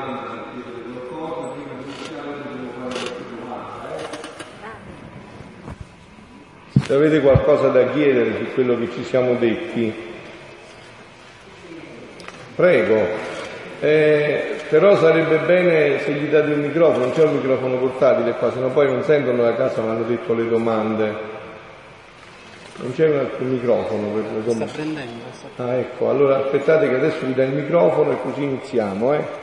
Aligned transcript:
domanda, 0.00 0.44
chiedere 0.52 0.82
qualcosa, 0.92 1.48
prima 1.48 1.72
di 1.76 1.84
iniziare 1.84 2.28
dobbiamo 2.42 2.70
fare 2.78 2.94
qualche 3.00 3.24
domanda. 3.38 3.88
Eh? 6.74 6.80
Se 6.80 6.94
avete 6.94 7.20
qualcosa 7.20 7.68
da 7.68 7.90
chiedere 7.90 8.36
su 8.38 8.54
quello 8.54 8.78
che 8.78 8.90
ci 8.92 9.04
siamo 9.04 9.34
detti, 9.34 9.94
prego. 12.56 13.28
Eh, 13.82 14.56
però 14.68 14.94
sarebbe 14.96 15.38
bene 15.38 16.00
se 16.00 16.12
gli 16.12 16.28
date 16.28 16.50
il 16.50 16.58
microfono, 16.58 17.06
non 17.06 17.12
c'è 17.12 17.24
un 17.24 17.36
microfono 17.36 17.76
portatile 17.76 18.32
qua, 18.32 18.52
sennò 18.52 18.68
poi 18.68 18.86
non 18.86 19.02
sentono 19.02 19.42
da 19.42 19.54
casa, 19.54 19.80
mi 19.80 19.88
hanno 19.88 20.04
detto 20.04 20.34
le 20.34 20.48
domande. 20.48 21.28
Non 22.76 22.92
c'è 22.94 23.08
un 23.08 23.18
altro 23.18 23.44
microfono 23.44 24.08
per 24.08 24.22
le 24.22 24.42
domande. 24.44 24.66
Sta 24.68 24.82
prendendo. 24.82 25.24
Sta... 25.32 25.64
Ah, 25.64 25.74
ecco, 25.74 26.08
allora 26.08 26.36
aspettate 26.44 26.88
che 26.88 26.94
adesso 26.94 27.26
vi 27.26 27.34
dà 27.34 27.44
il 27.44 27.52
microfono 27.52 28.12
e 28.12 28.16
così 28.22 28.42
iniziamo, 28.42 29.14
eh. 29.14 29.39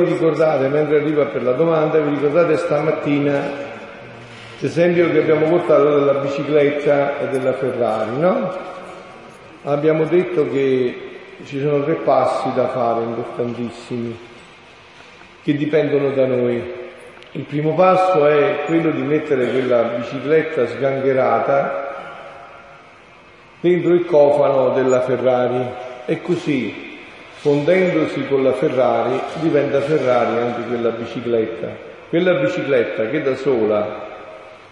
Vi 0.00 0.06
ricordate, 0.06 0.68
mentre 0.68 1.00
arriva 1.00 1.26
per 1.26 1.42
la 1.42 1.52
domanda, 1.52 1.98
vi 1.98 2.08
ricordate 2.14 2.56
stamattina 2.56 3.38
l'esempio 4.58 5.10
che 5.10 5.18
abbiamo 5.18 5.46
portato 5.46 5.98
della 5.98 6.14
bicicletta 6.20 7.18
e 7.18 7.28
della 7.28 7.52
Ferrari, 7.52 8.18
no? 8.18 8.50
Abbiamo 9.64 10.04
detto 10.04 10.48
che 10.50 11.18
ci 11.44 11.60
sono 11.60 11.84
tre 11.84 11.96
passi 11.96 12.50
da 12.54 12.68
fare 12.68 13.02
importantissimi, 13.02 14.18
che 15.42 15.54
dipendono 15.54 16.12
da 16.12 16.24
noi. 16.24 16.72
Il 17.32 17.42
primo 17.42 17.74
passo 17.74 18.26
è 18.26 18.62
quello 18.64 18.92
di 18.92 19.02
mettere 19.02 19.50
quella 19.50 19.82
bicicletta 19.82 20.66
sgangherata 20.66 21.88
dentro 23.60 23.92
il 23.92 24.06
cofano 24.06 24.70
della 24.70 25.02
Ferrari 25.02 25.62
e 26.06 26.22
così 26.22 26.89
fondendosi 27.40 28.26
con 28.26 28.42
la 28.42 28.52
Ferrari, 28.52 29.18
diventa 29.40 29.80
Ferrari 29.80 30.40
anche 30.42 30.68
quella 30.68 30.90
bicicletta. 30.90 31.68
Quella 32.10 32.34
bicicletta 32.34 33.06
che 33.08 33.22
da 33.22 33.34
sola 33.34 34.08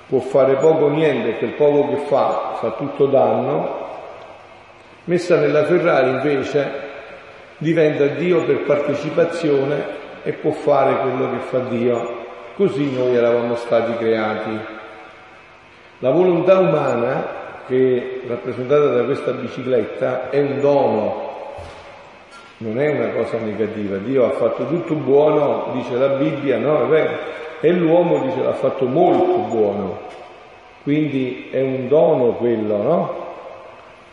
può 0.07 0.19
fare 0.21 0.57
poco 0.57 0.85
o 0.85 0.89
niente, 0.91 1.39
quel 1.39 1.53
poco 1.53 1.89
che 1.89 1.97
fa 2.09 2.57
fa 2.61 2.73
tutto 2.73 3.07
danno, 3.07 3.87
messa 5.05 5.39
nella 5.39 5.65
Ferrari 5.65 6.11
invece 6.11 6.87
diventa 7.57 8.05
Dio 8.07 8.45
per 8.45 8.65
partecipazione 8.65 9.97
e 10.23 10.33
può 10.33 10.51
fare 10.51 10.99
quello 10.99 11.31
che 11.31 11.39
fa 11.39 11.61
Dio. 11.61 12.17
Così 12.55 12.95
noi 12.95 13.17
eravamo 13.17 13.55
stati 13.55 13.97
creati. 13.97 14.59
La 16.01 16.11
volontà 16.11 16.59
umana, 16.59 17.27
che 17.67 18.21
è 18.25 18.29
rappresentata 18.29 18.89
da 18.89 19.05
questa 19.05 19.31
bicicletta, 19.31 20.29
è 20.29 20.39
un 20.41 20.61
dono 20.61 21.28
non 22.59 22.81
è 22.81 22.91
una 22.91 23.09
cosa 23.11 23.39
negativa. 23.39 23.97
Dio 23.97 24.27
ha 24.27 24.31
fatto 24.31 24.67
tutto 24.67 24.95
buono, 24.95 25.71
dice 25.75 25.95
la 25.97 26.09
Bibbia, 26.09 26.59
no? 26.59 26.93
E 27.61 27.73
l'uomo 27.73 28.21
dice 28.21 28.43
l'ha 28.43 28.55
fatto 28.55 28.87
molto 28.87 29.39
buono. 29.49 29.99
Quindi 30.83 31.49
è 31.51 31.61
un 31.61 31.89
dono 31.89 32.33
quello, 32.33 32.77
no? 32.83 33.27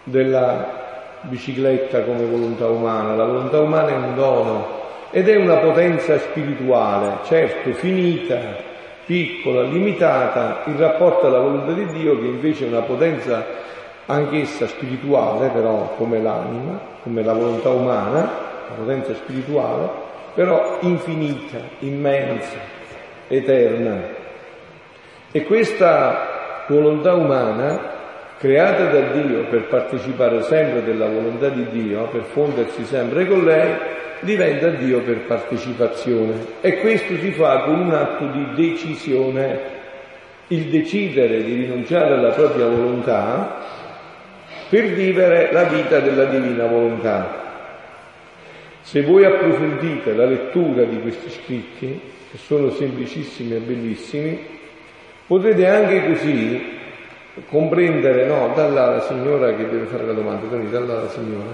Della 0.03 0.83
bicicletta 1.22 2.01
come 2.03 2.25
volontà 2.25 2.67
umana. 2.67 3.16
La 3.16 3.25
volontà 3.25 3.59
umana 3.59 3.89
è 3.89 3.95
un 3.95 4.16
dono 4.16 4.83
ed 5.09 5.29
è 5.29 5.35
una 5.35 5.56
potenza 5.56 6.19
spirituale, 6.19 7.19
certo 7.23 7.72
finita, 7.73 8.38
piccola, 9.06 9.62
limitata 9.62 10.63
in 10.66 10.77
rapporto 10.77 11.27
alla 11.27 11.39
volontà 11.39 11.72
di 11.72 11.85
Dio 11.88 12.19
che 12.19 12.25
invece 12.25 12.66
è 12.66 12.67
una 12.67 12.81
potenza 12.81 13.45
anch'essa 14.07 14.67
spirituale, 14.67 15.50
però 15.50 15.94
come 15.97 16.22
l'anima, 16.22 16.94
come 17.06 17.24
la 17.24 17.34
volontà 17.34 17.70
umana, 17.70 18.20
la 18.68 18.74
potenza 18.76 19.14
spirituale, 19.14 19.88
però 20.34 20.80
infinita, 20.82 21.60
immensa, 21.80 22.58
eterna. 23.28 24.02
E 25.32 25.44
questa 25.44 26.66
volontà 26.68 27.14
umana, 27.14 27.94
creata 28.40 28.86
da 28.86 29.02
Dio 29.12 29.46
per 29.52 29.68
partecipare 29.68 30.42
sempre 30.42 30.84
della 30.84 31.06
volontà 31.06 31.50
di 31.50 31.68
Dio, 31.70 32.08
per 32.08 32.24
fondersi 32.24 32.84
sempre 32.86 33.28
con 33.28 33.44
lei, 33.44 33.72
diventa 34.22 34.70
Dio 34.70 35.02
per 35.02 35.28
partecipazione. 35.28 36.34
E 36.62 36.80
questo 36.80 37.18
si 37.18 37.32
fa 37.34 37.60
con 37.66 37.82
un 37.82 37.94
atto 37.94 38.26
di 38.26 38.48
decisione, 38.56 39.74
il 40.48 40.64
decidere 40.72 41.44
di 41.44 41.54
rinunciare 41.54 42.16
alla 42.16 42.32
propria 42.32 42.66
volontà 42.66 43.75
per 44.70 44.86
vivere 44.86 45.52
la 45.52 45.64
vita 45.64 46.00
della 46.00 46.26
divina 46.26 46.66
volontà. 46.66 47.44
Se 48.81 49.02
voi 49.02 49.26
approfondite 49.26 50.14
la 50.14 50.26
lettura 50.26 50.84
di 50.84 51.00
questi 51.02 51.30
scritti, 51.30 52.00
che 52.31 52.38
sono 52.38 52.70
semplicissimi 52.70 53.56
e 53.56 53.59
bellissimi, 53.59 54.40
potrete 55.28 55.68
anche 55.68 56.06
così 56.08 56.74
comprendere, 57.50 58.25
no, 58.25 58.54
dalla 58.56 58.92
la 58.92 59.02
signora 59.02 59.54
che 59.56 59.70
deve 59.70 59.86
fare 59.86 60.06
la 60.06 60.14
domanda, 60.14 60.48
quindi 60.48 60.70
dalla 60.70 61.02
la 61.02 61.09
signora, 61.09 61.50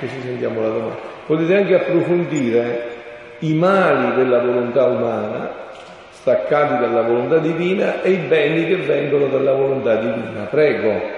così 0.00 0.20
sentiamo 0.22 0.62
la 0.62 0.68
domanda, 0.68 0.96
potete 1.26 1.56
anche 1.56 1.74
approfondire 1.74 2.86
i 3.40 3.54
mali 3.54 4.14
della 4.14 4.40
volontà 4.40 4.84
umana, 4.84 5.50
staccati 6.10 6.80
dalla 6.80 7.02
volontà 7.02 7.38
divina, 7.38 8.02
e 8.02 8.10
i 8.10 8.16
beni 8.16 8.66
che 8.66 8.76
vengono 8.76 9.26
dalla 9.26 9.52
volontà 9.52 9.96
divina. 9.96 10.44
Prego. 10.44 11.17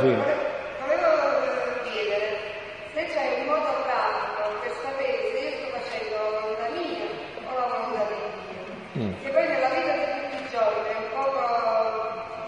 Sì. 0.00 0.08
Volevo 0.08 1.10
chiedere 1.84 2.28
se 2.94 3.06
c'è 3.12 3.40
un 3.40 3.44
modo 3.44 3.84
pratico 3.84 4.42
per 4.62 4.72
sapere 4.82 5.20
se 5.30 5.38
io 5.38 5.52
sto 5.58 5.68
facendo 5.76 6.16
la 6.16 6.40
volontà 6.40 6.66
mia 6.72 7.06
o 7.44 7.52
la 7.52 7.66
volontà 7.68 8.02
di 8.08 8.16
Dio. 8.48 9.12
Che 9.22 9.28
poi 9.28 9.46
nella 9.46 9.68
vita 9.68 9.92
di 9.92 10.06
tutti 10.16 10.42
i 10.42 10.48
giorni 10.48 10.88
è 10.88 10.96
un 10.96 11.08
po' 11.12 11.28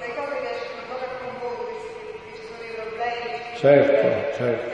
le 0.01 0.09
cose 0.17 0.35
che 0.41 0.51
escono 0.57 0.81
un 0.81 0.89
po' 0.89 0.99
per 0.99 1.13
confondersi, 1.21 1.93
che 2.25 2.33
ci 2.33 2.45
sono 2.49 2.65
i 2.65 2.73
problemi, 2.81 3.37
certo, 3.61 4.07
certo. 4.41 4.73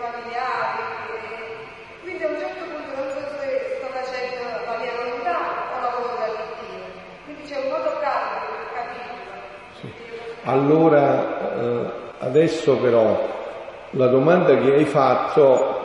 familiari. 0.00 0.82
Quindi 2.00 2.22
a 2.24 2.28
un 2.28 2.38
certo 2.40 2.64
punto 2.64 2.90
non 2.96 3.08
so 3.12 3.20
se 3.38 3.76
sto 3.76 3.88
facendo 3.92 4.42
la 4.66 4.76
mia 4.80 4.92
volontà 4.98 5.36
o 5.68 5.80
la 5.84 5.90
volontà 6.00 6.26
di 6.32 6.44
Dio. 6.64 6.84
Quindi 7.24 7.42
c'è 7.44 7.60
un 7.60 7.68
modo 7.68 7.92
pratico 8.00 8.56
per 8.56 8.66
capirlo. 8.72 9.22
Sì. 9.80 9.88
Allora 10.44 11.13
adesso 12.34 12.76
però 12.78 13.28
la 13.90 14.06
domanda 14.08 14.56
che 14.56 14.74
hai 14.74 14.84
fatto 14.86 15.82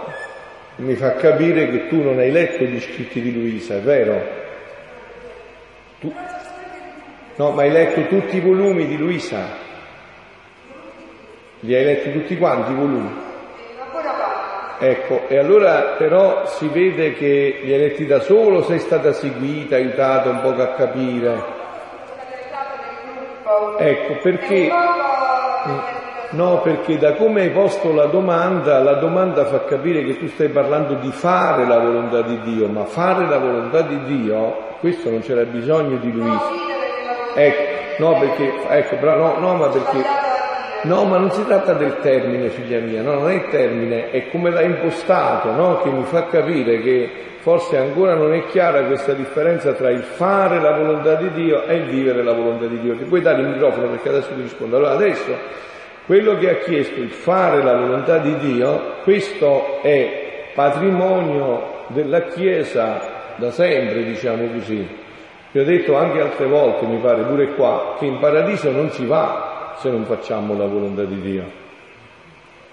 mi 0.77 0.95
fa 0.95 1.13
capire 1.13 1.69
che 1.69 1.87
tu 1.87 2.01
non 2.01 2.17
hai 2.17 2.31
letto 2.31 2.63
gli 2.63 2.79
scritti 2.79 3.21
di 3.21 3.31
Luisa, 3.31 3.75
è 3.75 3.81
vero? 3.81 4.19
Tu... 5.99 6.11
No, 7.35 7.51
ma 7.51 7.61
hai 7.61 7.69
letto 7.69 8.07
tutti 8.07 8.37
i 8.37 8.39
volumi 8.39 8.87
di 8.87 8.97
Luisa? 8.97 9.67
Li 11.59 11.75
hai 11.75 11.83
letti 11.83 12.11
tutti 12.13 12.35
quanti 12.35 12.71
i 12.71 12.75
volumi? 12.75 13.27
Ecco, 14.79 15.27
e 15.27 15.37
allora 15.37 15.95
però 15.97 16.47
si 16.47 16.67
vede 16.69 17.13
che 17.13 17.59
li 17.61 17.73
hai 17.73 17.79
letti 17.79 18.07
da 18.07 18.21
solo, 18.21 18.63
sei 18.63 18.79
stata 18.79 19.11
seguita, 19.11 19.75
aiutata 19.75 20.29
un 20.29 20.41
po' 20.41 20.59
a 20.59 20.73
capire. 20.73 21.57
Ecco, 23.77 24.13
perché 24.21 24.71
No, 26.31 26.61
perché 26.61 26.97
da 26.97 27.13
come 27.13 27.41
hai 27.41 27.49
posto 27.49 27.91
la 27.91 28.05
domanda, 28.05 28.79
la 28.83 28.95
domanda 28.95 29.45
fa 29.45 29.63
capire 29.65 30.03
che 30.03 30.19
tu 30.19 30.27
stai 30.27 30.49
parlando 30.49 30.93
di 30.95 31.11
fare 31.11 31.65
la 31.65 31.79
volontà 31.79 32.21
di 32.21 32.39
Dio, 32.41 32.67
ma 32.67 32.85
fare 32.85 33.27
la 33.27 33.39
volontà 33.39 33.81
di 33.81 34.03
Dio, 34.03 34.75
questo 34.79 35.09
non 35.09 35.21
c'era 35.21 35.43
bisogno 35.43 35.97
di 35.97 36.11
Luisa. 36.11 36.51
Ecco, 37.33 38.03
no, 38.03 38.19
perché, 38.19 38.53
ecco, 38.67 39.05
no, 39.05 39.39
no, 39.39 39.55
ma 39.55 39.67
perché, 39.69 40.27
No, 40.81 41.03
ma 41.03 41.17
non 41.17 41.29
si 41.31 41.43
tratta 41.45 41.73
del 41.73 41.97
termine, 41.99 42.47
figlia 42.49 42.79
mia, 42.79 43.01
no, 43.01 43.15
non 43.15 43.29
è 43.29 43.33
il 43.33 43.49
termine, 43.49 44.11
è 44.11 44.29
come 44.29 44.49
l'ha 44.49 44.61
impostato, 44.61 45.51
no? 45.51 45.81
Che 45.81 45.89
mi 45.89 46.03
fa 46.03 46.27
capire 46.27 46.79
che 46.79 47.11
forse 47.39 47.75
ancora 47.75 48.13
non 48.13 48.33
è 48.33 48.45
chiara 48.45 48.83
questa 48.83 49.11
differenza 49.11 49.73
tra 49.73 49.89
il 49.89 50.03
fare 50.03 50.61
la 50.61 50.77
volontà 50.77 51.15
di 51.15 51.31
Dio 51.31 51.65
e 51.65 51.75
il 51.75 51.89
vivere 51.89 52.23
la 52.23 52.31
volontà 52.31 52.65
di 52.67 52.79
Dio. 52.79 52.95
Ti 52.95 53.03
puoi 53.03 53.19
dare 53.19 53.41
il 53.41 53.47
microfono 53.47 53.87
perché 53.89 54.07
adesso 54.07 54.33
ti 54.33 54.41
rispondo. 54.41 54.77
Allora 54.77 54.93
adesso 54.93 55.35
quello 56.09 56.39
che 56.39 56.49
ha 56.49 56.55
chiesto 56.55 56.99
il 57.01 57.11
fare 57.11 57.61
la 57.61 57.75
volontà 57.75 58.17
di 58.17 58.35
Dio, 58.39 58.95
questo 59.03 59.79
è 59.83 60.49
patrimonio 60.55 61.83
della 61.89 62.23
Chiesa 62.23 62.99
da 63.35 63.51
sempre, 63.51 64.03
diciamo 64.05 64.47
così. 64.47 64.87
Vi 65.51 65.59
ho 65.59 65.63
detto 65.63 65.95
anche 65.95 66.19
altre 66.19 66.47
volte, 66.47 66.87
mi 66.87 66.97
pare 66.97 67.21
pure 67.21 67.53
qua, 67.53 67.95
che 67.99 68.07
in 68.07 68.17
paradiso 68.17 68.71
non 68.71 68.89
si 68.89 69.05
va 69.05 69.75
se 69.77 69.91
non 69.91 70.03
facciamo 70.05 70.57
la 70.57 70.65
volontà 70.65 71.03
di 71.03 71.21
Dio. 71.21 71.43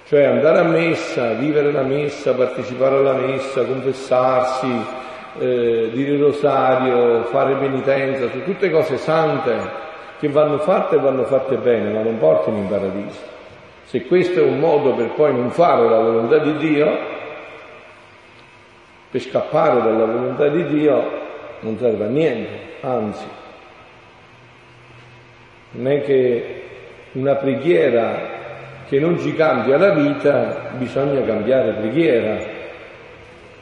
Cioè 0.06 0.24
andare 0.24 0.60
a 0.60 0.64
messa, 0.64 1.34
vivere 1.34 1.70
la 1.72 1.82
messa, 1.82 2.32
partecipare 2.32 2.96
alla 2.96 3.12
messa, 3.12 3.66
confessarsi, 3.66 4.72
eh, 5.40 5.90
dire 5.92 6.12
il 6.12 6.22
rosario, 6.22 7.24
fare 7.24 7.54
penitenza, 7.56 8.30
sono 8.30 8.44
tutte 8.44 8.70
cose 8.70 8.96
sante 8.96 9.84
che 10.18 10.28
vanno 10.28 10.58
fatte 10.58 10.96
e 10.96 10.98
vanno 10.98 11.24
fatte 11.24 11.56
bene, 11.56 11.92
ma 11.92 12.02
non 12.02 12.18
portano 12.18 12.56
in 12.56 12.68
paradiso. 12.68 13.34
Se 13.84 14.04
questo 14.04 14.40
è 14.40 14.42
un 14.42 14.58
modo 14.58 14.94
per 14.94 15.10
poi 15.10 15.32
non 15.32 15.50
fare 15.50 15.88
la 15.88 16.00
volontà 16.00 16.38
di 16.38 16.56
Dio, 16.56 16.98
per 19.10 19.20
scappare 19.20 19.82
dalla 19.82 20.04
volontà 20.04 20.48
di 20.48 20.66
Dio, 20.66 21.24
non 21.60 21.78
serve 21.78 22.04
a 22.04 22.08
niente, 22.08 22.48
anzi, 22.80 23.26
non 25.72 25.92
è 25.92 26.02
che 26.02 26.62
una 27.12 27.34
preghiera 27.34 28.34
che 28.88 29.00
non 29.00 29.18
ci 29.18 29.34
cambia 29.34 29.78
la 29.78 29.90
vita, 29.90 30.70
bisogna 30.76 31.24
cambiare 31.24 31.72
preghiera. 31.72 32.36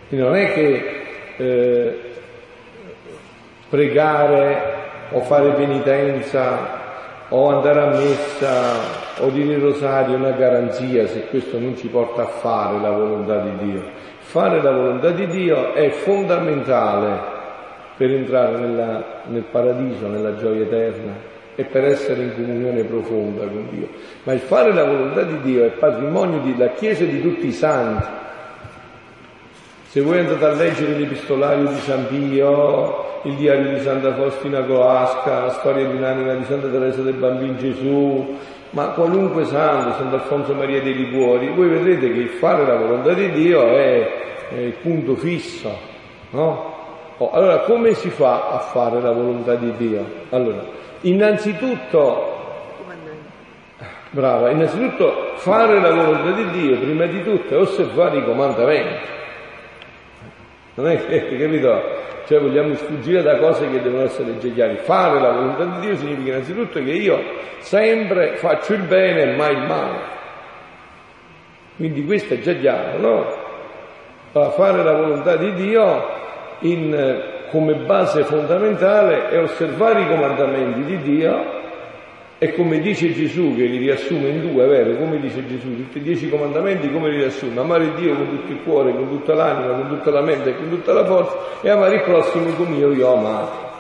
E 0.09 0.17
non 0.17 0.35
è 0.35 0.53
che 0.53 1.03
eh, 1.37 1.99
pregare 3.69 4.74
o 5.11 5.21
fare 5.21 5.51
penitenza 5.53 6.83
o 7.29 7.49
andare 7.49 7.81
a 7.81 7.87
messa 7.87 8.73
o 9.19 9.29
dire 9.29 9.55
il 9.55 9.61
rosario 9.61 10.15
è 10.15 10.19
una 10.19 10.33
garanzia 10.33 11.07
se 11.07 11.27
questo 11.29 11.59
non 11.59 11.77
ci 11.77 11.89
porta 11.89 12.23
a 12.23 12.27
fare 12.27 12.81
la 12.81 12.91
volontà 12.91 13.39
di 13.39 13.71
Dio. 13.71 13.83
Fare 14.19 14.61
la 14.63 14.73
volontà 14.73 15.11
di 15.11 15.27
Dio 15.27 15.75
è 15.75 15.91
fondamentale 15.91 17.33
per 17.97 18.11
entrare 18.11 18.59
nella, 18.59 19.05
nel 19.27 19.45
paradiso, 19.45 20.09
nella 20.09 20.37
gioia 20.37 20.63
eterna 20.63 21.33
e 21.55 21.65
per 21.65 21.85
essere 21.85 22.23
in 22.23 22.35
comunione 22.35 22.83
profonda 22.85 23.47
con 23.47 23.69
Dio. 23.71 23.89
Ma 24.25 24.33
il 24.33 24.41
fare 24.41 24.73
la 24.73 24.85
volontà 24.85 25.23
di 25.23 25.41
Dio 25.41 25.65
è 25.65 25.71
patrimonio 25.71 26.41
della 26.41 26.71
Chiesa 26.71 27.05
e 27.05 27.09
di 27.09 27.23
tutti 27.23 27.47
i 27.47 27.53
santi. 27.53 28.23
Se 29.89 30.01
voi 30.01 30.19
andate 30.19 30.45
a 30.45 30.53
leggere 30.53 30.99
l'epistolario 30.99 31.69
di 31.69 31.79
San 31.79 32.09
Pio, 32.09 33.04
il 33.25 33.35
diario 33.35 33.73
di 33.73 33.81
Santa 33.81 34.15
Faustina 34.15 34.63
Coasca, 34.63 35.41
la 35.41 35.51
storia 35.51 35.87
di 35.87 35.97
un'anima 35.97 36.35
di 36.35 36.45
Santa 36.45 36.69
Teresa 36.69 37.03
del 37.03 37.15
Bambino 37.15 37.57
Gesù, 37.57 38.37
ma 38.71 38.89
qualunque 38.89 39.45
santo, 39.45 39.97
Sant'Alfonso 39.97 40.55
Maria 40.55 40.81
dei 40.81 40.95
Liguori, 40.95 41.49
voi 41.49 41.69
vedrete 41.69 42.13
che 42.13 42.27
fare 42.27 42.67
la 42.67 42.77
volontà 42.77 43.13
di 43.13 43.31
Dio 43.33 43.67
è, 43.77 44.49
è 44.51 44.59
il 44.59 44.75
punto 44.81 45.17
fisso, 45.17 45.77
no? 46.31 46.73
Oh, 47.17 47.31
allora 47.31 47.61
come 47.61 47.95
si 47.95 48.11
fa 48.11 48.49
a 48.49 48.59
fare 48.59 49.01
la 49.01 49.13
volontà 49.13 49.55
di 49.55 49.73
Dio? 49.77 50.05
Allora, 50.31 50.83
Innanzitutto, 51.05 52.33
brava, 54.11 54.51
innanzitutto 54.51 55.33
fare 55.35 55.79
la 55.79 55.91
volontà 55.91 56.31
di 56.31 56.51
Dio, 56.51 56.79
prima 56.79 57.05
di 57.05 57.23
tutto, 57.23 57.55
è 57.55 57.59
osservare 57.59 58.19
i 58.19 58.25
comandamenti. 58.25 59.07
Non 60.77 60.89
è 60.89 61.07
che, 61.07 61.37
capito? 61.37 62.04
Cioè 62.27 62.41
vogliamo 62.41 62.75
sfuggire 62.75 63.23
da 63.23 63.37
cose 63.39 63.69
che 63.71 63.83
devono 63.83 64.05
essere 64.05 64.39
già 64.39 64.49
chiare. 64.49 64.77
Fare 64.77 65.21
la 65.21 65.33
volontà 65.33 65.65
di 65.65 65.87
Dio 65.87 65.97
significa 65.97 66.31
innanzitutto 66.31 66.83
che 66.83 66.91
io 66.91 67.23
sempre 67.59 68.37
faccio 68.37 68.73
il 68.75 68.83
bene 68.83 69.23
e 69.23 69.37
mai 69.37 69.53
il 69.53 69.67
male. 69.67 69.99
Quindi 71.77 72.05
questo 72.05 72.35
è 72.35 72.41
già 72.41 72.55
chiaro, 72.55 72.99
no? 72.99 73.43
Fare 74.51 74.83
la 74.83 74.93
volontà 74.93 75.37
di 75.37 75.53
Dio 75.55 76.23
in 76.61 77.23
come 77.51 77.75
base 77.75 78.25
fondamentale 78.25 79.29
è 79.29 79.41
osservare 79.41 80.01
i 80.01 80.09
comandamenti 80.09 80.83
di 80.83 80.99
Dio 81.03 81.54
e 82.39 82.53
come 82.55 82.81
dice 82.81 83.13
Gesù, 83.13 83.55
che 83.55 83.65
li 83.65 83.79
riassume 83.79 84.29
in 84.29 84.41
due, 84.41 84.65
è 84.65 84.69
vero? 84.69 84.97
Come 84.97 85.21
dice 85.21 85.47
Gesù, 85.47 85.77
tutti 85.77 85.99
i 85.99 86.03
dieci 86.03 86.29
comandamenti 86.29 86.91
come 86.91 87.11
li 87.11 87.17
riassume? 87.17 87.61
Amare 87.61 87.95
Dio 87.95 88.15
con 88.17 88.29
tutto 88.29 88.53
il 88.53 88.63
cuore, 88.63 88.93
con 88.93 89.09
tutta 89.09 89.35
l'anima, 89.35 89.75
con 89.75 89.89
tutta 89.89 90.11
la 90.11 90.23
mente 90.23 90.51
e 90.51 90.57
con 90.57 90.69
tutta 90.69 90.93
la 90.93 91.05
forza 91.05 91.37
e 91.63 91.71
amare 91.71 91.97
il 91.97 92.03
prossimo 92.03 92.51
come 92.55 92.77
io 92.77 92.93
io 92.93 93.09
ho 93.09 93.17
amato. 93.17 93.73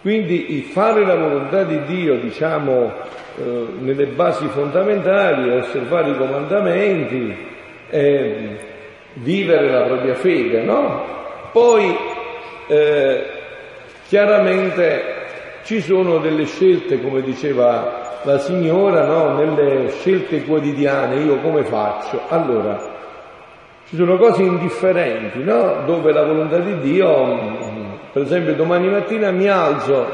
Quindi 0.00 0.56
il 0.56 0.62
fare 0.64 1.04
la 1.04 1.16
volontà 1.16 1.64
di 1.64 1.82
Dio, 1.84 2.18
diciamo, 2.18 2.92
eh, 3.36 3.66
nelle 3.80 4.06
basi 4.06 4.46
fondamentali, 4.46 5.50
osservare 5.50 6.10
i 6.10 6.16
comandamenti, 6.16 7.46
e 7.90 8.58
vivere 9.14 9.70
la 9.70 9.82
propria 9.82 10.14
fede, 10.14 10.62
no? 10.62 11.04
Poi 11.52 11.96
eh, 12.66 13.24
chiaramente 14.06 15.16
ci 15.68 15.82
sono 15.82 16.16
delle 16.16 16.46
scelte, 16.46 16.98
come 16.98 17.20
diceva 17.20 18.20
la 18.22 18.38
signora, 18.38 19.04
no? 19.04 19.34
nelle 19.34 19.90
scelte 19.90 20.42
quotidiane, 20.44 21.16
io 21.16 21.36
come 21.40 21.62
faccio? 21.62 22.22
Allora, 22.28 22.78
ci 23.86 23.96
sono 23.96 24.16
cose 24.16 24.44
indifferenti, 24.44 25.44
no? 25.44 25.82
dove 25.84 26.10
la 26.10 26.24
volontà 26.24 26.56
di 26.56 26.78
Dio, 26.78 27.38
per 28.10 28.22
esempio 28.22 28.54
domani 28.54 28.88
mattina 28.88 29.30
mi 29.30 29.46
alzo 29.46 30.06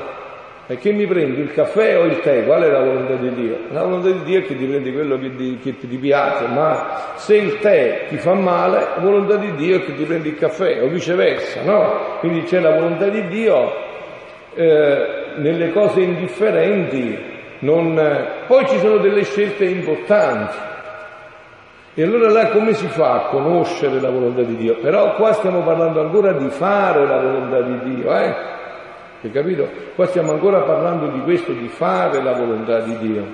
e 0.66 0.76
che 0.78 0.90
mi 0.90 1.06
prendi 1.06 1.42
il 1.42 1.52
caffè 1.52 2.00
o 2.00 2.02
il 2.06 2.18
tè? 2.18 2.44
Qual 2.44 2.60
è 2.60 2.68
la 2.68 2.80
volontà 2.80 3.14
di 3.14 3.32
Dio? 3.34 3.58
La 3.70 3.84
volontà 3.84 4.10
di 4.10 4.24
Dio 4.24 4.40
è 4.40 4.42
che 4.42 4.56
ti 4.56 4.64
prendi 4.64 4.92
quello 4.92 5.16
che 5.20 5.36
ti, 5.36 5.60
che 5.62 5.78
ti 5.78 5.86
piace, 5.98 6.48
ma 6.48 7.12
se 7.14 7.36
il 7.36 7.60
tè 7.60 8.06
ti 8.08 8.16
fa 8.16 8.34
male, 8.34 8.78
la 8.96 9.00
volontà 9.00 9.36
di 9.36 9.54
Dio 9.54 9.76
è 9.76 9.84
che 9.84 9.94
ti 9.94 10.02
prendi 10.02 10.30
il 10.30 10.36
caffè 10.36 10.82
o 10.82 10.88
viceversa, 10.88 11.62
no? 11.62 12.18
Quindi 12.18 12.42
c'è 12.42 12.58
la 12.58 12.72
volontà 12.72 13.06
di 13.06 13.28
Dio 13.28 13.82
eh, 14.56 15.23
nelle 15.36 15.72
cose 15.72 16.00
indifferenti, 16.00 17.18
non... 17.60 18.00
poi 18.46 18.66
ci 18.66 18.78
sono 18.78 18.98
delle 18.98 19.24
scelte 19.24 19.64
importanti. 19.64 20.56
E 21.96 22.02
allora 22.02 22.28
là 22.30 22.48
come 22.48 22.72
si 22.72 22.88
fa 22.88 23.12
a 23.12 23.20
conoscere 23.28 24.00
la 24.00 24.10
volontà 24.10 24.42
di 24.42 24.56
Dio? 24.56 24.76
Però 24.78 25.14
qua 25.14 25.32
stiamo 25.32 25.60
parlando 25.60 26.00
ancora 26.00 26.32
di 26.32 26.48
fare 26.48 27.06
la 27.06 27.20
volontà 27.20 27.60
di 27.60 27.94
Dio, 27.94 28.16
eh? 28.16 28.34
Hai 29.22 29.30
capito? 29.30 29.68
Qua 29.94 30.04
stiamo 30.06 30.32
ancora 30.32 30.62
parlando 30.62 31.06
di 31.06 31.20
questo, 31.20 31.52
di 31.52 31.68
fare 31.68 32.20
la 32.20 32.32
volontà 32.32 32.80
di 32.80 32.98
Dio. 32.98 33.24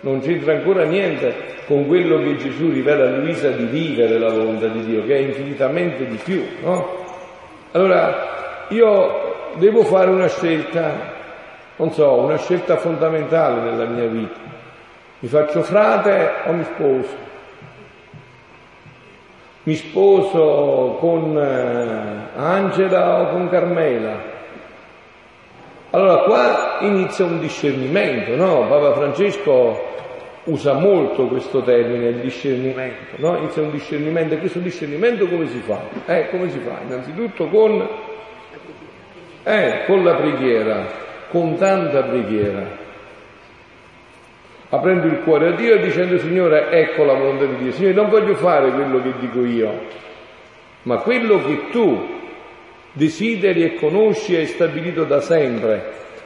Non 0.00 0.20
c'entra 0.20 0.52
ancora 0.52 0.82
niente 0.82 1.32
con 1.66 1.86
quello 1.86 2.18
che 2.18 2.36
Gesù 2.36 2.68
rivela 2.68 3.04
a 3.04 3.16
Luisa 3.16 3.48
di 3.50 3.64
vivere 3.64 4.18
la 4.18 4.28
volontà 4.28 4.66
di 4.66 4.84
Dio, 4.84 5.04
che 5.04 5.14
è 5.14 5.20
infinitamente 5.20 6.04
di 6.04 6.18
più, 6.22 6.44
no? 6.62 7.02
Allora, 7.72 8.66
io 8.68 9.52
devo 9.54 9.82
fare 9.84 10.10
una 10.10 10.28
scelta, 10.28 11.13
non 11.76 11.92
so, 11.92 12.12
una 12.12 12.38
scelta 12.38 12.76
fondamentale 12.76 13.70
nella 13.70 13.86
mia 13.86 14.06
vita. 14.06 14.38
Mi 15.18 15.28
faccio 15.28 15.62
frate 15.62 16.30
o 16.46 16.52
mi 16.52 16.64
sposo? 16.64 17.16
Mi 19.64 19.74
sposo 19.74 20.96
con 21.00 21.38
eh, 21.38 22.38
Angela 22.38 23.20
o 23.20 23.30
con 23.30 23.48
Carmela? 23.48 24.32
Allora 25.90 26.22
qua 26.24 26.76
inizia 26.80 27.24
un 27.24 27.40
discernimento, 27.40 28.36
no? 28.36 28.66
Papa 28.68 28.92
Francesco 28.94 29.92
usa 30.44 30.74
molto 30.74 31.26
questo 31.28 31.62
termine, 31.62 32.08
il 32.08 32.20
discernimento, 32.20 33.16
no? 33.16 33.36
Inizia 33.38 33.62
un 33.62 33.70
discernimento 33.70 34.34
e 34.34 34.38
questo 34.38 34.58
discernimento 34.58 35.26
come 35.26 35.48
si 35.48 35.60
fa? 35.60 35.78
Eh, 36.06 36.28
come 36.30 36.50
si 36.50 36.58
fa? 36.58 36.80
Innanzitutto 36.86 37.46
con, 37.48 37.88
eh, 39.44 39.82
con 39.86 40.04
la 40.04 40.14
preghiera, 40.14 40.86
con 41.34 41.56
tanta 41.56 42.04
preghiera. 42.04 42.64
Aprendo 44.68 45.08
il 45.08 45.24
cuore 45.24 45.48
a 45.48 45.56
Dio 45.56 45.74
e 45.74 45.80
dicendo 45.80 46.16
Signore, 46.18 46.70
ecco 46.70 47.02
la 47.02 47.14
volontà 47.14 47.44
di 47.44 47.56
Dio. 47.56 47.72
Signore, 47.72 47.94
non 47.94 48.08
voglio 48.08 48.36
fare 48.36 48.70
quello 48.70 49.02
che 49.02 49.14
dico 49.18 49.44
io, 49.44 49.80
ma 50.82 50.98
quello 50.98 51.42
che 51.44 51.70
tu 51.72 52.06
desideri 52.92 53.64
e 53.64 53.74
conosci 53.74 54.36
e 54.36 54.46
stabilito 54.46 55.02
da 55.02 55.20
sempre 55.20 55.82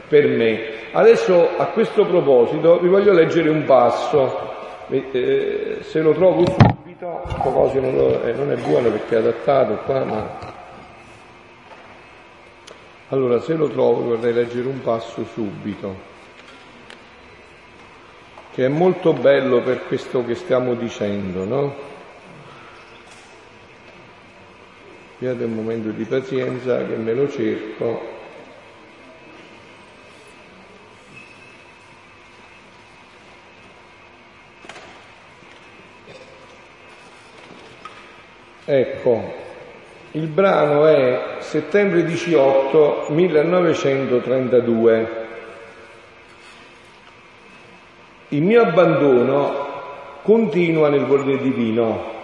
per 0.07 0.27
me. 0.27 0.59
Adesso 0.91 1.57
a 1.57 1.65
questo 1.65 2.05
proposito 2.05 2.77
vi 2.77 2.87
voglio 2.87 3.11
leggere 3.11 3.49
un 3.49 3.63
passo, 3.65 4.53
eh, 4.89 5.77
se 5.79 6.01
lo 6.01 6.11
trovo 6.11 6.45
subito, 6.45 7.21
a 7.25 7.41
proposito 7.41 7.81
non, 7.81 8.19
eh, 8.25 8.33
non 8.33 8.51
è 8.51 8.57
buono 8.57 8.91
perché 8.91 9.15
è 9.15 9.17
adattato 9.17 9.73
qua, 9.85 10.03
ma... 10.03 10.58
Allora, 13.11 13.41
se 13.41 13.55
lo 13.55 13.67
trovo 13.69 14.03
vorrei 14.03 14.33
leggere 14.33 14.67
un 14.67 14.81
passo 14.81 15.25
subito, 15.25 15.95
che 18.53 18.65
è 18.65 18.67
molto 18.67 19.13
bello 19.13 19.63
per 19.63 19.87
questo 19.87 20.23
che 20.23 20.35
stiamo 20.35 20.75
dicendo, 20.75 21.43
no? 21.43 21.75
Abbiate 25.15 25.43
un 25.43 25.53
momento 25.53 25.89
di 25.89 26.03
pazienza 26.05 26.85
che 26.85 26.95
me 26.97 27.13
lo 27.15 27.27
cerco. 27.27 28.17
Ecco, 38.65 39.48
il 40.13 40.27
brano 40.27 40.87
è 40.87 41.35
settembre 41.37 42.03
18 42.03 43.07
1932. 43.09 45.27
Il 48.29 48.41
mio 48.41 48.61
abbandono 48.61 49.67
continua 50.23 50.89
nel 50.89 51.05
volere 51.05 51.43
divino. 51.43 52.17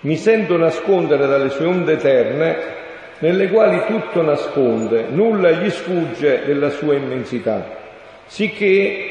Mi 0.00 0.16
sento 0.16 0.58
nascondere 0.58 1.26
dalle 1.26 1.48
sue 1.50 1.64
onde 1.64 1.92
eterne, 1.92 2.56
nelle 3.20 3.48
quali 3.48 3.84
tutto 3.86 4.20
nasconde, 4.20 5.06
nulla 5.08 5.52
gli 5.52 5.70
sfugge 5.70 6.42
della 6.44 6.68
sua 6.70 6.94
immensità. 6.94 7.64
Sicché 8.26 9.08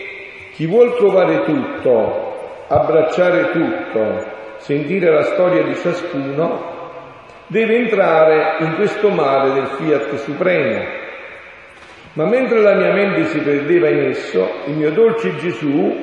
chi 0.53 0.67
vuol 0.67 0.95
trovare 0.95 1.43
tutto, 1.45 2.65
abbracciare 2.67 3.51
tutto, 3.51 4.25
sentire 4.57 5.12
la 5.12 5.24
storia 5.24 5.63
di 5.63 5.75
ciascuno, 5.75 6.80
deve 7.51 7.75
entrare 7.75 8.63
in 8.63 8.75
questo 8.75 9.10
mare 9.10 9.51
del 9.51 9.67
fiat 9.77 10.15
supremo 10.15 11.00
ma 12.13 12.25
mentre 12.25 12.62
la 12.62 12.74
mia 12.74 12.91
mente 12.91 13.27
si 13.27 13.39
perdeva 13.39 13.88
in 13.88 14.00
esso, 14.10 14.46
il 14.65 14.74
mio 14.74 14.91
dolce 14.91 15.38
Gesù, 15.38 15.96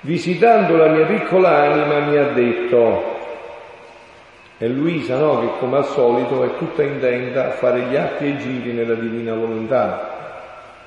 visitando 0.00 0.76
la 0.76 0.88
mia 0.88 1.04
piccola 1.04 1.70
anima, 1.70 1.98
mi 2.06 2.16
ha 2.16 2.28
detto, 2.28 3.16
è 4.56 4.66
Luisa, 4.68 5.18
no? 5.18 5.40
Che 5.40 5.58
come 5.58 5.76
al 5.76 5.84
solito 5.84 6.44
è 6.44 6.56
tutta 6.56 6.82
intenta 6.82 7.48
a 7.48 7.50
fare 7.50 7.80
gli 7.82 7.96
atti 7.96 8.24
e 8.24 8.28
i 8.28 8.38
giri 8.38 8.72
nella 8.72 8.94
divina 8.94 9.34
volontà. 9.34 10.16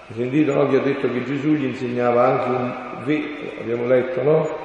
Hai 0.08 0.16
sentito, 0.16 0.56
no? 0.56 0.68
Che 0.68 0.78
ha 0.78 0.82
detto 0.82 1.12
che 1.12 1.24
Gesù 1.24 1.50
gli 1.50 1.66
insegnava 1.66 2.26
anche 2.26 2.50
un... 2.50 3.34
abbiamo 3.60 3.86
letto, 3.86 4.24
no? 4.24 4.58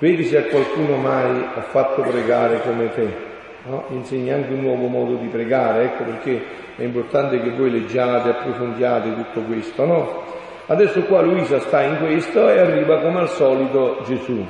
Vedi 0.00 0.24
se 0.24 0.36
a 0.36 0.42
qualcuno 0.42 0.96
mai 0.96 1.46
ha 1.54 1.60
fatto 1.60 2.02
pregare 2.02 2.60
come 2.62 2.92
te 2.92 3.31
no? 3.66 3.84
insegna 3.90 4.34
anche 4.34 4.52
un 4.52 4.60
nuovo 4.60 4.86
modo 4.86 5.14
di 5.14 5.28
pregare, 5.28 5.84
ecco 5.84 6.04
perché 6.04 6.42
è 6.76 6.82
importante 6.82 7.40
che 7.40 7.50
voi 7.50 7.70
leggiate, 7.70 8.30
approfondiate 8.30 9.14
tutto 9.14 9.40
questo, 9.42 9.84
no? 9.84 10.22
Adesso 10.66 11.02
qua 11.02 11.20
Luisa 11.20 11.58
sta 11.60 11.82
in 11.82 11.98
questo 11.98 12.48
e 12.48 12.58
arriva 12.58 12.98
come 12.98 13.20
al 13.20 13.28
solito 13.28 14.00
Gesù 14.06 14.44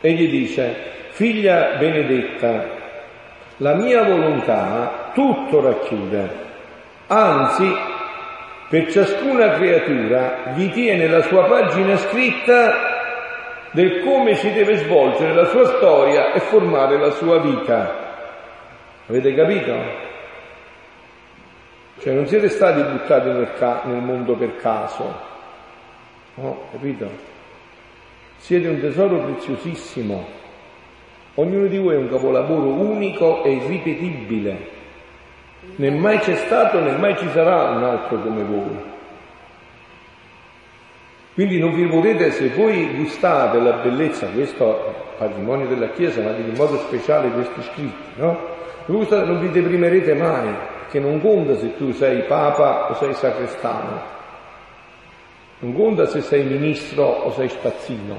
e 0.00 0.12
gli 0.12 0.28
dice, 0.28 0.74
figlia 1.10 1.76
benedetta, 1.78 2.78
la 3.58 3.74
mia 3.74 4.02
volontà 4.04 5.10
tutto 5.12 5.60
racchiude, 5.60 6.28
anzi 7.08 7.74
per 8.68 8.90
ciascuna 8.90 9.54
creatura 9.54 10.52
vi 10.54 10.70
tiene 10.70 11.08
la 11.08 11.22
sua 11.22 11.44
pagina 11.44 11.96
scritta 11.96 12.72
del 13.72 14.02
come 14.02 14.34
si 14.36 14.52
deve 14.52 14.76
svolgere 14.76 15.34
la 15.34 15.46
sua 15.46 15.64
storia 15.64 16.32
e 16.32 16.40
formare 16.40 16.98
la 16.98 17.10
sua 17.10 17.38
vita. 17.40 17.99
Avete 19.10 19.34
capito? 19.34 19.74
Cioè 21.98 22.14
non 22.14 22.28
siete 22.28 22.48
stati 22.48 22.80
buttati 22.80 23.28
nel, 23.28 23.52
ca- 23.58 23.82
nel 23.86 24.00
mondo 24.00 24.36
per 24.36 24.54
caso, 24.54 25.12
no? 26.36 26.68
Capito? 26.70 27.10
Siete 28.36 28.68
un 28.68 28.80
tesoro 28.80 29.18
preziosissimo. 29.18 30.24
Ognuno 31.34 31.66
di 31.66 31.76
voi 31.78 31.94
è 31.94 31.98
un 31.98 32.08
capolavoro 32.08 32.68
unico 32.68 33.42
e 33.42 33.54
irripetibile. 33.54 34.68
Né 35.74 35.90
mai 35.90 36.18
c'è 36.20 36.36
stato 36.36 36.78
né 36.78 36.92
mai 36.92 37.16
ci 37.16 37.28
sarà 37.30 37.70
un 37.70 37.82
altro 37.82 38.16
come 38.16 38.44
voi. 38.44 38.78
Quindi 41.34 41.58
non 41.58 41.74
vi 41.74 41.84
potete, 41.86 42.30
se 42.30 42.50
voi 42.50 42.94
gustate 42.94 43.58
la 43.58 43.72
bellezza, 43.72 44.28
questo 44.28 44.94
patrimonio 45.18 45.66
della 45.66 45.88
Chiesa, 45.88 46.22
ma 46.22 46.30
in 46.30 46.54
modo 46.54 46.78
speciale 46.78 47.30
questi 47.30 47.60
scritti, 47.62 48.20
no? 48.20 48.49
Non 48.90 49.40
vi 49.40 49.50
deprimerete 49.50 50.14
mai, 50.14 50.52
che 50.90 50.98
non 50.98 51.20
conta 51.20 51.56
se 51.56 51.76
tu 51.76 51.92
sei 51.92 52.22
papa 52.22 52.90
o 52.90 52.94
sei 52.94 53.14
sacrestano, 53.14 54.02
non 55.60 55.74
conta 55.74 56.06
se 56.06 56.20
sei 56.20 56.44
ministro 56.44 57.04
o 57.04 57.32
sei 57.32 57.48
spazzino, 57.48 58.16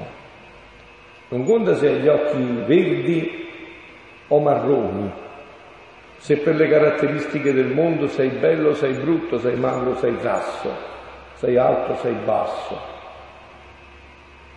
non 1.28 1.44
conta 1.44 1.74
se 1.76 1.88
hai 1.88 2.00
gli 2.00 2.08
occhi 2.08 2.62
verdi 2.66 3.48
o 4.28 4.40
marroni, 4.40 5.12
se 6.16 6.38
per 6.38 6.54
le 6.54 6.68
caratteristiche 6.68 7.52
del 7.52 7.66
mondo 7.66 8.06
sei 8.08 8.28
bello, 8.28 8.74
sei 8.74 8.94
brutto, 8.94 9.38
sei 9.38 9.56
magro, 9.56 9.96
sei 9.96 10.16
grasso, 10.16 10.70
sei 11.34 11.56
alto, 11.56 11.96
sei 11.96 12.14
basso. 12.24 12.90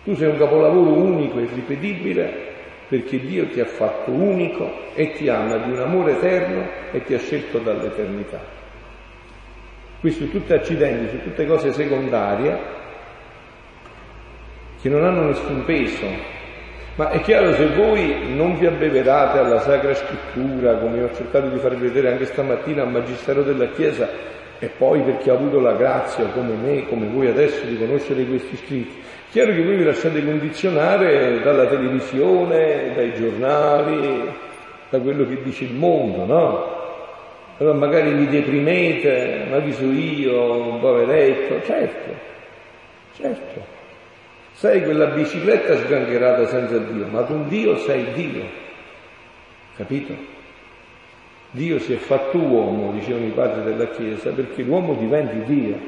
Tu 0.04 0.14
sei 0.14 0.28
un 0.28 0.38
capolavoro 0.38 0.92
unico 0.92 1.40
e 1.40 1.42
irripetibile 1.42 2.54
perché 2.88 3.18
Dio 3.18 3.48
ti 3.48 3.60
ha 3.60 3.66
fatto 3.66 4.10
unico 4.10 4.70
e 4.94 5.12
ti 5.12 5.28
ama 5.28 5.56
di 5.58 5.70
un 5.70 5.80
amore 5.80 6.12
eterno 6.12 6.68
e 6.92 7.02
ti 7.02 7.14
ha 7.14 7.18
scelto 7.18 7.58
dall'eternità. 7.58 8.40
Questo 10.00 10.24
su 10.24 10.30
tutti 10.30 10.52
accidenti, 10.52 11.16
su 11.16 11.22
tutte 11.22 11.46
cose 11.46 11.72
secondarie 11.72 12.74
che 14.80 14.88
non 14.88 15.04
hanno 15.04 15.24
nessun 15.24 15.64
peso. 15.64 16.06
Ma 16.96 17.10
è 17.10 17.20
chiaro 17.20 17.52
se 17.52 17.66
voi 17.74 18.34
non 18.34 18.56
vi 18.56 18.66
abbeverate 18.66 19.38
alla 19.38 19.60
Sacra 19.60 19.92
Scrittura, 19.92 20.76
come 20.76 21.02
ho 21.02 21.12
cercato 21.12 21.48
di 21.48 21.58
farvi 21.58 21.88
vedere 21.88 22.12
anche 22.12 22.24
stamattina 22.24 22.82
al 22.82 22.90
Magistero 22.90 23.42
della 23.42 23.68
Chiesa, 23.68 24.08
e 24.58 24.68
poi 24.68 25.02
perché 25.02 25.30
ho 25.30 25.34
avuto 25.34 25.60
la 25.60 25.74
grazia, 25.74 26.24
come 26.28 26.54
me, 26.54 26.86
come 26.86 27.06
voi 27.08 27.26
adesso, 27.26 27.66
di 27.66 27.76
conoscere 27.76 28.24
questi 28.24 28.56
scritti, 28.56 29.02
Chiaro 29.36 29.52
che 29.52 29.64
voi 29.64 29.76
vi 29.76 29.84
lasciate 29.84 30.24
condizionare 30.24 31.42
dalla 31.42 31.66
televisione, 31.66 32.94
dai 32.94 33.12
giornali, 33.12 34.32
da 34.88 34.98
quello 34.98 35.26
che 35.26 35.42
dice 35.42 35.64
il 35.64 35.74
mondo, 35.74 36.24
no? 36.24 36.74
Allora 37.58 37.76
magari 37.76 38.14
vi 38.14 38.28
deprimete, 38.28 39.44
ma 39.50 39.60
chi 39.60 39.74
so 39.74 39.84
io, 39.84 40.70
un 40.72 40.80
poveretto, 40.80 41.60
certo, 41.66 42.14
certo. 43.14 43.62
Sei 44.54 44.82
quella 44.82 45.08
bicicletta 45.08 45.76
sgangherata 45.80 46.46
senza 46.46 46.78
Dio, 46.78 47.04
ma 47.04 47.20
con 47.24 47.46
Dio 47.46 47.76
sei 47.80 48.06
Dio, 48.14 48.44
capito? 49.76 50.14
Dio 51.50 51.78
si 51.78 51.92
è 51.92 51.98
fatto 51.98 52.38
uomo, 52.38 52.90
dicevano 52.92 53.26
i 53.26 53.32
padri 53.32 53.64
della 53.64 53.90
Chiesa, 53.90 54.30
perché 54.30 54.62
l'uomo 54.62 54.94
diventi 54.94 55.42
Dio. 55.44 55.78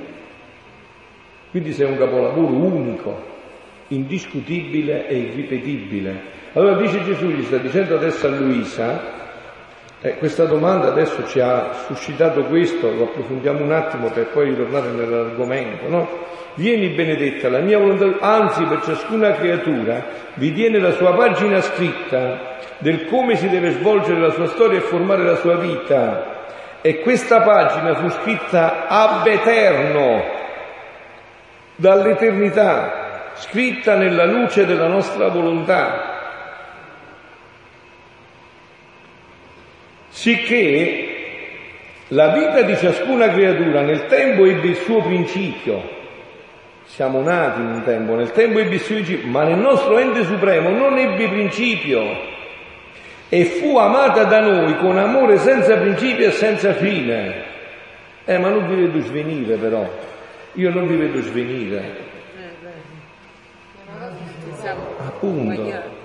Quindi 1.50 1.72
sei 1.72 1.90
un 1.90 1.96
capolavoro 1.96 2.52
unico, 2.52 3.36
indiscutibile 3.88 5.06
e 5.08 5.16
irripetibile. 5.16 6.36
Allora 6.52 6.76
dice 6.76 7.02
Gesù, 7.04 7.26
gli 7.26 7.44
sta 7.44 7.56
dicendo 7.56 7.94
adesso 7.96 8.26
a 8.26 8.30
Luisa, 8.30 9.16
eh, 10.00 10.16
questa 10.18 10.44
domanda 10.44 10.88
adesso 10.88 11.26
ci 11.26 11.40
ha 11.40 11.72
suscitato 11.86 12.44
questo, 12.44 12.90
lo 12.92 13.04
approfondiamo 13.04 13.64
un 13.64 13.72
attimo 13.72 14.10
per 14.10 14.26
poi 14.26 14.50
ritornare 14.50 14.90
nell'argomento, 14.90 15.88
no? 15.88 16.08
Vieni 16.54 16.88
benedetta, 16.88 17.48
la 17.48 17.60
mia 17.60 17.78
volontà, 17.78 18.18
anzi 18.20 18.64
per 18.64 18.82
ciascuna 18.82 19.32
creatura 19.32 20.04
vi 20.34 20.52
tiene 20.52 20.78
la 20.78 20.92
sua 20.92 21.14
pagina 21.14 21.60
scritta 21.60 22.56
del 22.78 23.06
come 23.06 23.36
si 23.36 23.48
deve 23.48 23.72
svolgere 23.72 24.20
la 24.20 24.30
sua 24.30 24.46
storia 24.46 24.78
e 24.78 24.82
formare 24.82 25.24
la 25.24 25.36
sua 25.36 25.56
vita. 25.56 26.36
E 26.80 27.00
questa 27.00 27.40
pagina 27.40 27.96
fu 27.96 28.08
scritta 28.08 28.86
ab 28.86 29.26
eterno, 29.26 30.22
dall'eternità, 31.74 33.07
scritta 33.38 33.96
nella 33.96 34.24
luce 34.24 34.66
della 34.66 34.88
nostra 34.88 35.28
volontà, 35.28 36.16
sicché 40.08 41.08
la 42.08 42.28
vita 42.28 42.62
di 42.62 42.76
ciascuna 42.76 43.28
creatura 43.30 43.82
nel 43.82 44.06
tempo 44.06 44.44
ebbe 44.44 44.68
il 44.68 44.76
suo 44.76 45.02
principio. 45.02 45.96
Siamo 46.84 47.20
nati 47.20 47.60
in 47.60 47.66
un 47.66 47.82
tempo, 47.84 48.14
nel 48.14 48.32
tempo 48.32 48.58
ebbe 48.58 48.76
il 48.76 48.80
suo 48.80 48.94
principio, 48.94 49.28
ma 49.28 49.44
nel 49.44 49.58
nostro 49.58 49.98
ente 49.98 50.24
supremo 50.24 50.70
non 50.70 50.96
ebbe 50.96 51.28
principio 51.28 52.36
e 53.28 53.44
fu 53.44 53.76
amata 53.76 54.24
da 54.24 54.40
noi 54.40 54.76
con 54.78 54.96
amore 54.96 55.36
senza 55.36 55.76
principio 55.76 56.28
e 56.28 56.30
senza 56.32 56.72
fine. 56.72 57.44
Eh, 58.24 58.38
ma 58.38 58.48
non 58.48 58.66
vi 58.66 58.82
vedo 58.82 59.00
svenire 59.00 59.56
però, 59.56 59.88
io 60.54 60.70
non 60.70 60.86
vi 60.86 60.96
vedo 60.96 61.20
svenire. 61.20 62.07
Appunto. 64.64 65.96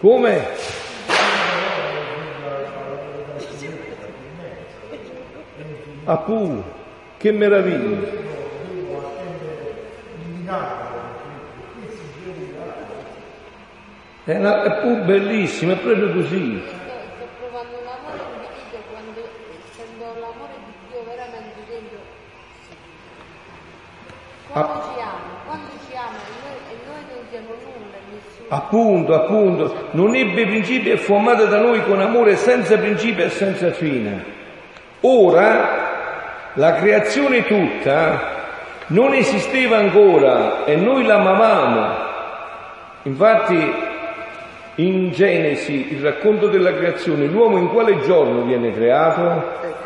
Come? 0.00 0.46
Appunto, 6.04 6.64
che 7.16 7.32
meraviglia. 7.32 8.22
È, 14.24 14.36
una, 14.36 14.62
è 14.62 14.80
pure 14.80 15.00
bellissimo, 15.02 15.72
è 15.72 15.76
proprio 15.76 16.12
così. 16.12 16.62
Sto, 16.66 17.26
provando 17.38 17.78
un 17.78 17.86
amore 17.86 18.16
infinito 18.16 18.82
quando 18.90 19.20
sento 19.70 20.04
l'amore 20.18 20.56
di 20.64 20.72
Dio 20.90 21.04
veramente 21.04 21.60
dentro. 21.68 21.98
Quando 24.52 24.82
ci 24.92 25.96
ama 25.96 26.18
e 26.18 26.34
noi, 26.42 26.56
e 26.68 26.76
noi 26.86 27.02
non 27.08 27.24
siamo 27.30 27.52
nulla, 27.54 27.98
nessuno. 28.10 28.33
Appunto, 28.48 29.14
appunto, 29.14 29.88
non 29.92 30.14
ebbe 30.14 30.46
principio 30.46 30.92
e 30.92 30.96
fu 30.96 31.14
amata 31.14 31.44
da 31.44 31.60
noi 31.60 31.82
con 31.84 32.00
amore 32.00 32.36
senza 32.36 32.76
principio 32.76 33.24
e 33.24 33.30
senza 33.30 33.70
fine. 33.72 34.24
Ora 35.00 35.84
la 36.54 36.74
creazione 36.74 37.44
tutta 37.46 38.32
non 38.88 39.14
esisteva 39.14 39.78
ancora 39.78 40.64
e 40.64 40.76
noi 40.76 41.04
l'amavamo. 41.04 42.02
Infatti 43.02 43.92
in 44.76 45.10
Genesi, 45.12 45.94
il 45.94 46.02
racconto 46.02 46.48
della 46.48 46.74
creazione, 46.74 47.26
l'uomo 47.26 47.58
in 47.58 47.68
quale 47.68 48.00
giorno 48.00 48.42
viene 48.42 48.72
creato? 48.72 49.82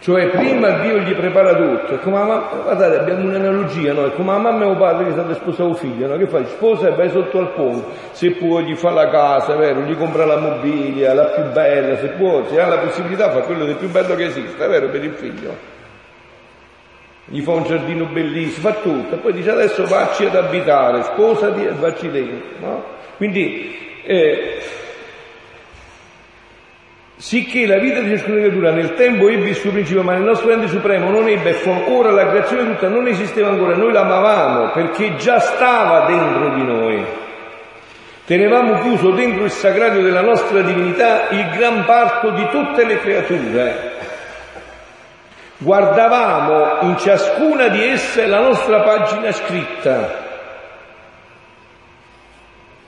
Cioè 0.00 0.28
prima 0.28 0.78
Dio 0.78 0.96
gli 1.00 1.12
prepara 1.12 1.54
tutto, 1.54 1.96
è 1.96 1.98
come 1.98 2.16
mamma, 2.16 2.48
guardate 2.62 3.00
abbiamo 3.00 3.28
un'analogia, 3.28 3.92
no? 3.92 4.06
è 4.06 4.14
come 4.14 4.32
la 4.32 4.38
mamma 4.38 4.64
e 4.64 4.70
il 4.70 4.76
padre 4.78 5.04
che 5.04 5.10
stanno 5.10 5.34
sposando 5.34 5.74
figlio, 5.74 6.06
no? 6.06 6.16
che 6.16 6.26
fai? 6.26 6.46
Sposa 6.46 6.88
e 6.88 6.92
vai 6.92 7.10
sotto 7.10 7.38
al 7.38 7.52
ponte, 7.52 7.86
se 8.12 8.30
può 8.30 8.60
gli 8.60 8.74
fa 8.76 8.92
la 8.92 9.10
casa, 9.10 9.56
vero? 9.56 9.82
gli 9.82 9.94
compra 9.94 10.24
la 10.24 10.38
mobilia, 10.38 11.12
la 11.12 11.26
più 11.26 11.42
bella, 11.52 11.98
se 11.98 12.06
può, 12.16 12.46
se 12.46 12.58
ha 12.58 12.66
la 12.66 12.78
possibilità 12.78 13.28
fa 13.28 13.40
quello 13.40 13.66
del 13.66 13.76
più 13.76 13.90
bello 13.90 14.14
che 14.14 14.24
esiste, 14.24 14.66
vero? 14.66 14.88
Per 14.88 15.04
il 15.04 15.12
figlio. 15.12 15.54
Gli 17.26 17.42
fa 17.42 17.52
un 17.52 17.64
giardino 17.64 18.06
bellissimo, 18.06 18.70
fa 18.70 18.76
tutto, 18.80 19.18
poi 19.18 19.34
dice 19.34 19.50
adesso 19.50 19.84
vacci 19.84 20.24
ad 20.24 20.34
abitare, 20.34 21.02
sposati 21.02 21.62
e 21.62 21.72
vacci 21.78 22.10
dentro, 22.10 22.66
no? 22.66 22.84
Quindi 23.18 23.76
eh, 24.02 24.60
Sicché 27.20 27.66
la 27.66 27.76
vita 27.76 28.00
di 28.00 28.16
ciascuna 28.16 28.36
creatura 28.36 28.70
nel 28.70 28.94
tempo 28.94 29.28
ebbe 29.28 29.50
il 29.50 29.54
suo 29.54 29.72
principio, 29.72 30.02
ma 30.02 30.14
nel 30.14 30.22
nostro 30.22 30.50
ente 30.52 30.68
supremo 30.68 31.10
non 31.10 31.28
ebbe, 31.28 31.54
ora 31.88 32.10
la 32.12 32.26
creazione 32.28 32.64
tutta 32.64 32.88
non 32.88 33.06
esisteva 33.08 33.48
ancora, 33.48 33.76
noi 33.76 33.92
l'amavamo 33.92 34.70
perché 34.70 35.16
già 35.16 35.38
stava 35.38 36.06
dentro 36.06 36.54
di 36.54 36.62
noi. 36.62 37.04
Tenevamo 38.24 38.80
chiuso 38.80 39.10
dentro 39.10 39.44
il 39.44 39.50
sagrario 39.50 40.00
della 40.00 40.22
nostra 40.22 40.62
divinità 40.62 41.28
il 41.28 41.50
gran 41.50 41.84
parto 41.84 42.30
di 42.30 42.48
tutte 42.48 42.86
le 42.86 42.98
creature. 43.00 43.92
Guardavamo 45.58 46.88
in 46.88 46.96
ciascuna 46.96 47.68
di 47.68 47.84
esse 47.84 48.24
la 48.24 48.40
nostra 48.40 48.80
pagina 48.80 49.30
scritta. 49.30 50.28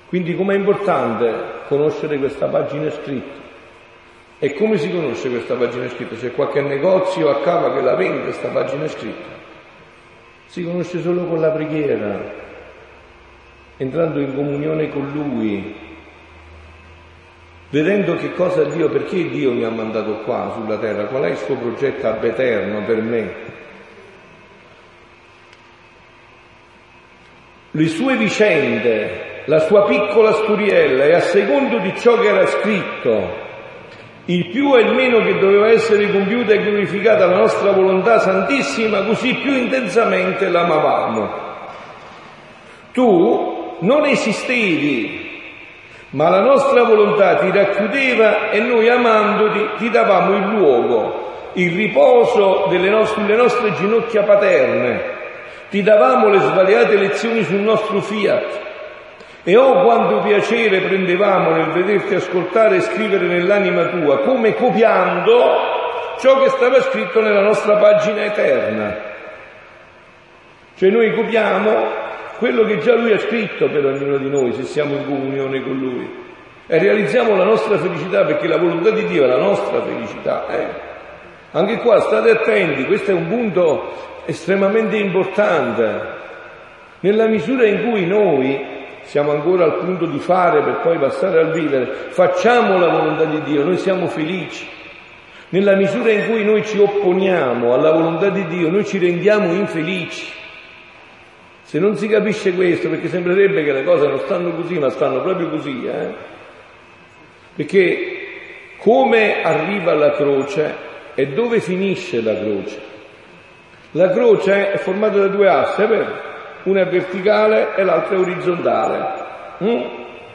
Quindi 0.09 0.35
com'è 0.35 0.55
importante 0.55 1.35
conoscere 1.69 2.17
questa 2.17 2.47
pagina 2.47 2.91
scritta? 2.91 3.42
E 4.45 4.55
come 4.55 4.77
si 4.77 4.91
conosce 4.91 5.31
questa 5.31 5.55
pagina 5.55 5.89
scritta? 5.89 6.17
C'è 6.17 6.33
qualche 6.33 6.63
negozio 6.63 7.31
a 7.31 7.43
cava 7.43 7.73
che 7.75 7.81
la 7.81 7.95
vende 7.95 8.25
questa 8.25 8.49
pagina 8.49 8.89
scritta? 8.89 9.29
Si 10.47 10.65
conosce 10.65 11.01
solo 11.01 11.27
con 11.27 11.39
la 11.39 11.51
preghiera, 11.51 12.21
entrando 13.77 14.19
in 14.19 14.35
comunione 14.35 14.89
con 14.89 15.13
Lui, 15.13 15.77
vedendo 17.71 18.17
che 18.17 18.33
cosa 18.33 18.65
Dio, 18.65 18.89
perché 18.89 19.29
Dio 19.29 19.53
mi 19.53 19.63
ha 19.63 19.71
mandato 19.71 20.23
qua 20.25 20.51
sulla 20.57 20.77
terra, 20.79 21.05
qual 21.05 21.23
è 21.23 21.31
il 21.31 21.37
suo 21.37 21.55
progetto 21.55 22.05
ab 22.09 22.25
eterno 22.25 22.83
per 22.83 23.01
me. 23.01 23.35
Le 27.71 27.87
sue 27.87 28.17
vicende, 28.17 29.45
la 29.45 29.61
sua 29.61 29.85
piccola 29.85 30.33
storiella 30.33 31.05
e 31.05 31.15
a 31.15 31.21
secondo 31.21 31.79
di 31.79 31.97
ciò 31.97 32.19
che 32.19 32.27
era 32.27 32.45
scritto, 32.47 33.42
il 34.33 34.49
più 34.49 34.75
e 34.75 34.81
il 34.81 34.95
meno 34.95 35.19
che 35.21 35.39
doveva 35.39 35.69
essere 35.69 36.11
compiuta 36.11 36.55
e 36.55 36.63
glorificata 36.63 37.27
la 37.27 37.37
nostra 37.37 37.73
volontà 37.73 38.19
santissima, 38.19 39.03
così 39.03 39.35
più 39.35 39.53
intensamente 39.53 40.49
l'amavamo. 40.49 41.31
Tu 42.93 43.77
non 43.81 44.07
esistevi, 44.07 45.41
ma 46.11 46.31
la 46.31 46.41
nostra 46.41 46.85
volontà 46.85 47.37
ti 47.37 47.51
racchiudeva 47.51 48.51
e 48.51 48.61
noi 48.61 48.89
amandoti 48.89 49.71
ti 49.77 49.91
davamo 49.91 50.37
il 50.37 50.45
luogo, 50.57 51.51
il 51.55 51.75
riposo 51.75 52.67
delle 52.71 52.89
nostre, 52.89 53.23
sulle 53.23 53.37
nostre 53.37 53.75
ginocchia 53.75 54.23
paterne, 54.23 55.21
ti 55.69 55.83
davamo 55.83 56.29
le 56.29 56.39
svariate 56.39 56.97
lezioni 56.97 57.43
sul 57.45 57.61
nostro 57.61 58.01
fiat, 58.01 58.72
e 59.45 59.57
oh 59.57 59.83
quanto 59.83 60.21
piacere 60.21 60.81
prendevamo 60.81 61.51
nel 61.51 61.71
vederti 61.71 62.15
ascoltare 62.15 62.77
e 62.77 62.81
scrivere 62.81 63.27
nell'anima 63.27 63.87
tua, 63.87 64.19
come 64.21 64.55
copiando 64.55 65.71
ciò 66.19 66.41
che 66.41 66.51
stava 66.51 66.81
scritto 66.83 67.21
nella 67.21 67.43
nostra 67.43 67.77
pagina 67.77 68.25
eterna. 68.25 69.11
Cioè 70.77 70.91
noi 70.91 71.13
copiamo 71.13 72.01
quello 72.39 72.65
che 72.65 72.79
già 72.79 72.95
lui 72.95 73.13
ha 73.13 73.19
scritto 73.19 73.69
per 73.69 73.85
ognuno 73.85 74.17
di 74.17 74.31
noi, 74.31 74.53
se 74.53 74.63
siamo 74.63 74.95
in 74.95 75.05
comunione 75.05 75.63
con 75.63 75.77
lui. 75.77 76.21
E 76.67 76.79
realizziamo 76.79 77.37
la 77.37 77.45
nostra 77.45 77.79
felicità 77.79 78.25
perché 78.25 78.47
la 78.47 78.59
volontà 78.59 78.91
di 78.91 79.05
Dio 79.07 79.25
è 79.25 79.27
la 79.27 79.39
nostra 79.39 79.83
felicità. 79.83 80.47
Eh? 80.49 80.67
Anche 81.51 81.79
qua 81.79 82.01
state 82.01 82.31
attenti, 82.31 82.87
questo 82.87 83.11
è 83.11 83.15
un 83.15 83.29
punto 83.29 83.93
estremamente 84.25 84.97
importante. 84.97 86.21
Nella 87.01 87.27
misura 87.27 87.67
in 87.67 87.83
cui 87.89 88.07
noi 88.07 88.72
siamo 89.05 89.33
ancora 89.33 89.65
al 89.65 89.77
punto 89.79 90.07
di 90.07 90.19
fare 90.19 90.63
per 90.63 90.81
poi 90.81 90.99
passare 90.99 91.41
al 91.41 91.53
vivere, 91.53 91.87
facciamo 92.09 92.79
la 92.79 92.89
volontà 92.89 93.25
di 93.25 93.43
Dio, 93.43 93.65
noi 93.65 93.77
siamo 93.77 94.07
felici. 94.07 94.67
Nella 95.51 95.75
misura 95.75 96.11
in 96.11 96.27
cui 96.29 96.45
noi 96.45 96.65
ci 96.65 96.79
opponiamo 96.79 97.75
alla 97.75 97.93
volontà 97.93 98.31
di 98.31 98.47
Dio, 98.47 98.71
noi 98.71 98.87
ci 98.87 98.99
rendiamo 98.99 99.53
infelici. 99.53 100.33
Se 101.63 101.79
non 101.79 101.97
si 101.97 102.07
capisce 102.07 102.55
questo, 102.55 102.89
perché 102.89 103.09
sembrerebbe 103.09 103.63
che 103.63 103.73
le 103.73 103.85
cose 103.85 104.07
non 104.07 104.19
stanno 104.21 104.53
così, 104.53 104.79
ma 104.79 104.89
stanno 104.89 105.21
proprio 105.21 105.51
così, 105.51 105.85
eh? 105.85 106.15
Perché 107.55 108.17
come 108.79 109.43
arriva 109.43 109.95
la 109.95 110.13
croce 110.13 110.75
e 111.15 111.29
dove 111.29 111.61
finisce 111.61 112.23
la 112.23 112.35
croce? 112.35 112.81
La 113.93 114.11
croce 114.11 114.73
è 114.73 114.79
formata 114.79 115.19
da 115.19 115.29
due 115.29 115.49
assi, 115.49 115.83
è 115.83 115.87
vero? 115.87 116.32
Una 116.65 116.81
è 116.83 116.87
verticale 116.87 117.75
e 117.75 117.85
l'altra 117.85 118.17
è 118.17 118.19
orizzontale. 118.19 119.15
Mm? 119.63 119.81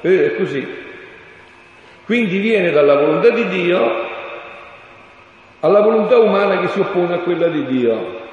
Vedete, 0.02 0.34
è 0.34 0.38
così. 0.38 0.86
Quindi 2.06 2.40
viene 2.40 2.72
dalla 2.72 2.96
volontà 2.96 3.30
di 3.30 3.48
Dio 3.48 4.06
alla 5.60 5.82
volontà 5.82 6.18
umana 6.20 6.60
che 6.60 6.68
si 6.68 6.80
oppone 6.80 7.16
a 7.16 7.20
quella 7.20 7.48
di 7.48 7.66
Dio. 7.66 8.26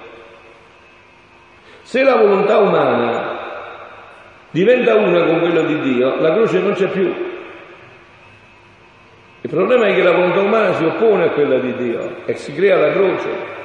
Se 1.82 2.02
la 2.02 2.16
volontà 2.16 2.58
umana 2.58 3.38
diventa 4.50 4.94
una 4.94 5.24
con 5.24 5.40
quella 5.40 5.62
di 5.62 5.80
Dio, 5.80 6.20
la 6.20 6.32
croce 6.32 6.60
non 6.60 6.72
c'è 6.74 6.88
più. 6.88 7.12
Il 9.40 9.50
problema 9.50 9.86
è 9.86 9.94
che 9.94 10.02
la 10.02 10.12
volontà 10.12 10.40
umana 10.40 10.72
si 10.74 10.84
oppone 10.84 11.24
a 11.24 11.30
quella 11.30 11.58
di 11.58 11.74
Dio 11.74 12.16
e 12.24 12.34
si 12.34 12.54
crea 12.54 12.76
la 12.78 12.92
croce. 12.92 13.62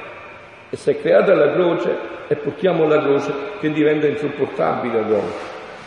E 0.70 0.76
se 0.76 0.92
è 0.92 1.00
creata 1.00 1.34
la 1.34 1.52
croce 1.52 1.96
e 2.28 2.36
portiamo 2.36 2.86
la 2.86 3.00
croce 3.00 3.32
che 3.58 3.72
diventa 3.72 4.06
insopportabile 4.06 4.98
all'uomo. 4.98 5.30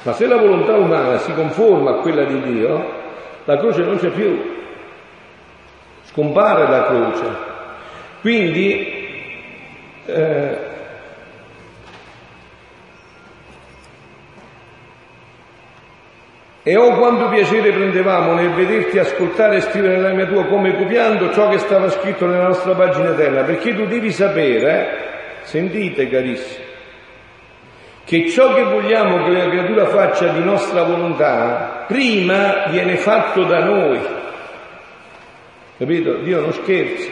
Ma 0.04 0.12
se 0.12 0.28
la 0.28 0.36
volontà 0.36 0.76
umana 0.76 1.17
si 1.19 1.34
conforma 1.34 1.91
a 1.91 2.02
quella 2.02 2.26
di 2.26 2.41
Dio, 2.41 2.86
la 3.46 3.58
croce 3.58 3.82
non 3.84 3.98
c'è 3.98 4.10
più. 4.10 4.62
Scompare 6.04 6.67
la 6.69 6.84
croce. 6.84 7.26
Quindi 8.19 9.04
eh, 10.06 10.62
E 16.65 16.78
oh 16.78 16.97
quanto 16.97 17.28
piacere 17.28 17.73
prendevamo 17.73 18.36
nel 18.36 18.54
vederti 18.54 18.97
ascoltare 18.97 19.58
e 19.58 19.62
scrivere 19.62 19.97
nell'anima 19.97 20.26
tua 20.28 20.45
come 20.45 20.78
copiando 20.78 21.34
ciò 21.34 21.49
che 21.49 21.58
stava 21.58 21.89
scritto 21.89 22.26
nella 22.26 22.47
nostra 22.47 22.73
pagina 22.73 23.10
eterna, 23.10 23.43
perché 23.43 23.76
tu 23.76 23.86
devi 23.86 24.13
sapere, 24.13 25.41
sentite 25.41 26.08
carissimi, 26.08 26.63
che 28.06 28.30
ciò 28.30 28.54
che 28.54 28.63
vogliamo 28.63 29.26
che 29.26 29.32
la 29.32 29.49
creatura 29.49 29.88
faccia 29.88 30.28
di 30.30 30.41
nostra 30.41 30.84
volontà, 30.84 31.84
prima 31.86 32.67
viene 32.69 32.95
fatto 32.95 33.43
da 33.43 33.65
noi. 33.65 33.99
Capito? 35.78 36.13
Dio 36.19 36.39
non 36.39 36.54
scherza. 36.54 37.12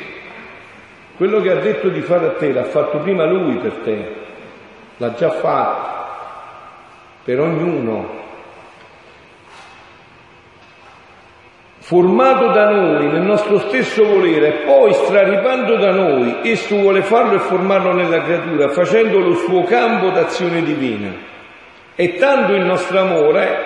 Quello 1.17 1.41
che 1.41 1.51
ha 1.51 1.59
detto 1.59 1.89
di 1.89 1.99
fare 1.99 2.27
a 2.27 2.33
te 2.35 2.53
l'ha 2.53 2.63
fatto 2.63 2.99
prima 2.99 3.25
lui 3.25 3.57
per 3.57 3.73
te, 3.83 4.15
l'ha 4.95 5.13
già 5.13 5.29
fatto, 5.29 6.05
per 7.25 7.37
ognuno. 7.41 8.20
Formato 11.91 12.51
da 12.53 12.69
noi 12.69 13.05
nel 13.07 13.23
nostro 13.23 13.59
stesso 13.67 14.05
volere, 14.05 14.63
poi 14.63 14.93
straripando 14.93 15.75
da 15.75 15.91
noi, 15.91 16.37
esso 16.43 16.77
vuole 16.77 17.01
farlo 17.01 17.35
e 17.35 17.39
formarlo 17.39 17.91
nella 17.91 18.21
creatura, 18.21 18.69
facendolo 18.69 19.33
suo 19.33 19.63
campo 19.63 20.09
d'azione 20.09 20.63
divina. 20.63 21.11
È 21.93 22.15
tanto 22.15 22.53
il 22.53 22.63
nostro 22.63 22.97
amore 22.97 23.57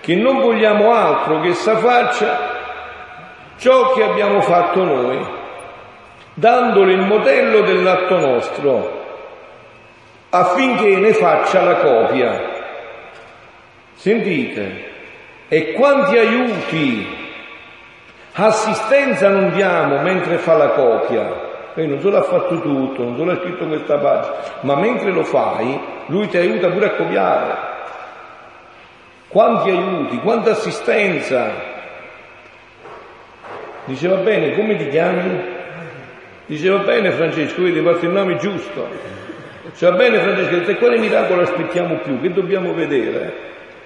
che 0.00 0.16
non 0.16 0.40
vogliamo 0.40 0.92
altro 0.92 1.40
che 1.40 1.48
essa 1.48 1.78
faccia 1.78 2.58
ciò 3.56 3.94
che 3.94 4.02
abbiamo 4.02 4.42
fatto 4.42 4.84
noi, 4.84 5.18
dandole 6.34 6.92
il 6.92 7.06
modello 7.06 7.62
dell'atto 7.62 8.18
nostro, 8.18 9.04
affinché 10.28 10.94
ne 10.98 11.14
faccia 11.14 11.62
la 11.62 11.76
copia. 11.76 12.40
Sentite, 13.94 14.88
e 15.48 15.72
quanti 15.72 16.18
aiuti, 16.18 17.19
assistenza 18.32 19.28
non 19.28 19.50
diamo 19.50 20.00
mentre 20.02 20.38
fa 20.38 20.54
la 20.54 20.68
copia. 20.68 21.48
E 21.74 21.86
non 21.86 22.00
solo 22.00 22.18
ha 22.18 22.22
fatto 22.22 22.60
tutto, 22.60 23.02
non 23.02 23.16
solo 23.16 23.32
ha 23.32 23.36
scritto 23.36 23.66
questa 23.66 23.96
pagina, 23.98 24.34
ma 24.62 24.74
mentre 24.74 25.12
lo 25.12 25.22
fai, 25.22 25.80
lui 26.06 26.26
ti 26.28 26.36
aiuta 26.36 26.68
pure 26.68 26.86
a 26.86 26.90
copiare. 26.90 27.68
Quanti 29.28 29.70
aiuti, 29.70 30.18
quanta 30.18 30.50
assistenza. 30.50 31.68
Diceva 33.84 34.16
bene, 34.16 34.56
come 34.56 34.76
ti 34.76 34.88
chiami? 34.88 35.58
Diceva 36.46 36.78
bene 36.78 37.12
Francesco, 37.12 37.62
vedi, 37.62 37.80
fatto 37.80 38.04
il 38.04 38.10
nome 38.10 38.36
giusto. 38.36 38.88
Diceva 39.62 39.96
bene 39.96 40.18
Francesco, 40.18 40.70
e 40.72 40.76
quale 40.76 40.98
miracolo 40.98 41.42
aspettiamo 41.42 41.98
più? 41.98 42.20
Che 42.20 42.32
dobbiamo 42.32 42.74
vedere? 42.74 43.32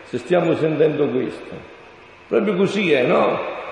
Se 0.04 0.16
stiamo 0.16 0.54
sentendo 0.56 1.06
questo. 1.08 1.54
Proprio 2.26 2.54
così 2.56 2.92
è, 2.92 3.02
no? 3.02 3.62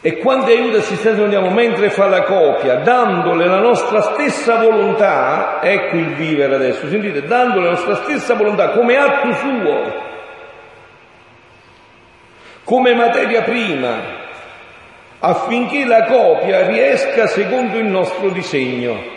E 0.00 0.18
e 0.18 0.76
assistenza 0.76 1.20
noi 1.20 1.30
diamo 1.30 1.50
mentre 1.50 1.90
fa 1.90 2.06
la 2.06 2.22
copia, 2.22 2.76
dandole 2.76 3.46
la 3.46 3.60
nostra 3.60 4.00
stessa 4.02 4.56
volontà, 4.58 5.60
ecco 5.62 5.96
il 5.96 6.14
vivere 6.14 6.54
adesso, 6.54 6.86
sentite, 6.88 7.24
dandole 7.24 7.64
la 7.64 7.70
nostra 7.70 7.96
stessa 7.96 8.34
volontà 8.34 8.70
come 8.70 8.96
atto 8.96 9.32
suo, 9.32 10.04
come 12.62 12.94
materia 12.94 13.42
prima, 13.42 13.94
affinché 15.18 15.86
la 15.86 16.04
copia 16.04 16.66
riesca 16.66 17.26
secondo 17.26 17.78
il 17.78 17.86
nostro 17.86 18.28
disegno. 18.28 19.15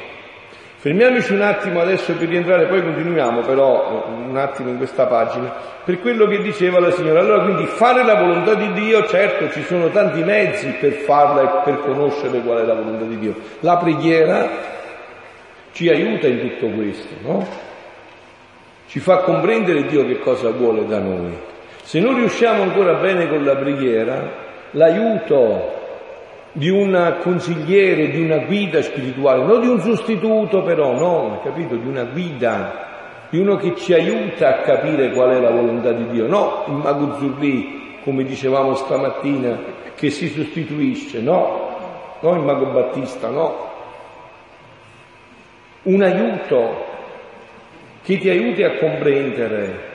Fermiamoci 0.82 1.34
un 1.34 1.42
attimo 1.42 1.82
adesso 1.82 2.14
per 2.14 2.30
rientrare, 2.30 2.68
poi 2.68 2.82
continuiamo 2.82 3.42
però 3.42 4.06
un 4.08 4.38
attimo 4.38 4.70
in 4.70 4.78
questa 4.78 5.08
pagina, 5.08 5.54
per 5.84 6.00
quello 6.00 6.26
che 6.26 6.42
diceva 6.42 6.80
la 6.80 6.92
signora. 6.92 7.20
Allora 7.20 7.44
quindi 7.44 7.66
fare 7.66 8.02
la 8.06 8.16
volontà 8.16 8.54
di 8.54 8.72
Dio, 8.72 9.06
certo 9.06 9.50
ci 9.50 9.62
sono 9.64 9.90
tanti 9.90 10.24
mezzi 10.24 10.70
per 10.80 10.94
farla 10.94 11.42
e 11.42 11.64
per 11.66 11.82
conoscere 11.82 12.40
qual 12.40 12.60
è 12.60 12.66
la 12.66 12.76
volontà 12.76 13.04
di 13.04 13.20
Dio. 13.20 13.36
La 13.60 13.76
preghiera 13.76 14.48
ci 15.74 15.90
aiuta 15.90 16.28
in 16.28 16.40
tutto 16.40 16.68
questo, 16.68 17.14
no? 17.24 17.46
Ci 18.88 19.00
fa 19.02 19.18
comprendere 19.18 19.84
Dio 19.84 20.06
che 20.06 20.20
cosa 20.20 20.50
vuole 20.52 20.88
da 20.88 21.00
noi. 21.00 21.38
Se 21.84 22.00
non 22.00 22.16
riusciamo 22.16 22.62
ancora 22.62 22.94
bene 22.94 23.28
con 23.28 23.44
la 23.44 23.58
preghiera, 23.58 24.32
l'aiuto 24.72 25.79
di 26.52 26.70
un 26.70 27.18
consigliere, 27.22 28.10
di 28.10 28.22
una 28.22 28.40
guida 28.40 28.82
spirituale, 28.82 29.44
non 29.44 29.62
di 29.62 29.68
un 29.68 29.80
sostituto 29.82 30.64
però, 30.64 30.94
no, 30.94 31.40
capito? 31.44 31.76
Di 31.76 31.88
una 31.88 32.04
guida, 32.06 32.88
di 33.30 33.40
uno 33.40 33.58
che 33.58 33.76
ci 33.76 33.94
aiuta 33.94 34.50
a 34.50 34.62
capire 34.62 35.12
qual 35.12 35.30
è 35.30 35.40
la 35.40 35.52
volontà 35.52 35.92
di 35.92 36.08
Dio, 36.10 36.28
no 36.28 36.64
il 36.68 36.74
mago 36.74 37.18
Zurlì, 37.18 37.98
come 38.04 38.24
dicevamo 38.24 38.74
stamattina, 38.76 39.60
che 39.96 40.10
si 40.10 40.30
sostituisce, 40.30 41.22
no, 41.22 42.18
no 42.20 42.34
il 42.34 42.42
mago 42.42 42.66
Battista, 42.68 43.30
no. 43.30 43.68
Un 45.84 46.02
aiuto 46.02 46.86
che 48.04 48.18
ti 48.18 48.30
aiuti 48.30 48.64
a 48.64 48.78
comprendere 48.78 49.89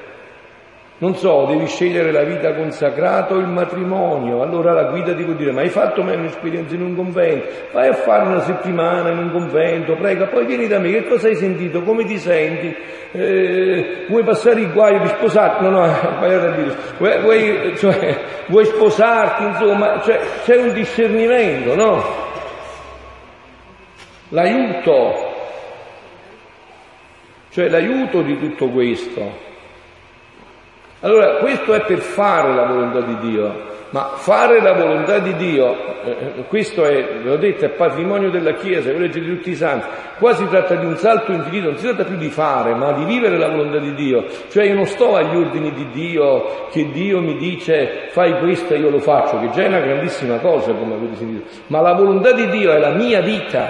non 1.04 1.16
so, 1.16 1.44
devi 1.44 1.66
scegliere 1.66 2.10
la 2.10 2.22
vita 2.22 2.54
consacrata 2.54 3.34
o 3.34 3.38
il 3.38 3.46
matrimonio. 3.46 4.40
Allora 4.40 4.72
la 4.72 4.84
guida 4.84 5.14
ti 5.14 5.22
può 5.22 5.34
dire, 5.34 5.52
ma 5.52 5.60
hai 5.60 5.68
fatto 5.68 6.02
mai 6.02 6.16
un'esperienza 6.16 6.74
in 6.74 6.80
un 6.80 6.96
convento? 6.96 7.46
Vai 7.72 7.88
a 7.88 7.92
fare 7.92 8.26
una 8.26 8.40
settimana 8.40 9.10
in 9.10 9.18
un 9.18 9.30
convento, 9.30 9.96
prega, 9.96 10.28
poi 10.28 10.46
vieni 10.46 10.66
da 10.66 10.78
me, 10.78 10.90
che 10.90 11.06
cosa 11.06 11.26
hai 11.26 11.36
sentito? 11.36 11.82
Come 11.82 12.06
ti 12.06 12.16
senti? 12.16 12.74
Eh, 13.12 14.06
vuoi 14.08 14.24
passare 14.24 14.60
il 14.60 14.72
guaio 14.72 15.00
di 15.00 15.08
sposarti? 15.08 15.64
No, 15.64 15.70
no. 15.70 15.84
Vuoi, 16.96 17.20
vuoi, 17.20 17.76
cioè, 17.76 18.20
vuoi 18.46 18.64
sposarti, 18.64 19.44
insomma, 19.44 20.00
cioè, 20.00 20.18
c'è 20.42 20.56
un 20.56 20.72
discernimento, 20.72 21.74
no? 21.74 22.02
L'aiuto, 24.30 25.32
cioè 27.50 27.68
l'aiuto 27.68 28.22
di 28.22 28.38
tutto 28.38 28.68
questo. 28.70 29.52
Allora, 31.04 31.34
questo 31.34 31.74
è 31.74 31.82
per 31.82 31.98
fare 31.98 32.54
la 32.54 32.64
volontà 32.64 33.02
di 33.02 33.18
Dio, 33.18 33.72
ma 33.90 34.12
fare 34.14 34.62
la 34.62 34.72
volontà 34.72 35.18
di 35.18 35.36
Dio, 35.36 35.76
eh, 36.02 36.44
questo 36.48 36.82
è, 36.82 36.94
ve 37.22 37.28
l'ho 37.28 37.36
detto, 37.36 37.66
è 37.66 37.68
patrimonio 37.68 38.30
della 38.30 38.54
Chiesa, 38.54 38.88
è 38.88 38.94
legge 38.94 39.20
di 39.20 39.28
tutti 39.28 39.50
i 39.50 39.54
santi. 39.54 39.86
Qua 40.18 40.32
si 40.32 40.48
tratta 40.48 40.76
di 40.76 40.86
un 40.86 40.96
salto 40.96 41.32
infinito, 41.32 41.66
non 41.66 41.76
si 41.76 41.84
tratta 41.84 42.04
più 42.04 42.16
di 42.16 42.30
fare, 42.30 42.74
ma 42.74 42.92
di 42.92 43.04
vivere 43.04 43.36
la 43.36 43.48
volontà 43.48 43.80
di 43.80 43.92
Dio. 43.92 44.24
Cioè 44.48 44.64
io 44.64 44.74
non 44.74 44.86
sto 44.86 45.14
agli 45.14 45.36
ordini 45.36 45.72
di 45.72 45.90
Dio, 45.90 46.68
che 46.70 46.90
Dio 46.90 47.20
mi 47.20 47.36
dice 47.36 48.08
fai 48.08 48.38
questo 48.38 48.72
e 48.72 48.78
io 48.78 48.88
lo 48.88 49.00
faccio, 49.00 49.38
che 49.40 49.50
già 49.50 49.64
è 49.64 49.66
una 49.66 49.80
grandissima 49.80 50.38
cosa, 50.38 50.72
come 50.72 50.94
avete 50.94 51.16
sentito. 51.16 51.50
Ma 51.66 51.82
la 51.82 51.92
volontà 51.92 52.32
di 52.32 52.48
Dio 52.48 52.72
è 52.72 52.78
la 52.78 52.92
mia 52.92 53.20
vita. 53.20 53.68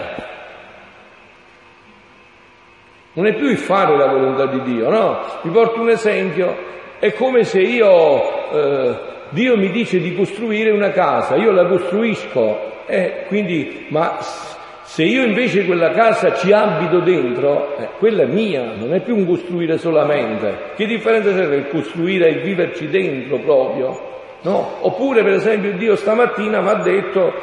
Non 3.15 3.27
è 3.27 3.35
più 3.35 3.49
il 3.49 3.59
fare 3.59 3.97
la 3.97 4.07
volontà 4.07 4.47
di 4.47 4.63
Dio, 4.63 4.89
no? 4.89 5.19
Vi 5.43 5.51
porto 5.51 5.81
un 5.81 5.89
esempio. 5.89 6.71
È 7.05 7.13
come 7.13 7.45
se 7.45 7.61
io, 7.61 8.51
eh, 8.51 8.95
Dio 9.29 9.59
mi 9.59 9.71
dice 9.71 10.01
di 10.01 10.17
costruire 10.17 10.71
una 10.71 10.89
casa, 10.89 11.37
io 11.37 11.51
la 11.51 11.67
costruisco, 11.67 12.87
eh, 12.87 13.25
quindi, 13.27 13.89
ma 13.91 14.17
se 14.21 15.03
io 15.03 15.23
invece 15.23 15.67
quella 15.67 15.91
casa 15.91 16.33
ci 16.33 16.51
abito 16.51 17.01
dentro, 17.01 17.77
eh, 17.77 17.89
quella 17.99 18.23
è 18.23 18.27
mia, 18.27 18.73
non 18.75 18.95
è 18.95 19.01
più 19.01 19.17
un 19.17 19.27
costruire 19.27 19.77
solamente. 19.77 20.73
Che 20.77 20.87
differenza 20.87 21.29
c'è 21.29 21.45
tra 21.45 21.55
il 21.55 21.69
costruire 21.69 22.29
e 22.29 22.31
il 22.31 22.41
viverci 22.41 22.89
dentro 22.89 23.37
proprio? 23.37 24.01
No? 24.41 24.77
Oppure, 24.81 25.23
per 25.23 25.35
esempio, 25.35 25.73
Dio 25.73 25.97
stamattina 25.97 26.63
mi 26.63 26.69
ha 26.71 26.75
detto, 26.77 27.35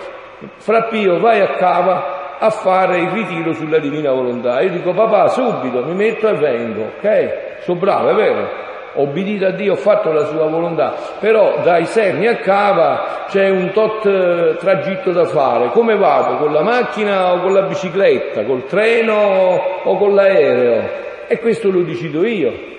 Frappio, 0.58 1.20
vai 1.20 1.40
a 1.40 1.50
cava 1.50 2.40
a 2.40 2.50
fare 2.50 2.98
il 2.98 3.10
ritiro 3.10 3.54
sulla 3.54 3.78
divina 3.78 4.12
volontà. 4.12 4.60
Io 4.62 4.72
dico, 4.72 4.92
papà, 4.92 5.28
subito, 5.28 5.86
mi 5.86 5.94
metto 5.94 6.28
e 6.30 6.34
vengo, 6.34 6.94
ok? 6.98 7.60
Sono 7.62 7.80
bravo, 7.80 8.10
è 8.10 8.16
vero? 8.16 8.70
Obbedito 8.94 9.46
a 9.46 9.52
Dio, 9.52 9.74
ho 9.74 9.78
fatto 9.78 10.12
la 10.12 10.26
sua 10.26 10.48
volontà, 10.48 10.94
però 11.20 11.60
dai 11.64 11.86
Serni 11.86 12.28
a 12.28 12.38
Cava 12.38 13.26
c'è 13.30 13.50
un 13.50 13.72
tot 13.72 14.06
eh, 14.06 14.58
tragitto 14.58 15.12
da 15.12 15.26
fare, 15.26 15.70
come 15.70 15.96
vado? 15.96 16.38
Con 16.38 16.52
la 16.52 16.62
macchina 16.62 17.34
o 17.34 17.42
con 17.42 17.54
la 17.54 17.64
bicicletta, 17.64 18.44
col 18.44 18.66
treno 18.66 19.62
o 19.84 19.98
con 19.98 20.14
l'aereo? 20.14 21.00
E 21.28 21.40
questo 21.40 21.72
lo 21.72 21.82
decido 21.82 22.26
io. 22.26 22.70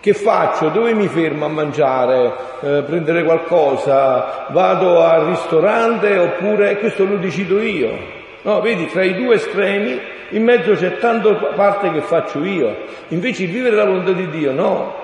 Che 0.00 0.14
faccio? 0.14 0.68
Dove 0.68 0.94
mi 0.94 1.08
fermo 1.08 1.46
a 1.46 1.48
mangiare, 1.48 2.32
eh, 2.60 2.82
prendere 2.86 3.24
qualcosa? 3.24 4.46
Vado 4.50 5.02
al 5.02 5.26
ristorante 5.26 6.16
oppure 6.16 6.78
questo 6.78 7.04
lo 7.04 7.16
decido 7.16 7.60
io. 7.60 7.90
No, 8.42 8.60
vedi, 8.60 8.86
tra 8.86 9.02
i 9.02 9.14
due 9.14 9.34
estremi 9.34 10.00
in 10.30 10.42
mezzo 10.42 10.74
c'è 10.74 10.98
tanta 10.98 11.32
parte 11.54 11.92
che 11.92 12.00
faccio 12.00 12.42
io. 12.44 12.74
Invece 13.08 13.44
il 13.44 13.50
vivere 13.50 13.76
la 13.76 13.84
volontà 13.84 14.12
di 14.12 14.28
Dio, 14.30 14.52
no. 14.52 14.94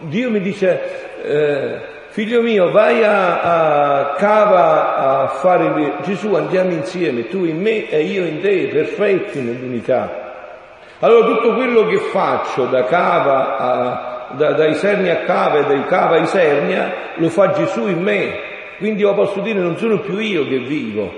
Dio 0.00 0.30
mi 0.30 0.40
dice, 0.40 1.22
eh, 1.22 1.80
figlio 2.08 2.42
mio, 2.42 2.70
vai 2.70 3.02
a, 3.02 3.40
a, 3.40 4.14
cava 4.14 5.22
a 5.22 5.26
fare 5.28 5.94
Gesù, 6.02 6.34
andiamo 6.34 6.72
insieme, 6.72 7.28
tu 7.28 7.44
in 7.44 7.60
me 7.60 7.88
e 7.88 8.02
io 8.02 8.24
in 8.24 8.40
te, 8.40 8.68
perfetti 8.68 9.40
nell'unità. 9.40 10.24
Allora 11.00 11.26
tutto 11.26 11.54
quello 11.54 11.86
che 11.86 11.98
faccio 11.98 12.64
da 12.66 12.84
cava 12.84 13.58
a, 13.58 14.28
da, 14.32 14.52
dai 14.52 14.74
serni 14.74 15.10
a 15.10 15.24
cava 15.24 15.58
e 15.58 15.64
dai 15.66 15.84
cava 15.84 16.16
ai 16.16 16.26
sernia, 16.26 16.92
lo 17.16 17.28
fa 17.28 17.52
Gesù 17.52 17.86
in 17.86 18.02
me. 18.02 18.54
Quindi 18.78 19.02
io 19.02 19.14
posso 19.14 19.40
dire 19.40 19.58
non 19.58 19.76
sono 19.76 20.00
più 20.00 20.18
io 20.18 20.46
che 20.46 20.58
vivo, 20.58 21.12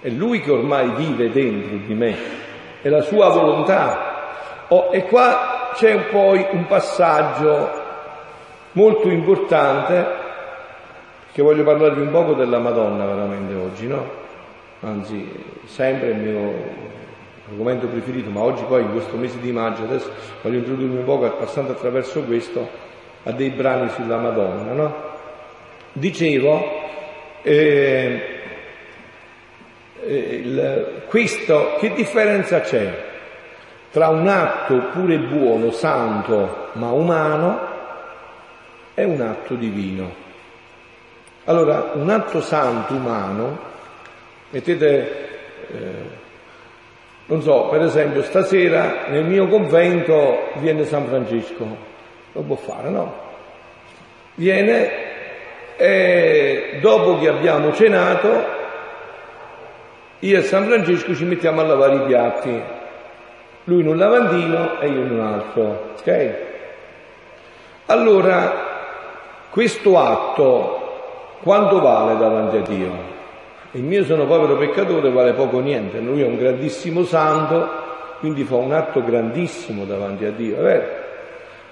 è 0.00 0.08
Lui 0.08 0.40
che 0.40 0.50
ormai 0.50 0.90
vive 0.96 1.30
dentro 1.30 1.76
di 1.86 1.94
me, 1.94 2.16
è 2.82 2.88
la 2.88 3.02
sua 3.02 3.28
volontà. 3.28 4.16
Oh, 4.68 4.88
e 4.90 5.04
qua 5.04 5.70
c'è 5.74 5.96
poi 6.10 6.46
un 6.50 6.66
passaggio 6.66 7.70
molto 8.72 9.08
importante 9.08 10.06
che 11.32 11.42
voglio 11.42 11.64
parlarvi 11.64 12.00
un 12.00 12.10
poco 12.10 12.34
della 12.34 12.58
Madonna 12.58 13.04
veramente 13.06 13.54
oggi, 13.54 13.86
no? 13.86 14.04
Anzi, 14.80 15.28
sempre 15.66 16.08
il 16.08 16.16
mio 16.16 16.86
argomento 17.50 17.86
preferito, 17.86 18.30
ma 18.30 18.40
oggi 18.40 18.62
poi 18.64 18.82
in 18.82 18.92
questo 18.92 19.16
mese 19.16 19.40
di 19.40 19.52
maggio, 19.52 19.84
adesso 19.84 20.10
voglio 20.42 20.58
introdurmi 20.58 20.98
un 20.98 21.04
poco 21.04 21.30
passando 21.32 21.72
attraverso 21.72 22.22
questo 22.22 22.68
a 23.24 23.32
dei 23.32 23.50
brani 23.50 23.88
sulla 23.90 24.16
Madonna, 24.18 24.72
no? 24.72 24.94
Dicevo 25.92 26.62
eh, 27.42 28.37
il, 30.06 31.02
questo, 31.08 31.76
che 31.78 31.92
differenza 31.92 32.60
c'è 32.60 33.06
tra 33.90 34.08
un 34.08 34.28
atto 34.28 34.76
pure 34.92 35.18
buono, 35.18 35.70
santo, 35.70 36.68
ma 36.72 36.90
umano 36.90 37.60
e 38.94 39.04
un 39.04 39.20
atto 39.20 39.54
divino? 39.54 40.26
Allora, 41.44 41.92
un 41.94 42.10
atto 42.10 42.40
santo 42.40 42.94
umano, 42.94 43.58
mettete, 44.50 45.28
eh, 45.70 46.16
non 47.26 47.42
so, 47.42 47.68
per 47.68 47.82
esempio, 47.82 48.22
stasera 48.22 49.06
nel 49.08 49.24
mio 49.24 49.48
convento 49.48 50.50
viene 50.56 50.84
San 50.84 51.06
Francesco, 51.06 51.76
lo 52.32 52.40
può 52.42 52.56
fare, 52.56 52.90
no? 52.90 53.26
Viene 54.34 55.06
e 55.80 56.78
dopo 56.80 57.20
che 57.20 57.28
abbiamo 57.28 57.72
cenato, 57.72 58.57
io 60.20 60.38
e 60.38 60.42
San 60.42 60.66
Francesco 60.66 61.14
ci 61.14 61.24
mettiamo 61.24 61.60
a 61.60 61.64
lavare 61.64 61.94
i 61.94 62.00
piatti, 62.00 62.62
lui 63.64 63.80
in 63.80 63.88
un 63.88 63.96
lavandino 63.96 64.80
e 64.80 64.88
io 64.88 65.02
in 65.02 65.10
un 65.12 65.20
altro, 65.20 65.92
ok? 65.98 66.34
Allora, 67.86 68.66
questo 69.50 69.98
atto 69.98 70.76
quanto 71.42 71.80
vale 71.80 72.18
davanti 72.18 72.56
a 72.56 72.60
Dio? 72.60 73.16
Il 73.72 73.82
mio 73.82 74.02
sono 74.04 74.26
povero 74.26 74.56
peccatore 74.56 75.10
vale 75.10 75.34
poco 75.34 75.60
niente, 75.60 76.00
lui 76.00 76.22
è 76.22 76.26
un 76.26 76.36
grandissimo 76.36 77.04
santo, 77.04 77.68
quindi 78.18 78.42
fa 78.42 78.56
un 78.56 78.72
atto 78.72 79.04
grandissimo 79.04 79.84
davanti 79.84 80.24
a 80.24 80.32
Dio, 80.32 80.56
è 80.56 80.62
vero? 80.62 80.86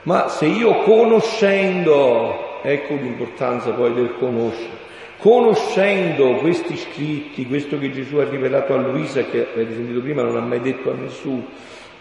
Ma 0.02 0.28
se 0.28 0.46
io 0.46 0.82
conoscendo, 0.82 2.60
ecco 2.62 2.94
l'importanza 2.94 3.70
poi 3.70 3.92
del 3.92 4.14
conoscere, 4.18 4.85
conoscendo 5.18 6.34
questi 6.34 6.76
scritti, 6.76 7.46
questo 7.46 7.78
che 7.78 7.90
Gesù 7.90 8.16
ha 8.16 8.28
rivelato 8.28 8.74
a 8.74 8.78
Luisa, 8.78 9.22
che 9.24 9.48
avete 9.52 9.74
sentito 9.74 10.00
prima 10.00 10.22
non 10.22 10.36
ha 10.36 10.40
mai 10.40 10.60
detto 10.60 10.90
a 10.90 10.94
nessuno, 10.94 11.46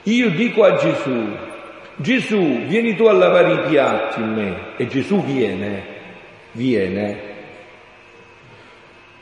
io 0.03 0.29
dico 0.29 0.63
a 0.63 0.75
Gesù, 0.75 1.37
Gesù 1.95 2.65
vieni 2.65 2.95
tu 2.95 3.05
a 3.05 3.13
lavare 3.13 3.53
i 3.53 3.69
piatti 3.69 4.19
in 4.21 4.33
me, 4.33 4.55
e 4.77 4.87
Gesù 4.87 5.23
viene, 5.23 5.83
viene, 6.51 7.33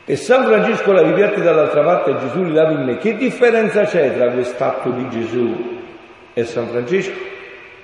e 0.05 0.17
San 0.17 0.43
Francesco 0.43 0.91
la 0.91 1.01
ripiatti 1.01 1.41
dall'altra 1.41 1.81
parte 1.81 2.11
e 2.11 2.17
Gesù 2.19 2.43
li 2.43 2.51
lava 2.51 2.71
in 2.71 2.83
me. 2.83 2.97
Che 2.97 3.15
differenza 3.15 3.85
c'è 3.85 4.13
tra 4.13 4.31
quest'atto 4.31 4.89
di 4.89 5.07
Gesù 5.09 5.79
e 6.33 6.43
San 6.43 6.67
Francesco? 6.67 7.17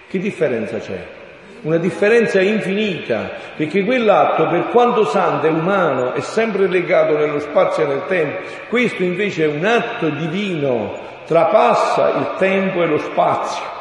Che 0.09 0.19
differenza 0.19 0.79
c'è? 0.79 1.18
Una 1.61 1.77
differenza 1.77 2.39
infinita, 2.39 3.31
perché 3.57 3.83
quell'atto, 3.83 4.47
per 4.47 4.69
quanto 4.69 5.03
santo 5.05 5.45
e 5.45 5.49
umano, 5.49 6.13
è 6.13 6.21
sempre 6.21 6.67
legato 6.67 7.17
nello 7.17 7.39
spazio 7.39 7.83
e 7.83 7.87
nel 7.87 8.05
tempo. 8.07 8.37
Questo 8.69 9.03
invece 9.03 9.43
è 9.43 9.47
un 9.47 9.65
atto 9.65 10.09
divino, 10.09 10.97
trapassa 11.25 12.11
il 12.11 12.29
tempo 12.37 12.81
e 12.81 12.85
lo 12.85 12.97
spazio. 12.97 13.77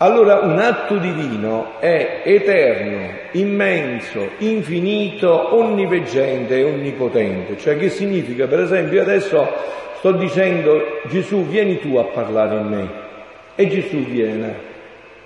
Allora 0.00 0.40
un 0.40 0.58
atto 0.58 0.98
divino 0.98 1.80
è 1.80 2.20
eterno, 2.24 3.08
immenso, 3.32 4.28
infinito, 4.38 5.56
onniveggente 5.56 6.58
e 6.58 6.64
onnipotente. 6.64 7.56
Cioè 7.56 7.78
che 7.78 7.88
significa, 7.88 8.46
per 8.46 8.60
esempio, 8.60 9.00
adesso 9.00 9.48
sto 9.96 10.12
dicendo 10.12 11.00
Gesù 11.08 11.46
vieni 11.46 11.80
tu 11.80 11.96
a 11.96 12.04
parlare 12.04 12.56
in 12.56 12.66
me 12.66 12.88
e 13.56 13.66
Gesù 13.66 14.04
viene 14.04 14.76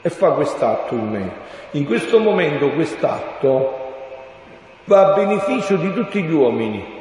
e 0.02 0.10
fa 0.10 0.30
quest'atto 0.32 0.94
in 0.94 1.08
me. 1.08 1.32
In 1.72 1.86
questo 1.86 2.18
momento 2.18 2.70
quest'atto 2.70 3.78
va 4.84 5.12
a 5.12 5.14
beneficio 5.14 5.76
di 5.76 5.92
tutti 5.92 6.22
gli 6.22 6.32
uomini. 6.32 7.00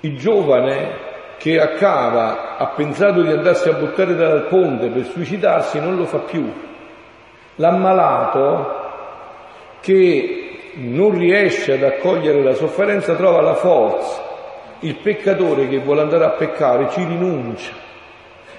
Il 0.00 0.18
giovane 0.18 1.04
che 1.38 1.60
a 1.60 1.68
Cava 1.68 2.56
ha 2.56 2.66
pensato 2.68 3.22
di 3.22 3.30
andarsi 3.30 3.68
a 3.68 3.74
buttare 3.74 4.16
dal 4.16 4.46
ponte 4.48 4.88
per 4.88 5.04
suicidarsi 5.04 5.78
non 5.80 5.96
lo 5.96 6.04
fa 6.04 6.18
più. 6.18 6.52
L'ammalato 7.56 8.84
che 9.80 10.72
non 10.74 11.16
riesce 11.16 11.74
ad 11.74 11.84
accogliere 11.84 12.42
la 12.42 12.54
sofferenza 12.54 13.14
trova 13.14 13.40
la 13.40 13.54
forza. 13.54 14.24
Il 14.80 14.96
peccatore 14.96 15.68
che 15.68 15.78
vuole 15.78 16.02
andare 16.02 16.24
a 16.24 16.30
peccare 16.30 16.90
ci 16.90 17.04
rinuncia. 17.04 17.72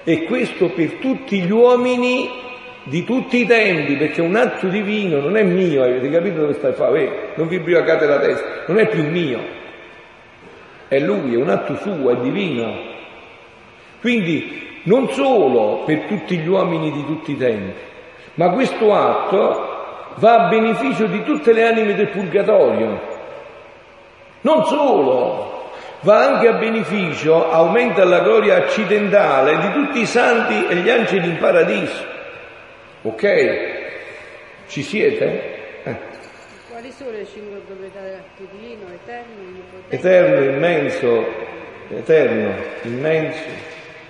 E 0.02 0.24
questo 0.24 0.70
per 0.70 0.94
tutti 0.94 1.40
gli 1.40 1.50
uomini 1.50 2.47
di 2.88 3.04
tutti 3.04 3.40
i 3.40 3.46
tempi, 3.46 3.96
perché 3.96 4.20
un 4.20 4.36
atto 4.36 4.66
divino 4.68 5.20
non 5.20 5.36
è 5.36 5.42
mio, 5.42 5.82
avete 5.82 6.10
capito 6.10 6.40
dove 6.40 6.54
stai 6.54 6.72
a 6.72 6.74
fare? 6.74 7.02
Eh, 7.02 7.12
non 7.36 7.48
vi 7.48 7.56
ubriacate 7.56 8.06
la 8.06 8.18
testa, 8.18 8.44
non 8.66 8.78
è 8.78 8.88
più 8.88 9.04
mio, 9.04 9.40
è 10.88 10.98
lui, 10.98 11.34
è 11.34 11.36
un 11.36 11.50
atto 11.50 11.76
suo, 11.76 12.10
è 12.10 12.16
divino. 12.16 12.96
Quindi 14.00 14.80
non 14.84 15.10
solo 15.10 15.82
per 15.84 16.04
tutti 16.06 16.38
gli 16.38 16.48
uomini 16.48 16.90
di 16.90 17.04
tutti 17.04 17.32
i 17.32 17.36
tempi, 17.36 17.78
ma 18.34 18.50
questo 18.50 18.94
atto 18.94 19.76
va 20.16 20.46
a 20.46 20.48
beneficio 20.48 21.06
di 21.06 21.22
tutte 21.24 21.52
le 21.52 21.66
anime 21.66 21.94
del 21.94 22.08
purgatorio. 22.08 23.16
Non 24.40 24.64
solo, 24.64 25.70
va 26.00 26.24
anche 26.24 26.48
a 26.48 26.52
beneficio, 26.52 27.50
aumenta 27.50 28.04
la 28.04 28.20
gloria 28.20 28.56
accidentale 28.56 29.58
di 29.58 29.72
tutti 29.72 30.00
i 30.00 30.06
santi 30.06 30.66
e 30.68 30.76
gli 30.76 30.88
angeli 30.88 31.28
in 31.28 31.38
paradiso. 31.38 32.07
Ok? 33.02 33.86
Ci 34.66 34.82
siete? 34.82 35.56
Quali 36.68 36.90
sono 36.92 37.10
le 37.10 37.26
cinque 37.26 37.60
proprietà 37.66 38.00
dell'atto 38.00 38.46
divino, 38.52 38.86
eterno, 38.92 39.34
onnipotente? 39.40 39.96
Eterno, 39.96 40.44
immenso, 40.44 41.26
eterno, 41.88 42.54
immenso, 42.82 43.48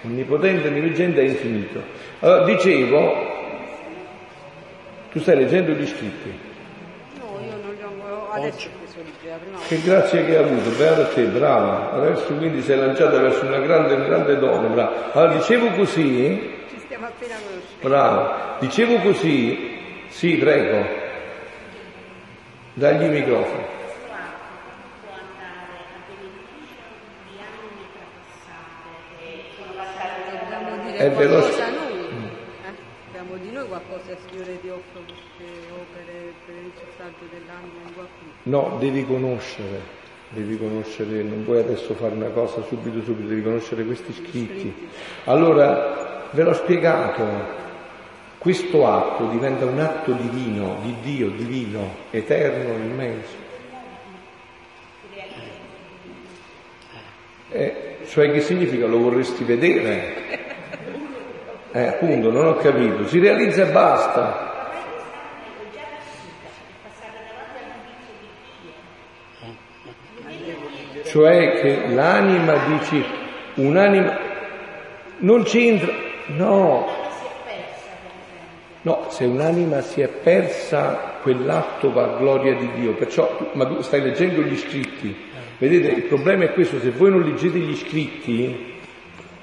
onnipotente, 0.02 0.68
onniveggente 0.68 1.20
e 1.20 1.24
infinito. 1.24 1.82
Allora, 2.20 2.44
dicevo, 2.44 3.36
tu 5.12 5.20
stai 5.20 5.36
leggendo 5.36 5.72
gli 5.72 5.86
scritti. 5.86 6.38
No, 7.20 7.40
io 7.44 7.56
non 7.62 7.74
li 7.74 7.82
ho 7.82 8.30
adesso 8.32 8.68
Che 9.66 9.82
grazia 9.82 10.24
che 10.24 10.36
hai 10.36 10.42
avuto, 10.42 10.70
beata 10.76 11.04
te, 11.06 11.22
brava. 11.24 11.92
Adesso 11.92 12.34
quindi 12.34 12.62
sei 12.62 12.78
lanciata 12.78 13.18
verso 13.18 13.44
una 13.46 13.60
grande, 13.60 13.94
una 13.94 14.06
grande 14.06 14.38
donna, 14.38 14.68
brava. 14.68 15.12
Allora, 15.12 15.34
dicevo 15.34 15.70
così, 15.70 16.56
Ci 16.98 17.04
stiamo 17.04 17.06
appena 17.06 17.34
conoscendo. 17.36 17.88
brava, 17.88 18.56
dicevo 18.58 18.98
così, 18.98 19.78
sì, 20.08 20.36
prego, 20.36 20.84
dagli 22.74 23.04
i 23.04 23.08
microfono. 23.08 23.76
È 30.96 31.10
veloce. 31.12 31.54
qualcosa 31.54 31.68
noi. 31.70 32.04
Eh? 32.64 32.72
Abbiamo 33.10 33.36
di 33.36 33.52
noi 33.52 33.68
qualcosa, 33.68 34.16
Signore, 34.28 34.60
ti 34.60 34.68
offro 34.68 35.00
queste 35.06 35.70
opere 35.70 36.32
per 36.44 36.54
il 36.56 36.72
risultato 36.74 37.24
dell'anima 37.30 37.86
in 37.86 37.94
qualcuno. 37.94 38.30
No, 38.42 38.76
devi 38.80 39.06
conoscere, 39.06 39.80
devi 40.30 40.58
conoscere, 40.58 41.22
non 41.22 41.44
puoi 41.44 41.60
adesso 41.60 41.94
fare 41.94 42.14
una 42.16 42.30
cosa 42.30 42.60
subito 42.62 43.00
subito, 43.04 43.28
devi 43.28 43.42
conoscere 43.44 43.84
questi 43.84 44.12
scritti. 44.12 44.88
Allora, 45.26 46.07
ve 46.30 46.42
l'ho 46.42 46.54
spiegato, 46.54 47.26
questo 48.38 48.86
atto 48.86 49.26
diventa 49.26 49.64
un 49.64 49.78
atto 49.78 50.12
divino, 50.12 50.78
di 50.82 50.94
Dio, 51.02 51.28
divino, 51.30 51.94
eterno, 52.10 52.72
immenso. 52.74 53.46
Eh, 57.50 57.96
cioè 58.08 58.30
che 58.30 58.40
significa? 58.40 58.86
Lo 58.86 58.98
vorresti 58.98 59.42
vedere? 59.44 60.14
Eh, 61.72 61.86
appunto, 61.86 62.30
non 62.30 62.46
ho 62.46 62.56
capito. 62.56 63.06
Si 63.06 63.18
realizza 63.18 63.66
e 63.66 63.70
basta. 63.70 64.46
Cioè 71.04 71.60
che 71.60 71.88
l'anima, 71.88 72.54
dici, 72.66 73.04
un'anima, 73.54 74.18
non 75.18 75.42
c'entra, 75.42 75.92
no, 76.28 76.86
no, 78.82 79.06
se 79.08 79.24
un'anima 79.24 79.80
si 79.80 80.00
è 80.00 80.08
persa, 80.08 81.16
quell'atto 81.22 81.92
va 81.92 82.04
a 82.04 82.16
gloria 82.18 82.54
di 82.54 82.70
Dio, 82.74 82.94
perciò, 82.94 83.50
ma 83.52 83.66
tu 83.66 83.80
stai 83.82 84.00
leggendo 84.00 84.40
gli 84.42 84.56
scritti, 84.56 85.14
vedete, 85.58 85.88
il 85.88 86.02
problema 86.04 86.44
è 86.44 86.52
questo, 86.52 86.78
se 86.80 86.90
voi 86.90 87.10
non 87.10 87.22
leggete 87.22 87.58
gli 87.58 87.76
scritti, 87.76 88.76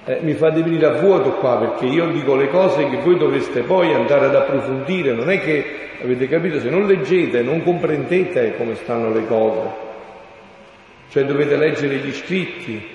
eh, 0.06 0.19
mi 0.21 0.34
fate 0.34 0.62
venire 0.62 0.86
a 0.86 1.00
vuoto 1.00 1.34
qua, 1.34 1.58
perché 1.58 1.86
io 1.86 2.08
dico 2.12 2.36
le 2.36 2.50
cose 2.50 2.88
che 2.89 2.98
voi 2.98 3.17
dovreste 3.17 3.62
poi 3.62 3.93
andare 3.93 4.26
ad 4.26 4.36
approfondire, 4.36 5.13
non 5.13 5.30
è 5.30 5.39
che, 5.39 5.65
avete 6.02 6.28
capito, 6.28 6.60
se 6.60 6.69
non 6.69 6.86
leggete, 6.86 7.41
non 7.41 7.63
comprendete 7.63 8.56
come 8.56 8.76
stanno 8.76 9.12
le 9.12 9.26
cose. 9.26 9.84
Cioè 11.10 11.24
dovete 11.24 11.56
leggere 11.56 11.95
gli 11.95 12.12
scritti. 12.12 12.88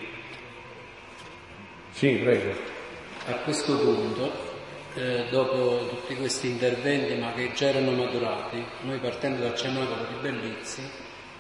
Sì, 1.91 2.21
prego. 2.23 2.79
A 3.27 3.35
questo 3.45 3.77
punto, 3.79 4.31
eh, 4.95 5.25
dopo 5.31 5.87
tutti 5.89 6.17
questi 6.17 6.49
interventi, 6.49 7.15
ma 7.15 7.33
che 7.33 7.53
già 7.55 7.67
erano 7.69 7.93
maturati, 7.93 8.65
noi 8.83 8.99
partendo 8.99 9.43
dal 9.43 9.55
cenacolo 9.55 10.07
di 10.09 10.15
Bellizzi, 10.21 10.83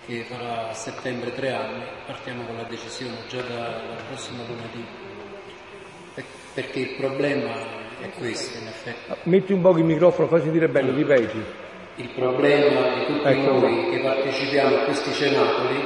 che 0.06 0.24
farà 0.28 0.68
a 0.70 0.74
settembre 0.74 1.34
tre 1.34 1.52
anni, 1.52 1.82
partiamo 2.06 2.44
con 2.44 2.56
la 2.56 2.64
decisione 2.64 3.16
già 3.28 3.40
dal 3.40 3.96
prossimo 4.08 4.44
lunedì, 4.46 4.84
Per- 6.14 6.24
perché 6.54 6.78
il 6.80 6.94
problema 6.96 7.50
è 8.00 8.10
questo 8.18 8.58
in 8.58 8.66
effetti. 8.68 9.12
Metti 9.24 9.52
un 9.52 9.60
po' 9.62 9.76
il 9.76 9.84
microfono, 9.84 10.28
fai 10.28 10.42
sentire 10.42 10.68
bene, 10.68 10.92
ripeti. 10.92 11.42
Il 11.96 12.08
problema 12.10 12.94
di 12.94 13.06
tutti 13.06 13.26
Ecco. 13.28 13.58
noi 13.58 13.90
che 13.90 14.00
partecipiamo 14.00 14.76
a 14.76 14.78
questi 14.84 15.12
cenacoli, 15.12 15.84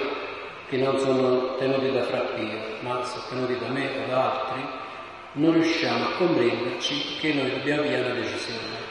che 0.69 0.77
non 0.79 0.99
sono 0.99 1.57
tenuti 1.57 1.91
da 1.93 2.03
Frappio, 2.03 2.59
ma 2.81 3.03
sono 3.05 3.25
tenuti 3.29 3.59
da 3.59 3.69
me 3.69 3.89
o 4.05 4.09
da 4.09 4.33
altri, 4.33 4.63
non 5.35 5.53
riusciamo 5.53 6.05
a 6.05 6.13
comprenderci 6.17 7.17
che 7.21 7.33
noi 7.33 7.51
dobbiamo 7.51 7.83
avere 7.83 8.11
una 8.11 8.15
decisione. 8.15 8.83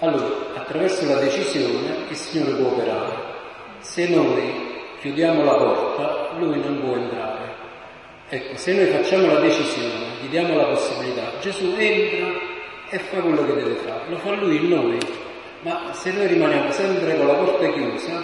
Allora, 0.00 0.26
attraverso 0.56 1.06
la 1.06 1.20
decisione 1.20 2.04
il 2.08 2.16
Signore 2.16 2.52
può 2.52 2.66
operare. 2.68 3.32
Se 3.78 4.08
noi 4.08 4.82
chiudiamo 5.00 5.44
la 5.44 5.54
porta, 5.54 6.36
Lui 6.38 6.60
non 6.60 6.80
può 6.80 6.96
entrare. 6.96 7.52
Ecco, 8.28 8.56
se 8.56 8.74
noi 8.74 8.86
facciamo 8.86 9.32
la 9.32 9.40
decisione, 9.40 10.04
gli 10.20 10.28
diamo 10.28 10.56
la 10.56 10.64
possibilità, 10.64 11.32
Gesù 11.40 11.74
entra 11.78 12.26
e 12.90 12.98
fa 12.98 13.20
quello 13.20 13.46
che 13.46 13.54
deve 13.54 13.74
fare, 13.76 14.02
lo 14.08 14.16
fa 14.18 14.32
Lui 14.32 14.56
in 14.56 14.68
noi. 14.68 14.98
Ma 15.62 15.92
se 15.92 16.12
noi 16.12 16.26
rimaniamo 16.26 16.70
sempre 16.72 17.16
con 17.16 17.26
la 17.26 17.34
porta 17.34 17.72
chiusa 17.72 18.22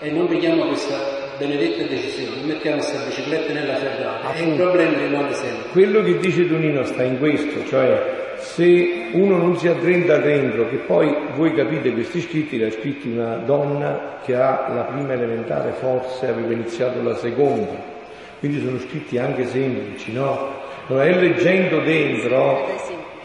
e 0.00 0.10
non 0.10 0.26
prendiamo 0.26 0.66
questa 0.66 1.17
benedetta 1.38 1.84
decisione, 1.84 2.42
mettiamo 2.44 2.78
questa 2.78 3.04
bicicletta 3.06 3.52
nella 3.52 3.76
ferrata 3.76 4.34
e 4.34 4.42
il 4.42 4.56
problema 4.56 4.98
rimane 4.98 5.32
sempre. 5.34 5.70
Quello 5.70 6.02
che 6.02 6.18
dice 6.18 6.48
Tonino 6.48 6.84
sta 6.84 7.02
in 7.04 7.18
questo, 7.18 7.64
cioè 7.66 8.26
se 8.38 9.10
uno 9.12 9.36
non 9.36 9.56
si 9.56 9.68
addrenda 9.68 10.18
dentro, 10.18 10.68
che 10.68 10.76
poi 10.76 11.14
voi 11.34 11.54
capite 11.54 11.92
questi 11.92 12.20
scritti, 12.20 12.58
li 12.58 12.64
ha 12.64 12.70
scritti 12.70 13.08
una 13.08 13.36
donna 13.36 14.18
che 14.24 14.34
ha 14.34 14.72
la 14.74 14.82
prima 14.82 15.12
elementare, 15.12 15.72
forse 15.78 16.26
aveva 16.26 16.52
iniziato 16.52 17.02
la 17.02 17.14
seconda, 17.14 17.96
quindi 18.40 18.60
sono 18.60 18.78
scritti 18.78 19.18
anche 19.18 19.46
semplici, 19.46 20.12
no? 20.12 20.66
Non 20.88 21.00
è 21.00 21.12
leggendo 21.14 21.80
dentro 21.80 22.66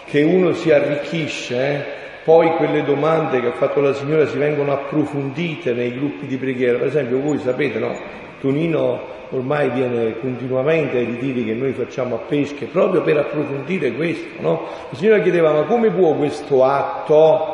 che 0.05 0.21
uno 0.21 0.53
si 0.53 0.71
arricchisce, 0.71 1.57
eh? 1.57 1.92
Poi 2.23 2.55
quelle 2.55 2.83
domande 2.83 3.41
che 3.41 3.47
ha 3.47 3.53
fatto 3.53 3.81
la 3.81 3.93
signora 3.93 4.25
si 4.27 4.37
vengono 4.37 4.71
approfondite 4.71 5.73
nei 5.73 5.93
gruppi 5.93 6.25
di 6.25 6.37
preghiera. 6.37 6.77
Per 6.77 6.87
esempio 6.87 7.19
voi 7.19 7.39
sapete, 7.39 7.79
no? 7.79 7.95
Tonino 8.39 9.11
ormai 9.31 9.69
viene 9.69 10.19
continuamente 10.19 10.97
ai 10.97 11.05
ritiri 11.05 11.43
che 11.43 11.53
noi 11.53 11.73
facciamo 11.73 12.15
a 12.15 12.19
pesche 12.19 12.65
proprio 12.65 13.01
per 13.01 13.17
approfondire 13.17 13.93
questo, 13.93 14.41
no? 14.41 14.67
La 14.89 14.97
signora 14.97 15.19
chiedeva 15.21 15.51
ma 15.51 15.63
come 15.63 15.89
può 15.89 16.13
questo 16.13 16.63
atto 16.63 17.52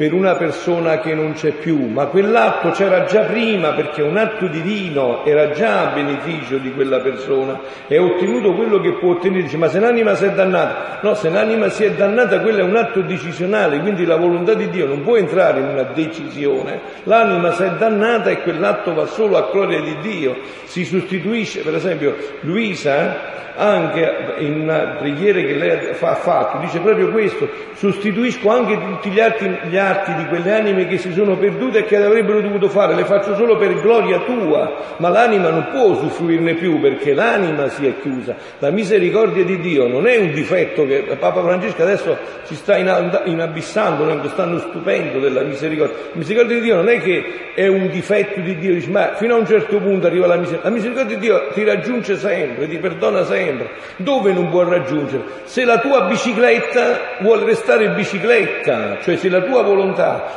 per 0.00 0.14
una 0.14 0.34
persona 0.34 0.98
che 1.00 1.12
non 1.12 1.34
c'è 1.34 1.50
più, 1.50 1.86
ma 1.86 2.06
quell'atto 2.06 2.70
c'era 2.70 3.04
già 3.04 3.20
prima 3.24 3.72
perché 3.72 4.00
un 4.00 4.16
atto 4.16 4.46
divino 4.46 5.26
era 5.26 5.50
già 5.50 5.90
a 5.90 5.92
beneficio 5.92 6.56
di 6.56 6.72
quella 6.72 7.00
persona 7.00 7.60
e 7.86 7.98
ha 7.98 8.02
ottenuto 8.02 8.54
quello 8.54 8.80
che 8.80 8.94
può 8.94 9.10
ottenere. 9.10 9.42
Dice, 9.42 9.58
ma 9.58 9.68
se 9.68 9.78
l'anima 9.78 10.14
si 10.14 10.24
è 10.24 10.30
dannata, 10.30 11.00
no, 11.02 11.12
se 11.12 11.28
l'anima 11.28 11.68
si 11.68 11.84
è 11.84 11.90
dannata 11.90 12.40
quello 12.40 12.60
è 12.60 12.62
un 12.62 12.76
atto 12.76 13.02
decisionale, 13.02 13.78
quindi 13.80 14.06
la 14.06 14.16
volontà 14.16 14.54
di 14.54 14.70
Dio 14.70 14.86
non 14.86 15.02
può 15.02 15.18
entrare 15.18 15.60
in 15.60 15.66
una 15.66 15.82
decisione. 15.82 16.80
L'anima 17.02 17.52
si 17.52 17.64
è 17.64 17.70
dannata 17.72 18.30
e 18.30 18.40
quell'atto 18.40 18.94
va 18.94 19.04
solo 19.04 19.36
a 19.36 19.50
gloria 19.52 19.82
di 19.82 19.98
Dio. 20.00 20.34
Si 20.64 20.86
sostituisce, 20.86 21.60
per 21.60 21.74
esempio, 21.74 22.16
Luisa 22.40 23.38
anche 23.60 24.36
in 24.38 24.60
una 24.60 24.96
preghiera 24.98 25.40
che 25.40 25.54
lei 25.54 25.90
ha 25.90 25.94
fa- 25.94 26.10
ha 26.10 26.14
fatto, 26.14 26.58
dice 26.58 26.80
proprio 26.80 27.10
questo, 27.10 27.48
sostituisco 27.74 28.48
anche 28.50 28.78
tutti 28.78 29.10
gli 29.10 29.20
atti, 29.20 29.58
gli 29.68 29.76
atti 29.90 30.14
di 30.14 30.26
quelle 30.26 30.52
anime 30.52 30.86
che 30.86 30.98
si 30.98 31.12
sono 31.12 31.36
perdute 31.36 31.78
e 31.78 31.84
che 31.84 31.96
avrebbero 31.96 32.40
dovuto 32.40 32.68
fare, 32.68 32.94
le 32.94 33.04
faccio 33.04 33.34
solo 33.34 33.56
per 33.56 33.80
gloria 33.80 34.20
tua, 34.20 34.94
ma 34.98 35.08
l'anima 35.08 35.50
non 35.50 35.68
può 35.70 35.90
usufruirne 35.90 36.54
più 36.54 36.80
perché 36.80 37.14
l'anima 37.14 37.68
si 37.68 37.86
è 37.86 38.00
chiusa. 38.00 38.34
La 38.58 38.70
misericordia 38.70 39.44
di 39.44 39.58
Dio 39.60 39.86
non 39.88 40.06
è 40.06 40.16
un 40.16 40.32
difetto 40.32 40.86
che 40.86 41.16
Papa 41.18 41.42
Francesco 41.42 41.82
adesso 41.82 42.16
si 42.42 42.54
sta 42.54 42.76
in- 42.76 43.20
inabissando 43.24 44.08
in 44.08 44.20
quest'anno 44.20 44.58
stupendo 44.58 45.18
della 45.18 45.42
misericordia. 45.42 45.96
La 46.12 46.18
misericordia 46.18 46.56
di 46.56 46.62
Dio 46.62 46.74
non 46.76 46.88
è 46.88 47.00
che 47.00 47.52
è 47.54 47.66
un 47.66 47.88
difetto 47.88 48.40
di 48.40 48.56
Dio, 48.56 48.78
ma 48.90 49.14
fino 49.14 49.34
a 49.34 49.38
un 49.38 49.46
certo 49.46 49.78
punto 49.78 50.06
arriva 50.06 50.26
la 50.26 50.36
misericordia. 50.36 50.70
La 50.70 50.76
misericordia 50.76 51.16
di 51.16 51.20
Dio 51.20 51.48
ti 51.52 51.64
raggiunge 51.64 52.16
sempre, 52.16 52.68
ti 52.68 52.78
perdona 52.78 53.24
sempre. 53.24 53.70
Dove 53.96 54.32
non 54.32 54.48
può 54.48 54.62
raggiungere? 54.62 55.22
Se 55.44 55.64
la 55.64 55.78
tua 55.78 56.02
bicicletta 56.02 57.18
vuole 57.20 57.44
restare 57.44 57.90
bicicletta, 57.90 58.98
cioè 59.00 59.16
se 59.16 59.28
la 59.28 59.40
tua 59.42 59.62
volontà 59.62 59.79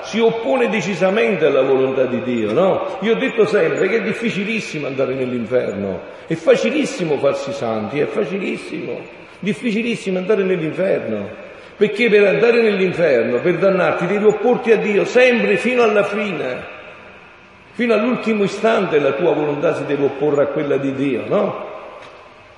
si 0.02 0.20
oppone 0.20 0.70
decisamente 0.70 1.46
alla 1.46 1.62
volontà 1.62 2.06
di 2.06 2.22
Dio, 2.24 2.54
no? 2.54 2.98
Io 3.02 3.14
ho 3.14 3.18
detto 3.18 3.46
sempre 3.46 3.88
che 3.88 3.98
è 3.98 4.02
difficilissimo 4.02 4.88
andare 4.88 5.14
nell'inferno, 5.14 6.02
è 6.28 6.34
facilissimo 6.36 7.18
farsi 7.18 7.52
santi, 7.52 8.00
è 8.00 8.06
facilissimo, 8.06 9.00
difficilissimo 9.40 10.18
andare 10.18 10.44
nell'inferno. 10.44 11.42
Perché 11.76 12.08
per 12.08 12.28
andare 12.28 12.62
nell'inferno, 12.62 13.40
per 13.40 13.58
dannarti, 13.58 14.06
devi 14.06 14.26
opporti 14.26 14.72
a 14.72 14.78
Dio 14.78 15.06
sempre 15.06 15.58
fino 15.58 15.82
alla 15.82 16.04
fine. 16.04 16.72
Fino 17.72 17.94
all'ultimo 17.96 18.44
istante 18.44 19.00
la 19.00 19.14
tua 19.14 19.34
volontà 19.34 19.74
si 19.74 19.86
deve 19.86 20.06
opporre 20.06 20.44
a 20.44 20.48
quella 20.48 20.78
di 20.78 20.94
Dio, 20.94 21.24
no? 21.28 21.73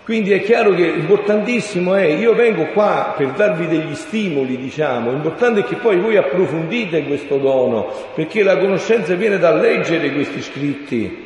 Quindi 0.06 0.34
è 0.34 0.44
chiaro 0.44 0.76
che 0.76 0.86
importantissimo 0.86 1.96
è, 1.96 2.04
io 2.04 2.36
vengo 2.36 2.68
qua 2.68 3.16
per 3.18 3.32
darvi 3.32 3.66
degli 3.66 3.96
stimoli, 3.96 4.56
diciamo, 4.56 5.10
l'importante 5.10 5.62
è 5.62 5.64
che 5.64 5.78
poi 5.78 6.00
voi 6.00 6.16
approfondite 6.16 7.06
questo 7.06 7.38
dono, 7.38 7.92
perché 8.14 8.44
la 8.44 8.56
conoscenza 8.60 9.16
viene 9.16 9.40
dal 9.40 9.60
leggere 9.60 10.14
questi 10.14 10.44
scritti, 10.44 11.25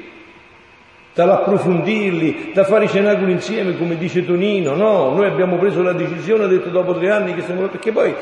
dall'approfondirli, 1.20 2.52
da 2.54 2.64
fare 2.64 2.86
i 2.86 2.88
cenacoli 2.88 3.34
insieme, 3.34 3.78
come 3.78 3.98
dice 3.98 4.26
Tonino, 4.26 4.74
no? 4.74 5.14
Noi 5.14 5.26
abbiamo 5.26 5.58
preso 5.58 5.82
la 5.84 5.92
decisione, 5.92 6.46
ha 6.46 6.48
detto 6.48 6.70
dopo 6.70 6.94
tre 6.94 7.12
anni 7.12 7.36
che 7.36 7.42
siamo, 7.42 7.68
perché 7.68 7.92
poi 7.92 8.12
eh, 8.12 8.16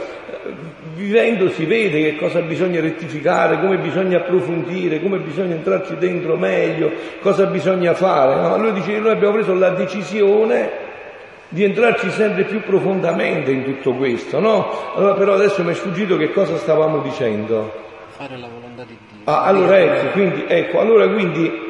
vivendo 0.95 1.47
si 1.51 1.65
vede 1.65 2.01
che 2.01 2.15
cosa 2.15 2.41
bisogna 2.41 2.81
rettificare, 2.81 3.59
come 3.59 3.77
bisogna 3.77 4.17
approfondire, 4.17 4.99
come 4.99 5.19
bisogna 5.19 5.53
entrarci 5.53 5.95
dentro 5.97 6.37
meglio, 6.37 6.91
cosa 7.21 7.45
bisogna 7.45 7.93
fare. 7.93 8.41
No? 8.41 8.55
Allora 8.55 8.71
dice, 8.71 8.97
noi 8.97 9.11
abbiamo 9.11 9.33
preso 9.33 9.53
la 9.53 9.69
decisione 9.69 10.85
di 11.49 11.63
entrarci 11.63 12.09
sempre 12.09 12.45
più 12.45 12.61
profondamente 12.61 13.51
in 13.51 13.63
tutto 13.63 13.93
questo, 13.93 14.39
no? 14.39 14.95
Allora 14.95 15.13
però 15.13 15.35
adesso 15.35 15.63
mi 15.63 15.69
è 15.69 15.75
sfuggito 15.75 16.17
che 16.17 16.31
cosa 16.31 16.57
stavamo 16.57 16.97
dicendo. 17.01 17.71
Fare 18.17 18.35
la 18.37 18.47
volontà 18.51 18.83
di 18.85 18.97
Dio. 19.11 19.21
Ah, 19.31 19.43
allora 19.43 19.77
ecco, 19.77 20.11
quindi, 20.13 20.45
ecco, 20.47 20.79
allora 20.79 21.07
quindi 21.07 21.66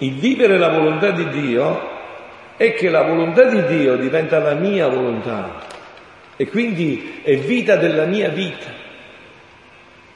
il 0.00 0.14
vivere 0.14 0.58
la 0.58 0.68
volontà 0.68 1.10
di 1.10 1.28
Dio 1.28 1.96
è 2.56 2.74
che 2.74 2.88
la 2.88 3.02
volontà 3.02 3.44
di 3.44 3.64
Dio 3.66 3.96
diventa 3.96 4.38
la 4.38 4.54
mia 4.54 4.88
volontà 4.88 5.66
e 6.36 6.46
quindi 6.46 7.20
è 7.22 7.36
vita 7.36 7.76
della 7.76 8.04
mia 8.04 8.28
vita. 8.28 8.76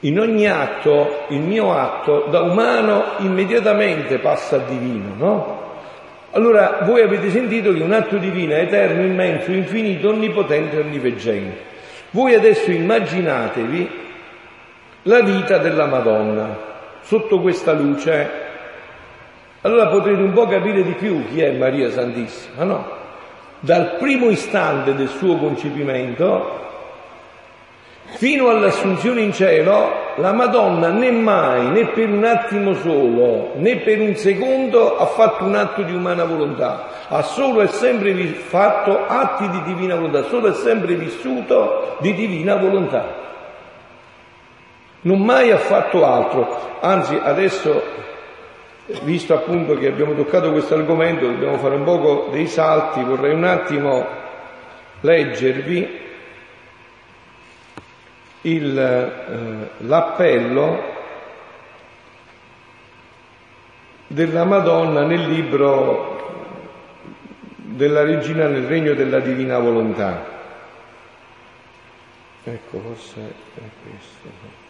In 0.01 0.19
ogni 0.19 0.47
atto, 0.47 1.25
il 1.29 1.39
mio 1.39 1.73
atto 1.73 2.27
da 2.29 2.41
umano 2.41 3.15
immediatamente 3.19 4.19
passa 4.19 4.57
a 4.57 4.59
divino, 4.59 5.13
no? 5.17 5.61
Allora 6.31 6.79
voi 6.83 7.01
avete 7.01 7.29
sentito 7.29 7.73
che 7.73 7.81
un 7.81 7.91
atto 7.91 8.17
divino 8.17 8.53
è 8.53 8.61
eterno, 8.61 9.03
immenso, 9.03 9.51
infinito, 9.51 10.09
onnipotente 10.09 10.77
e 10.77 10.79
onniveggente. 10.79 11.57
Voi 12.11 12.33
adesso 12.35 12.71
immaginatevi 12.71 13.89
la 15.03 15.21
vita 15.21 15.57
della 15.57 15.85
Madonna 15.85 16.57
sotto 17.01 17.39
questa 17.39 17.73
luce 17.73 18.42
allora 19.63 19.87
potrete 19.87 20.21
un 20.21 20.33
po' 20.33 20.45
capire 20.45 20.83
di 20.83 20.91
più 20.91 21.25
chi 21.29 21.41
è 21.41 21.51
Maria 21.51 21.89
Santissima, 21.89 22.63
no? 22.63 22.85
Dal 23.61 23.95
primo 23.97 24.29
istante 24.29 24.93
del 24.93 25.07
suo 25.07 25.37
concepimento 25.37 26.61
fino 28.15 28.49
all'assunzione 28.49 29.21
in 29.21 29.31
cielo, 29.31 29.89
la 30.17 30.33
Madonna 30.33 30.89
né 30.89 31.11
mai, 31.11 31.69
né 31.69 31.85
per 31.87 32.09
un 32.09 32.25
attimo 32.25 32.73
solo, 32.73 33.53
né 33.55 33.77
per 33.77 34.01
un 34.01 34.15
secondo 34.15 34.97
ha 34.97 35.05
fatto 35.05 35.45
un 35.45 35.55
atto 35.55 35.81
di 35.81 35.95
umana 35.95 36.25
volontà, 36.25 36.87
ha 37.07 37.21
solo 37.21 37.61
e 37.61 37.67
sempre 37.67 38.13
fatto 38.25 39.07
atti 39.07 39.49
di 39.49 39.63
divina 39.63 39.95
volontà, 39.95 40.23
solo 40.23 40.49
e 40.49 40.53
sempre 40.53 40.95
vissuto 40.95 41.95
di 42.01 42.13
divina 42.13 42.57
volontà. 42.57 43.21
Non 45.01 45.21
mai 45.21 45.51
ha 45.51 45.57
fatto 45.57 46.05
altro, 46.05 46.77
anzi 46.81 47.17
adesso 47.21 47.81
visto 49.03 49.33
appunto 49.33 49.75
che 49.77 49.87
abbiamo 49.87 50.13
toccato 50.13 50.51
questo 50.51 50.75
argomento, 50.75 51.25
dobbiamo 51.25 51.57
fare 51.57 51.75
un 51.75 51.83
poco 51.83 52.29
dei 52.31 52.47
salti, 52.47 53.03
vorrei 53.03 53.33
un 53.33 53.43
attimo 53.45 54.05
leggervi 55.01 56.01
il, 58.41 58.77
eh, 58.77 59.69
l'appello 59.85 60.91
della 64.07 64.43
Madonna 64.43 65.05
nel 65.05 65.27
libro 65.27 66.11
della 67.55 68.03
Regina 68.03 68.47
nel 68.47 68.65
Regno 68.65 68.93
della 68.93 69.19
Divina 69.19 69.57
Volontà. 69.59 70.31
Ecco, 72.43 72.79
forse 72.79 73.33
è 73.55 73.61
questo. 73.81 74.62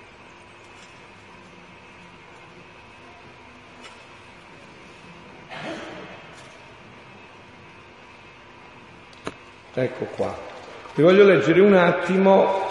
Ecco 9.74 10.06
qua. 10.16 10.36
Vi 10.94 11.02
voglio 11.02 11.24
leggere 11.24 11.60
un 11.62 11.74
attimo 11.74 12.70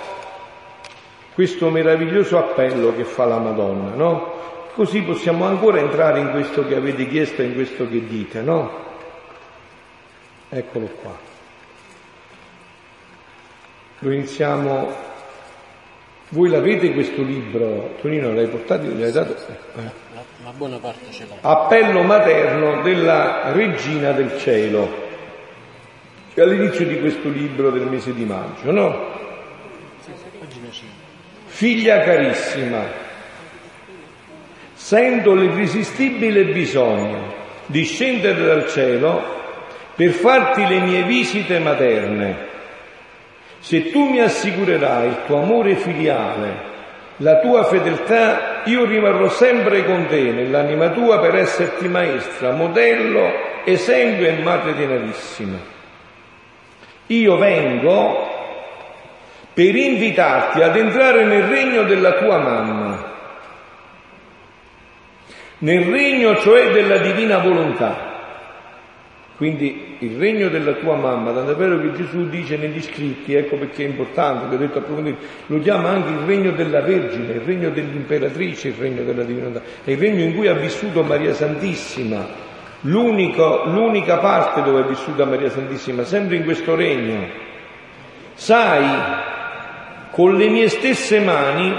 questo 1.35 1.71
meraviglioso 1.71 2.39
appello 2.39 2.95
che 2.95 3.05
fa 3.05 3.25
la 3.25 3.39
Madonna, 3.39 3.95
no? 3.95 4.41
Così 4.75 5.03
possiamo 5.03 5.45
ancora 5.45 5.81
entrare 5.81 6.21
in 6.21 6.31
questo 6.31 6.67
che 6.67 6.77
avete 6.77 7.09
chiesto 7.09 7.43
e 7.43 7.47
in 7.47 7.55
questo 7.55 7.89
che 7.89 8.07
dite, 8.07 8.41
no? 8.43 8.71
Eccolo 10.49 10.87
qua. 11.01 11.19
Lo 13.99 14.13
iniziamo. 14.13 15.11
Voi 16.29 16.49
l'avete 16.49 16.93
questo 16.93 17.23
libro? 17.23 17.95
Tonino 18.01 18.33
l'hai 18.33 18.47
portato? 18.47 18.87
L'hai 18.97 19.13
dato? 19.13 19.35
Eh. 19.35 19.91
La 20.45 20.53
buona 20.53 20.79
parte 20.79 21.11
ce 21.11 21.27
l'ha. 21.27 21.37
Appello 21.41 22.03
materno 22.03 22.83
della 22.83 23.53
Regina 23.53 24.13
del 24.13 24.39
Cielo 24.39 25.02
all'inizio 26.41 26.87
di 26.87 26.99
questo 26.99 27.28
libro 27.28 27.70
del 27.70 27.87
mese 27.87 28.14
di 28.14 28.24
maggio, 28.24 28.70
no? 28.70 29.20
Figlia 31.45 32.01
carissima, 32.01 32.85
sento 34.72 35.35
l'irresistibile 35.35 36.47
bisogno 36.47 37.35
di 37.66 37.85
scendere 37.85 38.45
dal 38.45 38.68
cielo 38.68 39.22
per 39.95 40.11
farti 40.11 40.66
le 40.66 40.80
mie 40.80 41.03
visite 41.03 41.59
materne. 41.59 42.51
Se 43.61 43.91
tu 43.91 44.09
mi 44.09 44.20
assicurerai 44.20 45.09
il 45.09 45.18
tuo 45.26 45.43
amore 45.43 45.76
filiale, 45.76 46.70
la 47.18 47.39
tua 47.39 47.64
fedeltà, 47.64 48.62
io 48.64 48.85
rimarrò 48.85 49.28
sempre 49.28 49.85
con 49.85 50.07
te 50.07 50.33
nell'anima 50.33 50.89
tua 50.91 51.20
per 51.20 51.37
esserti 51.37 51.87
maestra, 51.87 52.53
modello, 52.53 53.30
esempio 53.64 54.26
e 54.26 54.43
madre 54.43 54.74
tenerissima. 54.74 55.72
Io 57.07 57.37
vengo 57.37 58.31
per 59.53 59.75
invitarti 59.75 60.63
ad 60.63 60.77
entrare 60.77 61.25
nel 61.25 61.43
regno 61.45 61.83
della 61.83 62.13
tua 62.13 62.39
mamma, 62.39 63.11
nel 65.59 65.85
regno 65.85 66.37
cioè 66.39 66.71
della 66.71 66.99
divina 66.99 67.39
volontà. 67.39 68.11
Quindi 69.37 69.97
il 69.99 70.19
regno 70.19 70.49
della 70.49 70.75
tua 70.75 70.95
mamma, 70.95 71.33
tanto 71.33 71.53
è 71.53 71.57
vero 71.57 71.81
che 71.81 71.93
Gesù 71.95 72.29
dice 72.29 72.57
negli 72.57 72.81
scritti, 72.81 73.35
ecco 73.35 73.57
perché 73.57 73.85
è 73.85 73.89
importante, 73.89 74.47
vi 74.47 74.55
ho 74.55 74.59
detto 74.59 74.79
approfondire, 74.79 75.17
lo 75.47 75.59
chiama 75.61 75.89
anche 75.89 76.11
il 76.11 76.27
regno 76.27 76.53
della 76.53 76.81
Vergine, 76.81 77.33
il 77.33 77.41
regno 77.41 77.71
dell'imperatrice, 77.71 78.69
il 78.69 78.75
regno 78.75 79.03
della 79.03 79.25
divinità, 79.25 79.61
è 79.83 79.91
il 79.91 79.99
regno 79.99 80.23
in 80.23 80.37
cui 80.37 80.47
ha 80.47 80.55
vissuto 80.55 81.03
Maria 81.03 81.35
Santissima, 81.35 82.25
l'unica 82.83 84.18
parte 84.18 84.62
dove 84.62 84.80
è 84.80 84.85
vissuta 84.85 85.24
Maria 85.24 85.51
Santissima, 85.51 86.05
sempre 86.05 86.37
in 86.37 86.45
questo 86.45 86.74
regno. 86.74 87.28
Sai, 88.35 88.87
con 90.11 90.37
le 90.37 90.49
mie 90.49 90.68
stesse 90.68 91.20
mani 91.20 91.74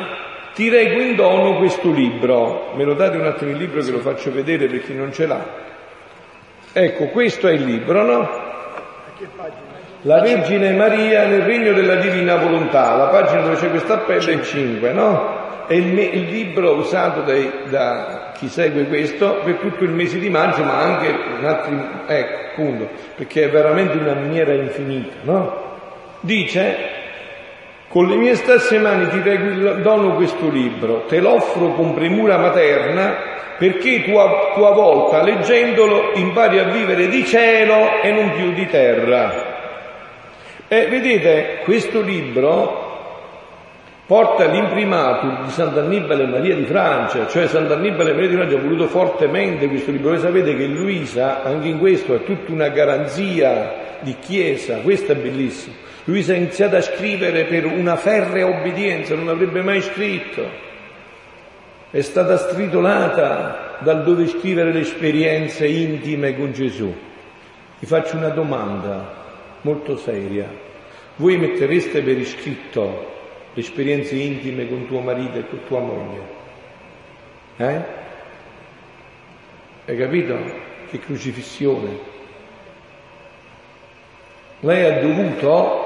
ti 0.53 0.69
reggo 0.69 1.01
in 1.01 1.15
dono 1.15 1.57
questo 1.57 1.91
libro. 1.91 2.71
Me 2.75 2.83
lo 2.83 2.93
date 2.93 3.17
un 3.17 3.25
attimo 3.25 3.51
il 3.51 3.57
libro 3.57 3.81
che 3.81 3.91
lo 3.91 3.99
faccio 3.99 4.31
vedere 4.31 4.67
per 4.67 4.83
chi 4.83 4.93
non 4.93 5.11
ce 5.11 5.25
l'ha. 5.25 5.45
Ecco, 6.71 7.05
questo 7.05 7.47
è 7.47 7.53
il 7.53 7.63
libro, 7.63 8.03
no? 8.03 8.42
La 10.01 10.19
Vergine 10.19 10.73
Maria 10.73 11.25
nel 11.25 11.43
regno 11.43 11.71
della 11.73 11.95
divina 11.95 12.35
volontà, 12.35 12.95
la 12.95 13.05
pagina 13.05 13.41
dove 13.41 13.55
c'è 13.55 13.69
questo 13.69 13.93
appello 13.93 14.29
è 14.29 14.41
5, 14.41 14.91
no? 14.91 15.41
È 15.65 15.73
il, 15.73 15.97
il 15.97 16.29
libro 16.29 16.73
usato 16.73 17.21
dai, 17.21 17.49
da 17.69 18.31
chi 18.35 18.49
segue 18.49 18.83
questo 18.87 19.39
per 19.45 19.55
tutto 19.55 19.85
il 19.85 19.91
mese 19.91 20.19
di 20.19 20.29
maggio, 20.29 20.63
ma 20.63 20.77
anche 20.77 21.07
in 21.07 21.45
altri, 21.45 21.77
ecco, 22.07 22.37
appunto, 22.51 22.89
perché 23.15 23.45
è 23.45 23.49
veramente 23.49 23.97
una 23.97 24.13
miniera 24.13 24.53
infinita, 24.53 25.13
no? 25.21 25.61
Dice, 26.19 26.75
con 27.87 28.07
le 28.07 28.15
mie 28.15 28.35
stesse 28.35 28.79
mani 28.79 29.07
ti 29.07 29.21
dono 29.81 30.15
questo 30.15 30.49
libro, 30.49 31.05
te 31.07 31.21
l'offro 31.21 31.73
con 31.73 31.93
premura 31.93 32.37
materna 32.37 33.32
perché 33.57 34.03
tu 34.03 34.15
a 34.17 34.53
tua 34.55 34.71
volta, 34.71 35.23
leggendolo, 35.23 36.11
impari 36.15 36.59
a 36.59 36.65
vivere 36.65 37.07
di 37.07 37.25
cielo 37.25 38.01
e 38.01 38.11
non 38.11 38.31
più 38.31 38.53
di 38.53 38.65
terra. 38.67 39.51
E 40.67 40.87
vedete, 40.87 41.59
questo 41.63 42.01
libro 42.01 42.81
porta 44.05 44.45
l'imprimatur 44.45 45.43
di 45.45 45.51
Sant'Annibale 45.51 46.25
Maria 46.25 46.55
di 46.55 46.65
Francia, 46.65 47.27
cioè 47.27 47.47
Sant'Annibale 47.47 48.13
Maria 48.13 48.29
di 48.29 48.35
Francia 48.35 48.55
ha 48.57 48.61
voluto 48.61 48.87
fortemente 48.87 49.67
questo 49.67 49.91
libro. 49.91 50.09
Voi 50.09 50.19
sapete 50.19 50.55
che 50.55 50.65
Luisa, 50.65 51.43
anche 51.43 51.67
in 51.67 51.79
questo, 51.79 52.15
è 52.15 52.23
tutta 52.23 52.51
una 52.51 52.69
garanzia 52.69 53.97
di 53.99 54.15
chiesa, 54.19 54.77
questo 54.77 55.13
è 55.13 55.15
bellissimo. 55.15 55.75
Luisa 56.05 56.33
ha 56.33 56.35
iniziato 56.35 56.75
a 56.75 56.81
scrivere 56.81 57.45
per 57.45 57.65
una 57.65 57.95
ferrea 57.95 58.47
obbedienza, 58.47 59.15
non 59.15 59.29
avrebbe 59.29 59.61
mai 59.61 59.81
scritto. 59.81 60.71
È 61.93 62.01
stata 62.01 62.37
stritolata 62.37 63.77
dal 63.81 64.03
dove 64.03 64.25
scrivere 64.25 64.73
le 64.73 64.79
esperienze 64.79 65.67
intime 65.67 66.35
con 66.35 66.51
Gesù. 66.51 66.91
Vi 67.77 67.85
faccio 67.85 68.17
una 68.17 68.29
domanda 68.29 69.13
molto 69.61 69.95
seria. 69.97 70.49
Voi 71.17 71.37
mettereste 71.37 72.01
per 72.01 72.17
iscritto 72.17 73.11
le 73.53 73.61
esperienze 73.61 74.15
intime 74.15 74.67
con 74.67 74.87
tuo 74.87 75.01
marito 75.01 75.37
e 75.37 75.47
con 75.47 75.59
tua 75.67 75.79
moglie. 75.81 76.21
Eh? 77.57 77.81
Hai 79.85 79.95
capito? 79.95 80.35
Che 80.89 80.97
crocifissione. 80.97 81.99
Lei 84.61 84.83
ha 84.83 84.99
dovuto, 84.99 85.82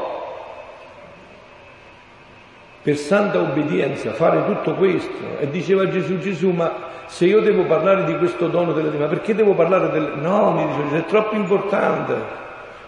per 2.87 2.95
santa 2.95 3.41
obbedienza, 3.41 4.13
fare 4.13 4.45
tutto 4.45 4.75
questo. 4.75 5.11
E 5.39 5.49
diceva 5.49 5.89
Gesù, 5.89 6.19
Gesù, 6.19 6.51
ma 6.51 6.71
se 7.07 7.25
io 7.25 7.41
devo 7.41 7.63
parlare 7.63 8.05
di 8.05 8.15
questo 8.15 8.47
dono 8.47 8.71
della 8.71 8.87
divina, 8.87 9.07
perché 9.07 9.35
devo 9.35 9.55
parlare 9.55 9.89
del... 9.89 10.13
No, 10.21 10.53
mi 10.53 10.65
dice, 10.67 10.99
è 10.99 11.05
troppo 11.05 11.35
importante. 11.35 12.13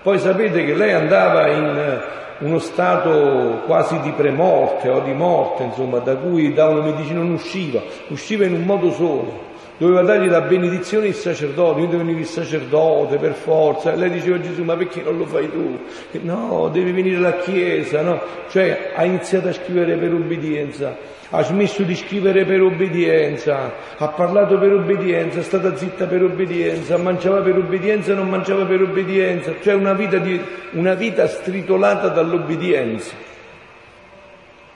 Poi 0.02 0.18
sapete 0.18 0.64
che 0.64 0.74
lei 0.74 0.94
andava 0.94 1.48
in 1.50 2.02
uno 2.38 2.60
stato 2.60 3.64
quasi 3.66 4.00
di 4.00 4.12
premorte 4.12 4.88
o 4.88 5.02
di 5.02 5.12
morte, 5.12 5.64
insomma, 5.64 5.98
da 5.98 6.16
cui 6.16 6.54
da 6.54 6.70
una 6.70 6.84
medicina 6.84 7.20
non 7.20 7.32
usciva, 7.32 7.82
usciva 8.08 8.46
in 8.46 8.54
un 8.54 8.64
modo 8.64 8.92
solo. 8.92 9.48
Doveva 9.80 10.02
dargli 10.04 10.30
la 10.30 10.42
benedizione 10.42 11.08
il 11.08 11.16
sacerdote, 11.16 11.80
devo 11.80 11.98
venire 11.98 12.20
il 12.20 12.26
sacerdote 12.26 13.18
per 13.18 13.34
forza. 13.34 13.94
E 13.94 13.96
lei 13.96 14.12
diceva 14.12 14.36
a 14.36 14.42
Gesù, 14.42 14.64
ma 14.64 14.76
perché 14.76 15.02
non 15.02 15.18
lo 15.18 15.26
fai 15.26 15.50
tu? 15.50 15.80
No, 16.22 16.70
devi 16.72 16.92
venire 16.92 17.16
alla 17.16 17.38
chiesa, 17.38 18.02
no? 18.02 18.22
Cioè 18.50 18.92
ha 18.94 19.06
iniziato 19.06 19.48
a 19.48 19.54
scrivere 19.54 19.96
per 19.96 20.14
obbedienza 20.14 21.18
ha 21.32 21.44
smesso 21.44 21.84
di 21.84 21.96
scrivere 21.96 22.44
per 22.44 22.62
obbedienza, 22.62 23.72
ha 23.98 24.08
parlato 24.08 24.58
per 24.58 24.74
obbedienza, 24.74 25.40
è 25.40 25.44
stata 25.44 25.76
zitta 25.76 26.08
per 26.08 26.24
obbedienza, 26.24 26.98
mangiava 26.98 27.42
per 27.42 27.56
obbedienza, 27.56 28.16
non 28.16 28.30
mangiava 28.30 28.66
per 28.66 28.82
obbedienza, 28.82 29.54
cioè 29.62 29.76
una 29.76 29.94
vita, 29.94 30.18
di, 30.18 30.42
una 30.72 30.96
vita 30.96 31.28
stritolata 31.28 32.08
dall'obbedienza. 32.08 33.14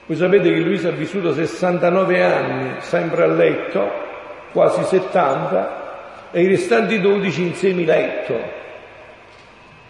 Voi 0.05 0.17
sapete 0.17 0.51
che 0.51 0.59
Luisa 0.59 0.89
ha 0.89 0.91
vissuto 0.91 1.33
69 1.33 2.23
anni 2.23 2.75
sempre 2.81 3.23
a 3.23 3.27
letto, 3.27 4.11
quasi 4.53 4.83
70, 4.83 5.81
e 6.31 6.41
i 6.41 6.47
restanti 6.47 7.01
12 7.01 7.41
in 7.41 7.53
semiletto. 7.53 8.61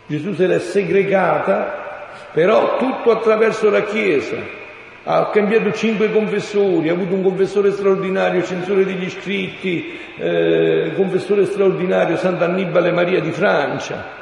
Gesù 0.08 0.34
se 0.34 0.48
l'è 0.48 0.60
segregata, 0.60 2.10
però 2.32 2.78
tutto 2.78 3.12
attraverso 3.12 3.70
la 3.70 3.84
Chiesa 3.84 4.62
ha 5.06 5.30
cambiato 5.30 5.72
cinque 5.74 6.12
confessori, 6.12 6.90
ha 6.90 6.94
avuto 6.94 7.14
un 7.14 7.24
confessore 7.24 7.72
straordinario, 7.72 8.44
censore 8.44 8.86
degli 8.86 9.04
iscritti, 9.04 10.00
eh, 10.18 10.92
confessore 10.96 11.46
straordinario 11.46 12.16
Sant'Annibale 12.18 12.92
Maria 12.92 13.20
di 13.20 13.32
Francia. 13.32 14.22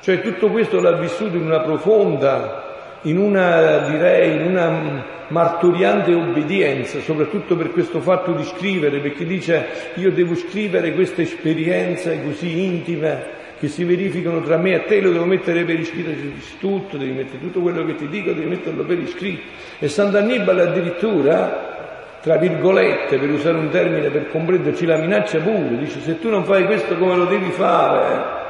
Cioè 0.00 0.20
tutto 0.20 0.50
questo 0.50 0.80
l'ha 0.80 0.96
vissuto 0.96 1.36
in 1.36 1.44
una 1.44 1.60
profonda, 1.60 2.63
in 3.04 3.18
una 3.18 3.78
direi, 3.88 4.36
in 4.36 4.46
una 4.46 5.12
martoriante 5.28 6.12
obbedienza, 6.12 7.00
soprattutto 7.00 7.56
per 7.56 7.70
questo 7.70 8.00
fatto 8.00 8.32
di 8.32 8.44
scrivere, 8.44 8.98
perché 8.98 9.24
dice 9.24 9.66
io 9.94 10.12
devo 10.12 10.34
scrivere 10.34 10.92
queste 10.92 11.22
esperienze 11.22 12.22
così 12.22 12.64
intime 12.64 13.42
che 13.58 13.68
si 13.68 13.84
verificano 13.84 14.42
tra 14.42 14.56
me 14.56 14.74
e 14.74 14.84
te, 14.84 15.00
lo 15.00 15.12
devo 15.12 15.24
mettere 15.24 15.64
per 15.64 15.78
iscritto, 15.78 16.10
tutto, 16.58 16.96
devi 16.96 17.12
mettere 17.12 17.40
tutto 17.40 17.60
quello 17.60 17.84
che 17.84 17.94
ti 17.94 18.08
dico, 18.08 18.32
devi 18.32 18.48
metterlo 18.48 18.84
per 18.84 18.98
iscritto. 18.98 19.42
E 19.78 19.88
Sant'Annibale 19.88 20.62
addirittura, 20.62 22.18
tra 22.20 22.36
virgolette, 22.36 23.16
per 23.16 23.30
usare 23.30 23.56
un 23.56 23.70
termine 23.70 24.10
per 24.10 24.28
comprenderci, 24.28 24.84
la 24.84 24.96
minaccia 24.96 25.38
pure, 25.38 25.78
dice 25.78 26.00
se 26.00 26.18
tu 26.18 26.28
non 26.28 26.44
fai 26.44 26.66
questo 26.66 26.96
come 26.96 27.16
lo 27.16 27.24
devi 27.24 27.50
fare. 27.50 28.43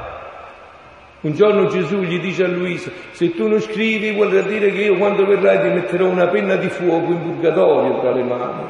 Un 1.25 1.33
giorno 1.33 1.65
Gesù 1.65 2.01
gli 2.01 2.19
dice 2.19 2.43
a 2.43 2.47
Luisa, 2.47 2.91
se 3.09 3.33
tu 3.33 3.47
non 3.47 3.59
scrivi 3.59 4.11
vuol 4.11 4.43
dire 4.43 4.71
che 4.71 4.81
io 4.83 4.95
quando 4.95 5.25
verrai 5.25 5.59
ti 5.59 5.69
metterò 5.69 6.05
una 6.05 6.27
penna 6.27 6.55
di 6.55 6.69
fuoco 6.69 7.13
in 7.13 7.19
purgatorio 7.19 7.99
tra 7.99 8.11
le 8.11 8.21
mani. 8.21 8.63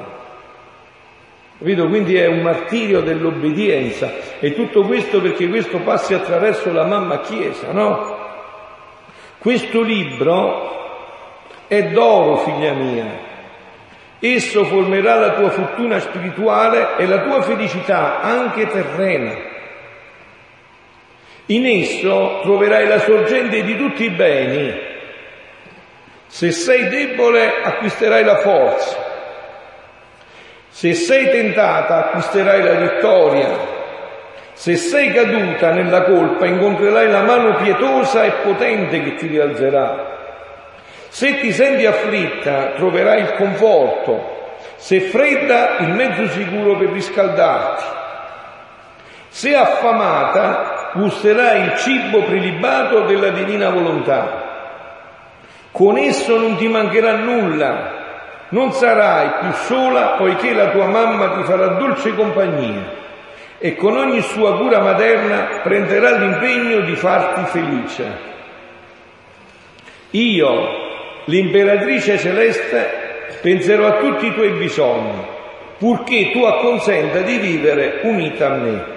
Capito? 1.58 1.86
Quindi 1.90 2.16
è 2.16 2.28
un 2.28 2.40
martirio 2.40 3.02
dell'obbedienza 3.02 4.10
e 4.40 4.54
tutto 4.54 4.84
questo 4.84 5.20
perché 5.20 5.50
questo 5.50 5.80
passi 5.80 6.14
attraverso 6.14 6.72
la 6.72 6.86
mamma 6.86 7.20
Chiesa, 7.20 7.74
no? 7.74 8.20
Questo 9.38 9.82
libro 9.82 10.70
è 11.68 11.90
d'oro, 11.90 12.38
figlia 12.38 12.72
mia. 12.72 13.06
Esso 14.18 14.64
formerà 14.64 15.16
la 15.16 15.34
tua 15.34 15.50
fortuna 15.50 16.00
spirituale 16.00 16.96
e 16.96 17.06
la 17.06 17.22
tua 17.24 17.42
felicità 17.42 18.22
anche 18.22 18.66
terrena. 18.68 19.45
In 21.48 21.66
esso 21.68 22.40
troverai 22.42 22.88
la 22.88 23.00
sorgente 23.00 23.62
di 23.62 23.78
tutti 23.78 24.04
i 24.06 24.10
beni. 24.10 24.94
Se 26.26 26.52
sei 26.52 26.90
debole 26.90 27.62
acquisterai 27.62 28.24
la 28.24 28.38
forza. 28.38 28.98
Se 30.70 30.94
sei 30.94 31.30
tentata 31.30 32.08
acquisterai 32.08 32.64
la 32.64 32.74
vittoria. 32.74 33.74
Se 34.54 34.76
sei 34.76 35.12
caduta 35.12 35.72
nella 35.72 36.04
colpa 36.04 36.48
incontrerai 36.48 37.12
la 37.12 37.22
mano 37.22 37.56
pietosa 37.56 38.24
e 38.24 38.32
potente 38.42 39.02
che 39.04 39.14
ti 39.14 39.28
rialzerà. 39.28 40.14
Se 41.10 41.40
ti 41.40 41.52
senti 41.52 41.86
afflitta 41.86 42.72
troverai 42.76 43.22
il 43.22 43.34
conforto, 43.36 44.58
se 44.78 45.00
fredda 45.00 45.78
il 45.80 45.90
mezzo 45.90 46.28
sicuro 46.28 46.76
per 46.78 46.90
riscaldarti. 46.90 47.84
Se 49.30 49.56
affamata 49.56 50.75
gusterai 50.96 51.62
il 51.64 51.76
cibo 51.78 52.24
prelibato 52.24 53.02
della 53.02 53.30
divina 53.30 53.70
volontà. 53.70 54.44
Con 55.72 55.98
esso 55.98 56.38
non 56.40 56.56
ti 56.56 56.68
mancherà 56.68 57.18
nulla, 57.18 58.04
non 58.50 58.72
sarai 58.72 59.30
più 59.42 59.52
sola 59.54 60.16
poiché 60.18 60.54
la 60.54 60.70
tua 60.70 60.88
mamma 60.88 61.32
ti 61.32 61.44
farà 61.44 61.68
dolce 61.78 62.16
compagnia 62.16 63.04
e 63.58 63.76
con 63.76 63.98
ogni 63.98 64.22
sua 64.22 64.58
cura 64.58 64.80
materna 64.80 65.60
prenderà 65.64 66.18
l'impegno 66.18 66.80
di 66.82 66.96
farti 66.96 67.44
felice. 67.46 68.34
Io, 70.12 70.68
l'imperatrice 71.26 72.18
celeste, 72.18 73.38
penserò 73.42 73.88
a 73.88 73.98
tutti 73.98 74.28
i 74.28 74.34
tuoi 74.34 74.52
bisogni, 74.52 75.26
purché 75.78 76.32
tu 76.32 76.44
acconsenta 76.44 77.20
di 77.20 77.38
vivere 77.38 78.00
unita 78.04 78.48
a 78.48 78.56
me. 78.56 78.95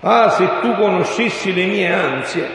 Ah, 0.00 0.30
se 0.30 0.48
tu 0.62 0.74
conoscessi 0.76 1.52
le 1.52 1.66
mie 1.66 1.92
ansie, 1.92 2.48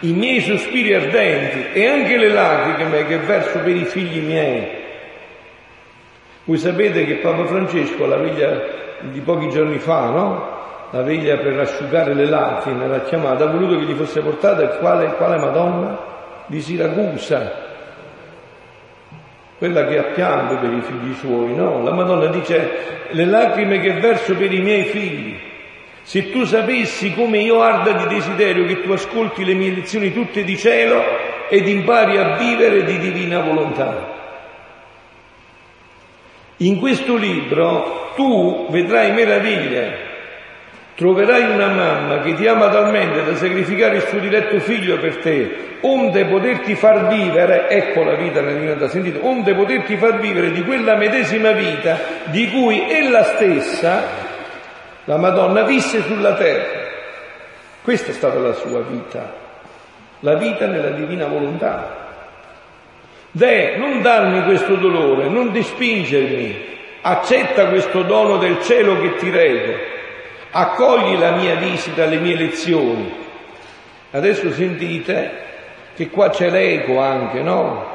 i 0.00 0.12
miei 0.12 0.40
sospiri 0.40 0.94
ardenti 0.94 1.72
e 1.72 1.88
anche 1.88 2.16
le 2.16 2.28
lacrime 2.28 3.06
che 3.06 3.18
verso 3.18 3.58
per 3.58 3.74
i 3.74 3.84
figli 3.84 4.24
miei. 4.24 4.80
Voi 6.44 6.58
sapete 6.58 7.04
che 7.04 7.16
Papa 7.16 7.44
Francesco 7.46 8.04
alla 8.04 8.16
veglia 8.16 8.60
di 9.00 9.20
pochi 9.20 9.48
giorni 9.48 9.78
fa, 9.78 10.10
no? 10.10 10.60
La 10.90 11.02
veglia 11.02 11.38
per 11.38 11.58
asciugare 11.58 12.14
le 12.14 12.26
lacrime, 12.26 12.86
l'ha 12.86 13.02
chiamata, 13.02 13.44
ha 13.44 13.50
voluto 13.50 13.78
che 13.78 13.84
gli 13.84 13.94
fosse 13.94 14.20
portata 14.20 14.66
quale, 14.76 15.14
quale 15.14 15.38
Madonna? 15.38 16.10
Di 16.46 16.60
Siracusa, 16.60 17.52
quella 19.58 19.86
che 19.86 19.98
ha 19.98 20.02
pianto 20.12 20.56
per 20.58 20.72
i 20.72 20.82
figli 20.82 21.14
suoi, 21.14 21.54
no? 21.54 21.82
La 21.82 21.92
Madonna 21.92 22.26
dice, 22.26 23.06
le 23.10 23.24
lacrime 23.24 23.78
che 23.78 23.92
verso 23.94 24.34
per 24.34 24.52
i 24.52 24.60
miei 24.60 24.84
figli, 24.84 25.50
se 26.02 26.30
tu 26.30 26.44
sapessi 26.44 27.14
come 27.14 27.38
io 27.38 27.62
arda 27.62 27.92
di 27.92 28.14
desiderio 28.14 28.66
che 28.66 28.82
tu 28.82 28.92
ascolti 28.92 29.44
le 29.44 29.54
mie 29.54 29.70
lezioni 29.70 30.12
tutte 30.12 30.44
di 30.44 30.56
cielo 30.56 31.02
ed 31.48 31.68
impari 31.68 32.16
a 32.16 32.36
vivere 32.36 32.84
di 32.84 32.98
divina 32.98 33.40
volontà. 33.40 34.10
In 36.58 36.78
questo 36.78 37.16
libro 37.16 38.12
tu 38.14 38.68
vedrai 38.70 39.12
meraviglie, 39.12 40.10
troverai 40.94 41.50
una 41.50 41.68
mamma 41.68 42.20
che 42.20 42.34
ti 42.34 42.46
ama 42.46 42.68
talmente 42.68 43.24
da 43.24 43.34
sacrificare 43.34 43.96
il 43.96 44.02
suo 44.02 44.18
diletto 44.18 44.60
figlio 44.60 44.98
per 44.98 45.16
te, 45.18 45.78
onde 45.80 46.26
poterti 46.26 46.74
far 46.74 47.08
vivere, 47.08 47.68
ecco 47.68 48.04
la 48.04 48.14
vita 48.14 48.40
nella 48.40 48.58
divina 48.58 48.88
sentite, 48.88 49.18
onde 49.20 49.54
poterti 49.54 49.96
far 49.96 50.20
vivere 50.20 50.52
di 50.52 50.62
quella 50.62 50.96
medesima 50.96 51.52
vita 51.52 51.98
di 52.26 52.48
cui 52.50 52.88
ella 52.88 53.24
stessa, 53.24 54.21
la 55.04 55.16
Madonna, 55.16 55.62
visse 55.62 56.02
sulla 56.02 56.34
terra. 56.34 56.90
Questa 57.82 58.10
è 58.10 58.14
stata 58.14 58.38
la 58.38 58.52
sua 58.52 58.80
vita, 58.80 59.32
la 60.20 60.34
vita 60.34 60.66
nella 60.66 60.90
divina 60.90 61.26
volontà. 61.26 62.00
Deh, 63.32 63.76
non 63.76 64.02
darmi 64.02 64.44
questo 64.44 64.76
dolore, 64.76 65.28
non 65.28 65.50
dispingermi, 65.50 66.70
accetta 67.00 67.68
questo 67.68 68.02
dono 68.02 68.36
del 68.36 68.62
cielo 68.62 69.00
che 69.00 69.16
ti 69.16 69.30
rego, 69.30 69.74
accogli 70.50 71.18
la 71.18 71.32
mia 71.32 71.56
visita, 71.56 72.04
le 72.04 72.18
mie 72.18 72.36
lezioni. 72.36 73.20
Adesso 74.12 74.52
sentite 74.52 75.30
che 75.96 76.10
qua 76.10 76.28
c'è 76.28 76.50
l'eco 76.50 77.00
anche, 77.00 77.40
no? 77.40 77.90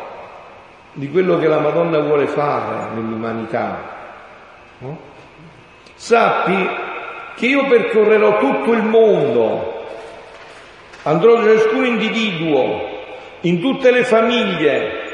Di 0.94 1.10
quello 1.10 1.38
che 1.38 1.48
la 1.48 1.60
Madonna 1.60 2.00
vuole 2.00 2.28
fare 2.28 2.94
nell'umanità. 2.96 3.96
No? 4.80 5.00
Sappi 5.94 6.70
che 7.38 7.46
io 7.46 7.68
percorrerò 7.68 8.40
tutto 8.40 8.72
il 8.74 8.82
mondo, 8.82 9.86
andrò 11.04 11.36
da 11.36 11.44
ciascun 11.44 11.86
individuo, 11.86 12.96
in 13.42 13.62
tutte 13.62 13.92
le 13.92 14.04
famiglie, 14.04 15.06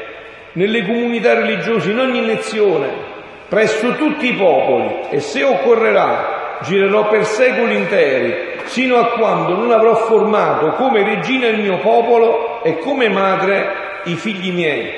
nelle 0.52 0.86
comunità 0.86 1.34
religiose, 1.34 1.90
in 1.90 1.98
ogni 1.98 2.24
lezione, 2.24 2.88
presso 3.46 3.94
tutti 3.96 4.30
i 4.30 4.32
popoli 4.32 5.10
e 5.10 5.20
se 5.20 5.44
occorrerà 5.44 6.60
girerò 6.62 7.08
per 7.08 7.26
secoli 7.26 7.76
interi, 7.76 8.58
sino 8.64 8.96
a 8.96 9.08
quando 9.08 9.54
non 9.54 9.70
avrò 9.70 9.94
formato 9.94 10.70
come 10.72 11.02
regina 11.02 11.48
il 11.48 11.60
mio 11.60 11.76
popolo 11.80 12.62
e 12.62 12.78
come 12.78 13.10
madre 13.10 14.00
i 14.04 14.14
figli 14.14 14.50
miei, 14.50 14.90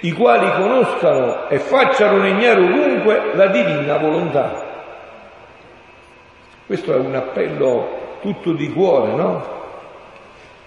i 0.00 0.10
quali 0.10 0.50
conoscano 0.56 1.48
e 1.48 1.60
facciano 1.60 2.20
regnare 2.20 2.60
ovunque 2.60 3.30
la 3.34 3.46
divina 3.46 3.96
volontà. 3.96 4.63
Questo 6.66 6.94
è 6.94 6.96
un 6.96 7.14
appello 7.14 8.18
tutto 8.22 8.52
di 8.52 8.72
cuore, 8.72 9.12
no? 9.12 9.44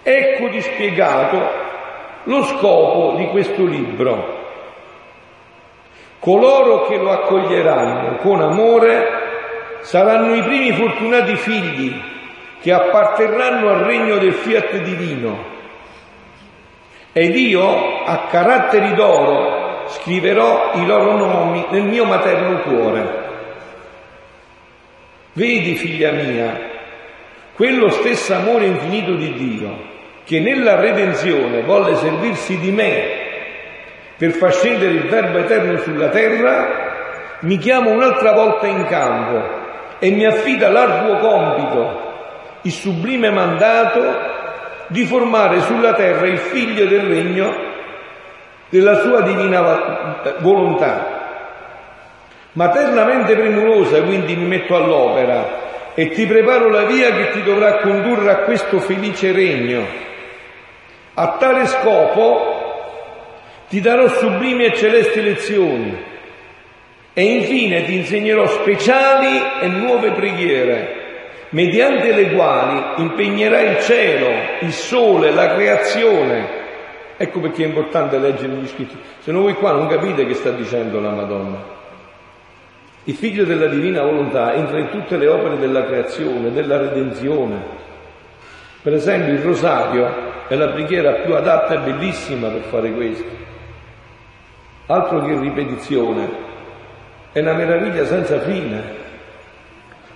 Ecco 0.04 0.48
di 0.50 0.62
spiegato 0.62 1.39
lo 2.24 2.43
scopo 2.43 3.16
di 3.18 3.28
questo 3.30 3.66
libro. 3.66 4.36
Coloro 6.20 6.86
che 6.86 6.98
lo 6.98 7.12
accoglieranno 7.12 8.18
con 8.18 8.41
amore 8.41 9.80
saranno 9.82 10.36
i 10.36 10.43
primi 10.43 10.72
fortunati 10.74 11.36
figli 11.36 12.02
che 12.62 12.72
apparterranno 12.72 13.70
al 13.70 13.80
regno 13.80 14.18
del 14.18 14.34
fiat 14.34 14.78
divino. 14.82 15.56
Ed 17.12 17.36
io, 17.36 18.04
a 18.04 18.28
caratteri 18.30 18.93
d'oro, 18.93 19.88
scriverò 19.88 20.74
i 20.74 20.86
loro 20.86 21.18
nomi 21.18 21.66
nel 21.72 21.84
mio 21.84 22.06
materno 22.06 22.60
cuore. 22.60 23.26
Vedi, 25.38 25.75
figlia 25.75 26.09
mia, 26.13 26.59
quello 27.53 27.89
stesso 27.89 28.33
amore 28.33 28.65
infinito 28.65 29.13
di 29.13 29.33
Dio 29.33 29.69
che 30.23 30.39
nella 30.39 30.79
redenzione 30.79 31.61
volle 31.61 31.95
servirsi 31.95 32.57
di 32.57 32.71
me 32.71 33.03
per 34.17 34.31
far 34.31 34.51
scendere 34.51 34.93
il 34.93 35.07
Verbo 35.07 35.38
eterno 35.38 35.77
sulla 35.77 36.09
terra, 36.09 37.38
mi 37.41 37.59
chiama 37.59 37.91
un'altra 37.91 38.31
volta 38.31 38.65
in 38.65 38.83
campo 38.85 39.47
e 39.99 40.09
mi 40.09 40.25
affida 40.25 40.71
l'arduo 40.71 41.19
compito, 41.19 42.01
il 42.63 42.71
sublime 42.71 43.29
mandato 43.29 44.01
di 44.88 45.05
formare 45.05 45.61
sulla 45.61 45.93
terra 45.93 46.25
il 46.25 46.39
figlio 46.39 46.88
del 46.88 47.01
regno 47.01 47.53
della 48.69 49.01
sua 49.01 49.21
divina 49.21 50.35
volontà. 50.39 51.16
Maternamente 52.58 53.36
premurosa 53.36 54.01
quindi 54.01 54.36
mi 54.36 54.45
metto 54.45 54.76
all'opera 54.76 55.93
e 55.93 56.10
ti 56.10 56.26
preparo 56.26 56.70
la 56.70 56.86
via 56.86 57.12
che 57.12 57.30
ti 57.30 57.43
dovrà 57.43 57.78
condurre 57.78 58.32
a 58.32 58.38
questo 58.38 58.80
felice 58.80 59.32
regno 59.32 59.86
a 61.14 61.38
tale 61.38 61.68
scopo 61.68 62.55
ti 63.70 63.80
darò 63.80 64.08
sublimi 64.08 64.66
e 64.66 64.74
celesti 64.74 65.22
lezioni 65.22 66.03
e 67.14 67.24
infine 67.24 67.84
ti 67.86 67.95
insegnerò 67.95 68.47
speciali 68.47 69.39
e 69.62 69.68
nuove 69.68 70.12
preghiere, 70.14 70.95
mediante 71.49 72.12
le 72.12 72.32
quali 72.32 73.01
impegnerai 73.01 73.70
il 73.70 73.80
cielo, 73.82 74.30
il 74.62 74.72
sole, 74.72 75.32
la 75.32 75.55
creazione. 75.55 76.47
Ecco 77.18 77.39
perché 77.39 77.64
è 77.64 77.68
importante 77.68 78.20
leggere 78.20 78.53
gli 78.53 78.68
scritti, 78.68 78.95
se 79.20 79.32
no 79.32 79.41
voi 79.41 79.53
qua 79.53 79.74
non 79.74 79.88
capite 79.88 80.26
che 80.26 80.36
sta 80.36 80.51
dicendo 80.51 80.99
la 80.99 81.10
Madonna. 81.10 81.76
Il 83.08 83.16
figlio 83.16 83.45
della 83.45 83.68
divina 83.68 84.01
volontà 84.01 84.53
entra 84.53 84.80
in 84.80 84.89
tutte 84.89 85.16
le 85.16 85.30
opere 85.30 85.58
della 85.58 85.86
creazione, 85.86 86.51
della 86.51 86.78
redenzione. 86.78 87.55
Per 88.82 88.93
esempio 88.93 89.32
il 89.32 89.39
rosario 89.39 90.45
è 90.49 90.55
la 90.55 90.68
preghiera 90.72 91.14
più 91.14 91.34
adatta 91.34 91.76
e 91.76 91.89
bellissima 91.89 92.49
per 92.49 92.64
fare 92.64 92.91
questo. 92.91 93.30
Altro 94.88 95.24
che 95.24 95.39
ripetizione, 95.39 96.30
è 97.32 97.39
una 97.39 97.53
meraviglia 97.53 98.05
senza 98.05 98.41
fine. 98.41 99.05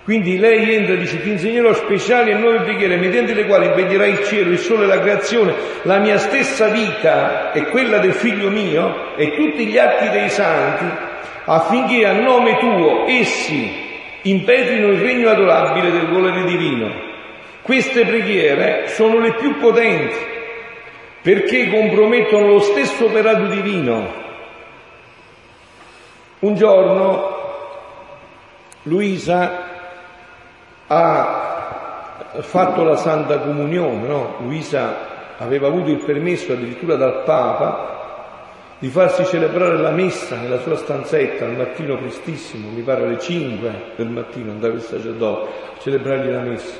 Quindi 0.04 0.36
lei 0.36 0.74
entra 0.74 0.92
e 0.92 0.98
dice 0.98 1.22
ti 1.22 1.30
insegnerò 1.30 1.72
speciali 1.72 2.32
e 2.32 2.34
nuove 2.34 2.60
preghiere 2.60 2.96
mediante 2.96 3.32
le 3.32 3.46
quali 3.46 3.70
bendirai 3.70 4.10
il 4.10 4.24
cielo, 4.24 4.50
il 4.50 4.58
sole, 4.58 4.84
la 4.84 5.00
creazione, 5.00 5.54
la 5.84 5.96
mia 5.96 6.18
stessa 6.18 6.68
vita 6.68 7.52
e 7.52 7.68
quella 7.68 7.96
del 8.00 8.12
figlio 8.12 8.50
mio 8.50 9.16
e 9.16 9.34
tutti 9.34 9.64
gli 9.64 9.78
atti 9.78 10.10
dei 10.10 10.28
santi 10.28 11.10
affinché 11.44 12.06
a 12.06 12.12
nome 12.12 12.58
tuo 12.58 13.06
essi 13.06 13.90
impetrino 14.22 14.88
il 14.88 15.00
regno 15.00 15.28
adorabile 15.30 15.90
del 15.90 16.08
volere 16.08 16.44
divino. 16.44 16.90
Queste 17.62 18.04
preghiere 18.04 18.88
sono 18.88 19.18
le 19.18 19.34
più 19.34 19.58
potenti 19.58 20.30
perché 21.22 21.70
compromettono 21.70 22.48
lo 22.48 22.60
stesso 22.60 23.06
operato 23.06 23.46
divino. 23.46 24.20
Un 26.40 26.54
giorno 26.56 27.40
Luisa 28.82 29.70
ha 30.88 31.42
fatto 32.40 32.82
la 32.82 32.96
Santa 32.96 33.38
Comunione, 33.38 34.06
no? 34.08 34.36
Luisa 34.40 35.10
aveva 35.38 35.68
avuto 35.68 35.90
il 35.90 36.02
permesso 36.04 36.52
addirittura 36.52 36.96
dal 36.96 37.22
Papa 37.24 38.01
di 38.82 38.88
farsi 38.88 39.24
celebrare 39.26 39.78
la 39.78 39.92
messa 39.92 40.34
nella 40.40 40.58
sua 40.58 40.74
stanzetta 40.74 41.44
al 41.44 41.54
mattino 41.54 41.96
prestissimo, 41.98 42.68
mi 42.68 42.82
pare 42.82 43.04
alle 43.04 43.20
5 43.20 43.92
del 43.94 44.08
mattino, 44.08 44.50
andava 44.50 44.74
il 44.74 44.80
sacerdote 44.80 45.50
a 45.76 45.78
celebrargli 45.78 46.28
la 46.28 46.40
messa. 46.40 46.74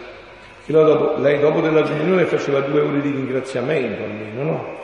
Che 0.66 0.72
dopo, 0.72 1.20
lei 1.20 1.38
dopo 1.38 1.60
della 1.60 1.82
comunione 1.82 2.24
faceva 2.24 2.58
due 2.58 2.80
ore 2.80 3.02
di 3.02 3.10
ringraziamento 3.10 4.02
almeno, 4.02 4.42
no? 4.42 4.76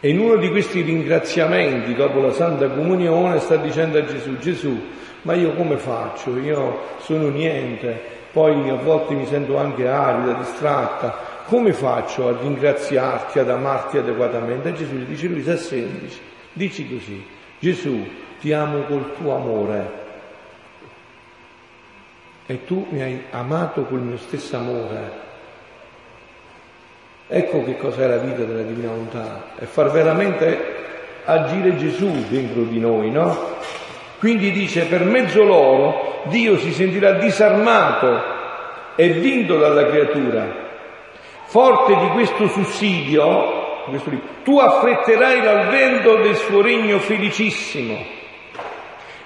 E 0.00 0.10
in 0.10 0.18
uno 0.18 0.36
di 0.36 0.50
questi 0.50 0.82
ringraziamenti, 0.82 1.94
dopo 1.94 2.20
la 2.20 2.32
Santa 2.32 2.68
Comunione, 2.68 3.38
sta 3.38 3.56
dicendo 3.56 3.96
a 3.96 4.04
Gesù, 4.04 4.36
Gesù, 4.36 4.78
ma 5.22 5.32
io 5.32 5.54
come 5.54 5.78
faccio? 5.78 6.36
Io 6.36 6.78
sono 6.98 7.28
niente, 7.28 7.98
poi 8.32 8.68
a 8.68 8.74
volte 8.74 9.14
mi 9.14 9.24
sento 9.24 9.56
anche 9.56 9.88
arida, 9.88 10.34
distratta, 10.34 11.25
come 11.46 11.72
faccio 11.72 12.28
a 12.28 12.36
ringraziarti, 12.40 13.38
ad 13.38 13.48
amarti 13.48 13.98
adeguatamente? 13.98 14.68
E 14.68 14.72
Gesù 14.74 14.94
gli 14.94 15.04
dice, 15.04 15.28
Luisa, 15.28 15.52
è 15.52 15.56
semplice, 15.56 16.18
dici 16.52 16.88
così, 16.88 17.24
Gesù, 17.58 18.04
ti 18.40 18.52
amo 18.52 18.82
col 18.82 19.14
tuo 19.14 19.34
amore 19.34 20.04
e 22.46 22.64
tu 22.64 22.86
mi 22.90 23.00
hai 23.00 23.22
amato 23.30 23.84
col 23.84 24.00
mio 24.00 24.18
stesso 24.18 24.56
amore. 24.56 25.24
Ecco 27.28 27.64
che 27.64 27.76
cos'è 27.76 28.06
la 28.06 28.18
vita 28.18 28.44
della 28.44 28.62
divina 28.62 28.88
volontà, 28.88 29.54
è 29.56 29.64
far 29.64 29.90
veramente 29.90 30.74
agire 31.24 31.76
Gesù 31.76 32.08
dentro 32.28 32.62
di 32.62 32.78
noi, 32.78 33.10
no? 33.10 33.54
Quindi 34.18 34.50
dice, 34.50 34.84
per 34.84 35.04
mezzo 35.04 35.42
loro 35.42 36.22
Dio 36.24 36.56
si 36.58 36.72
sentirà 36.72 37.12
disarmato 37.12 38.34
e 38.96 39.08
vinto 39.10 39.58
dalla 39.58 39.86
creatura 39.86 40.64
Forte 41.48 41.96
di 41.96 42.08
questo 42.08 42.48
sussidio, 42.48 43.84
questo 43.88 44.10
tu 44.42 44.58
affretterai 44.58 45.40
dal 45.40 45.68
vento 45.68 46.16
del 46.16 46.34
suo 46.34 46.60
regno 46.60 46.98
felicissimo 46.98 48.14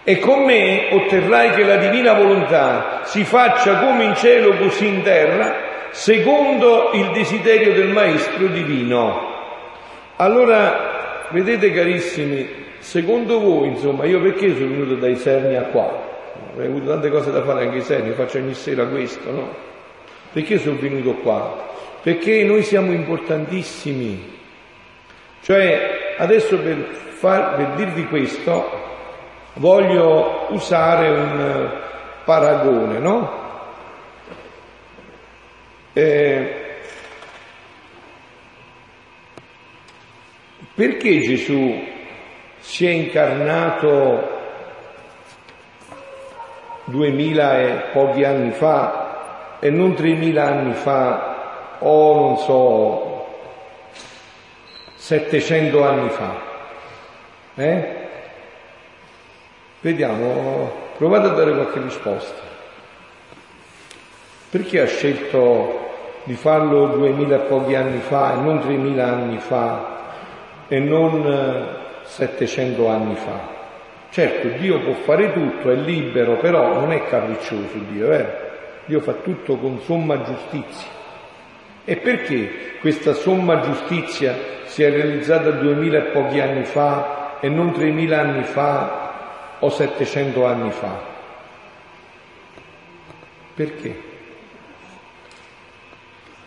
e 0.04 0.18
con 0.18 0.44
me 0.44 0.88
otterrai 0.92 1.50
che 1.52 1.64
la 1.64 1.76
divina 1.76 2.12
volontà 2.12 3.00
si 3.04 3.24
faccia 3.24 3.78
come 3.78 4.04
in 4.04 4.14
cielo 4.16 4.56
così 4.56 4.86
in 4.86 5.02
terra, 5.02 5.54
secondo 5.90 6.90
il 6.92 7.10
desiderio 7.12 7.72
del 7.72 7.88
Maestro 7.88 8.46
divino. 8.48 9.28
Allora, 10.16 11.26
vedete 11.30 11.72
carissimi, 11.72 12.48
secondo 12.78 13.40
voi, 13.40 13.68
insomma, 13.68 14.04
io 14.04 14.20
perché 14.20 14.54
sono 14.54 14.68
venuto 14.68 14.94
dai 14.94 15.16
Serni 15.16 15.56
a 15.56 15.62
qua? 15.62 16.08
Avrei 16.52 16.66
avuto 16.68 16.88
tante 16.88 17.10
cose 17.10 17.30
da 17.30 17.42
fare 17.42 17.64
anche 17.64 17.78
i 17.78 17.82
Serni, 17.82 18.12
faccio 18.12 18.38
ogni 18.38 18.54
sera 18.54 18.84
questo, 18.86 19.30
no? 19.30 19.48
Perché 20.32 20.58
sono 20.58 20.76
venuto 20.78 21.14
qua? 21.14 21.68
Perché 22.02 22.44
noi 22.44 22.62
siamo 22.62 22.92
importantissimi. 22.92 24.38
Cioè, 25.42 26.14
adesso 26.18 26.58
per, 26.58 26.76
far, 27.10 27.56
per 27.56 27.74
dirvi 27.74 28.06
questo, 28.06 28.88
voglio 29.54 30.46
usare 30.50 31.08
un 31.10 31.70
paragone, 32.24 32.98
no? 32.98 33.38
Eh, 35.92 36.54
perché 40.74 41.20
Gesù 41.20 41.84
si 42.58 42.86
è 42.86 42.90
incarnato 42.90 44.38
duemila 46.84 47.58
e 47.58 47.72
pochi 47.92 48.24
anni 48.24 48.50
fa 48.52 49.58
e 49.60 49.70
non 49.70 49.94
tremila 49.94 50.46
anni 50.46 50.72
fa 50.72 51.29
o 51.80 52.14
non 52.14 52.36
so, 52.38 53.26
700 54.96 55.84
anni 55.84 56.08
fa. 56.10 56.48
Eh? 57.54 57.98
Vediamo, 59.80 60.70
provate 60.96 61.28
a 61.28 61.30
dare 61.30 61.52
qualche 61.54 61.80
risposta. 61.80 62.48
Perché 64.50 64.80
ha 64.80 64.86
scelto 64.86 65.88
di 66.24 66.34
farlo 66.34 66.86
duemila 66.88 67.36
e 67.36 67.46
pochi 67.46 67.74
anni 67.74 68.00
fa 68.00 68.34
e 68.34 68.36
non 68.36 68.60
tremila 68.60 69.06
anni 69.06 69.38
fa 69.38 69.98
e 70.68 70.78
non 70.78 71.78
700 72.02 72.88
anni 72.88 73.14
fa? 73.14 73.58
Certo, 74.10 74.48
Dio 74.58 74.80
può 74.80 74.94
fare 74.94 75.32
tutto, 75.32 75.70
è 75.70 75.76
libero, 75.76 76.36
però 76.36 76.74
non 76.74 76.92
è 76.92 77.06
capriccioso 77.06 77.78
Dio, 77.90 78.12
eh? 78.12 78.26
Dio 78.84 79.00
fa 79.00 79.12
tutto 79.12 79.56
con 79.56 79.80
somma 79.80 80.20
giustizia. 80.22 80.98
E 81.84 81.96
perché 81.96 82.76
questa 82.80 83.14
somma 83.14 83.60
giustizia 83.60 84.36
si 84.64 84.82
è 84.82 84.90
realizzata 84.90 85.50
duemila 85.50 85.98
e 85.98 86.10
pochi 86.10 86.40
anni 86.40 86.64
fa 86.64 87.38
e 87.40 87.48
non 87.48 87.72
tremila 87.72 88.20
anni 88.20 88.44
fa 88.44 89.56
o 89.58 89.68
settecento 89.70 90.44
anni 90.46 90.70
fa? 90.70 91.08
Perché? 93.54 94.08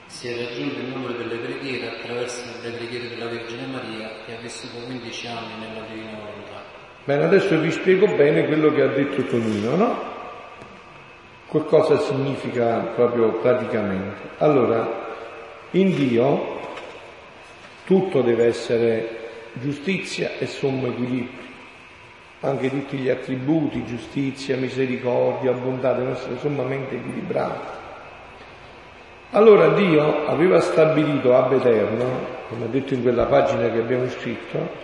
Si 0.08 0.30
è 0.30 0.38
raggiunto 0.38 0.80
il 0.80 0.86
numero 0.86 1.14
delle 1.14 1.36
preghiere 1.36 1.90
attraverso 1.90 2.44
le 2.62 2.70
preghiere 2.72 3.10
della 3.10 3.26
Vergine 3.26 3.66
Maria 3.66 4.10
che 4.26 4.36
ha 4.36 4.40
vissuto 4.42 4.78
15 4.86 5.28
anni 5.28 5.60
nella 5.60 5.86
Divina 5.88 6.18
Volontà. 6.18 6.64
Bene, 7.04 7.24
adesso 7.26 7.60
vi 7.60 7.72
spiego 7.72 8.08
bene 8.16 8.46
quello 8.46 8.72
che 8.72 8.82
ha 8.82 8.88
detto 8.88 9.24
Tonino, 9.24 9.76
no? 9.76 10.12
Cosa 11.48 12.00
significa 12.00 12.78
proprio 12.96 13.34
praticamente? 13.34 14.30
Allora, 14.38 15.03
in 15.76 15.96
Dio 15.96 16.60
tutto 17.86 18.22
deve 18.22 18.46
essere 18.46 19.20
giustizia 19.54 20.32
e 20.38 20.46
sommo 20.46 20.88
equilibrio. 20.88 21.42
Anche 22.42 22.70
tutti 22.70 22.98
gli 22.98 23.10
attributi, 23.10 23.86
giustizia, 23.86 24.58
misericordia, 24.58 25.52
bontà 25.54 25.94
devono 25.94 26.16
essere 26.16 26.38
sommamente 26.40 26.96
equilibrati. 26.96 27.82
Allora 29.32 29.70
Dio 29.70 30.28
aveva 30.28 30.60
stabilito 30.60 31.36
ab 31.36 31.54
eterno, 31.54 32.06
come 32.50 32.66
ha 32.66 32.68
detto 32.68 32.94
in 32.94 33.02
quella 33.02 33.26
pagina 33.26 33.70
che 33.70 33.80
abbiamo 33.80 34.08
scritto, 34.10 34.82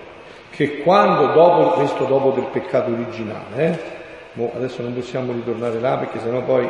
che 0.50 0.80
quando 0.80 1.34
dopo, 1.34 1.72
questo 1.72 2.06
dopo 2.06 2.32
del 2.32 2.48
peccato 2.52 2.92
originale, 2.92 3.80
eh, 4.34 4.52
adesso 4.56 4.82
non 4.82 4.94
possiamo 4.94 5.34
ritornare 5.34 5.80
là 5.80 5.98
perché 5.98 6.20
sennò 6.20 6.42
poi 6.42 6.68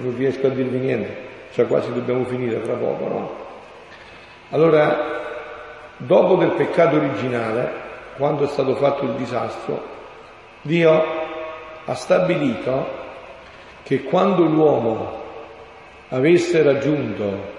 non 0.00 0.16
riesco 0.16 0.46
a 0.46 0.50
dirvi 0.50 0.78
niente, 0.78 1.16
cioè 1.52 1.66
quasi 1.66 1.92
dobbiamo 1.92 2.24
finire 2.24 2.60
fra 2.60 2.74
poco, 2.74 3.08
no? 3.08 3.47
Allora, 4.50 5.20
dopo 5.98 6.36
del 6.36 6.52
peccato 6.52 6.96
originale, 6.96 7.70
quando 8.16 8.44
è 8.44 8.48
stato 8.48 8.74
fatto 8.76 9.04
il 9.04 9.12
disastro, 9.12 9.96
Dio 10.62 11.04
ha 11.84 11.94
stabilito 11.94 12.86
che 13.82 14.04
quando 14.04 14.44
l'uomo 14.44 15.22
avesse 16.08 16.62
raggiunto 16.62 17.56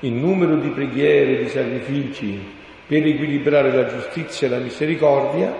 il 0.00 0.12
numero 0.12 0.56
di 0.56 0.68
preghiere, 0.68 1.38
di 1.38 1.48
sacrifici 1.48 2.56
per 2.86 3.04
equilibrare 3.04 3.72
la 3.72 3.86
giustizia 3.86 4.46
e 4.46 4.50
la 4.50 4.58
misericordia, 4.58 5.52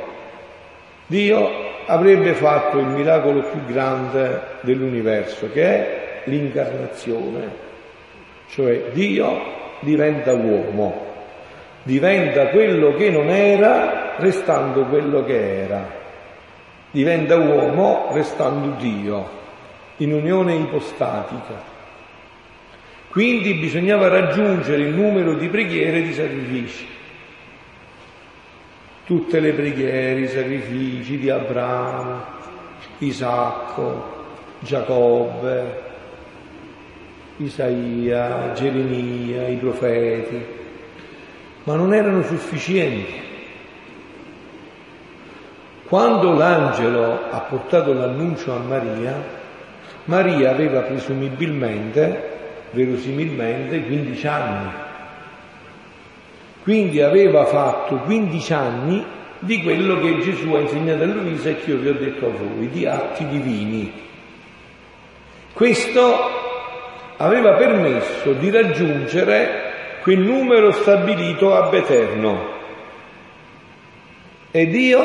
Dio 1.09 1.51
avrebbe 1.87 2.35
fatto 2.35 2.79
il 2.79 2.87
miracolo 2.87 3.43
più 3.43 3.65
grande 3.65 4.43
dell'universo, 4.61 5.51
che 5.51 5.63
è 5.63 6.23
l'incarnazione. 6.25 7.67
Cioè 8.49 8.91
Dio 8.93 9.58
diventa 9.81 10.33
uomo, 10.33 11.07
diventa 11.83 12.49
quello 12.49 12.95
che 12.95 13.11
non 13.11 13.29
era 13.29 14.17
restando 14.19 14.85
quello 14.85 15.25
che 15.25 15.63
era, 15.65 15.87
diventa 16.91 17.37
uomo 17.37 18.09
restando 18.13 18.77
Dio, 18.81 19.29
in 19.99 20.13
unione 20.13 20.55
ipostatica. 20.55 21.77
Quindi 23.11 23.55
bisognava 23.55 24.09
raggiungere 24.09 24.83
il 24.83 24.95
numero 24.95 25.35
di 25.35 25.49
preghiere 25.49 25.99
e 25.99 26.03
di 26.03 26.13
sacrifici. 26.13 26.87
Tutte 29.05 29.41
le 29.41 29.53
preghiere, 29.55 30.21
i 30.21 30.29
sacrifici 30.29 31.19
di 31.19 31.31
Abramo, 31.31 32.23
Isacco, 32.99 34.17
Giacobbe, 34.61 35.88
Isaia, 37.39 38.53
Geremia, 38.53 39.47
i 39.47 39.57
profeti, 39.57 40.45
ma 41.65 41.75
non 41.77 41.95
erano 41.95 42.23
sufficienti. 42.23 43.27
Quando 45.87 46.33
l'angelo 46.33 47.31
ha 47.31 47.39
portato 47.41 47.93
l'annuncio 47.93 48.53
a 48.53 48.59
Maria, 48.59 49.25
Maria 50.05 50.51
aveva 50.51 50.81
presumibilmente, 50.81 52.37
verosimilmente, 52.73 53.83
15 53.83 54.27
anni. 54.27 54.71
Quindi 56.63 57.01
aveva 57.01 57.45
fatto 57.47 57.97
15 57.99 58.53
anni 58.53 59.05
di 59.39 59.63
quello 59.63 60.01
che 60.01 60.19
Gesù 60.19 60.53
ha 60.55 60.61
insegnato 60.61 61.05
a 61.05 61.07
Luisa 61.07 61.51
e 61.51 61.57
che 61.57 61.71
io 61.71 61.79
vi 61.79 61.89
ho 61.89 61.95
detto 61.95 62.27
a 62.27 62.31
voi, 62.31 62.69
di 62.69 62.85
atti 62.85 63.27
divini. 63.27 63.93
Questo 65.53 66.38
aveva 67.19 67.55
permesso 67.55 68.33
di 68.33 68.51
raggiungere 68.51 70.01
quel 70.03 70.19
numero 70.19 70.73
stabilito 70.73 71.55
ab 71.55 71.75
eterno. 71.75 72.57
E 74.51 74.67
Dio 74.67 75.03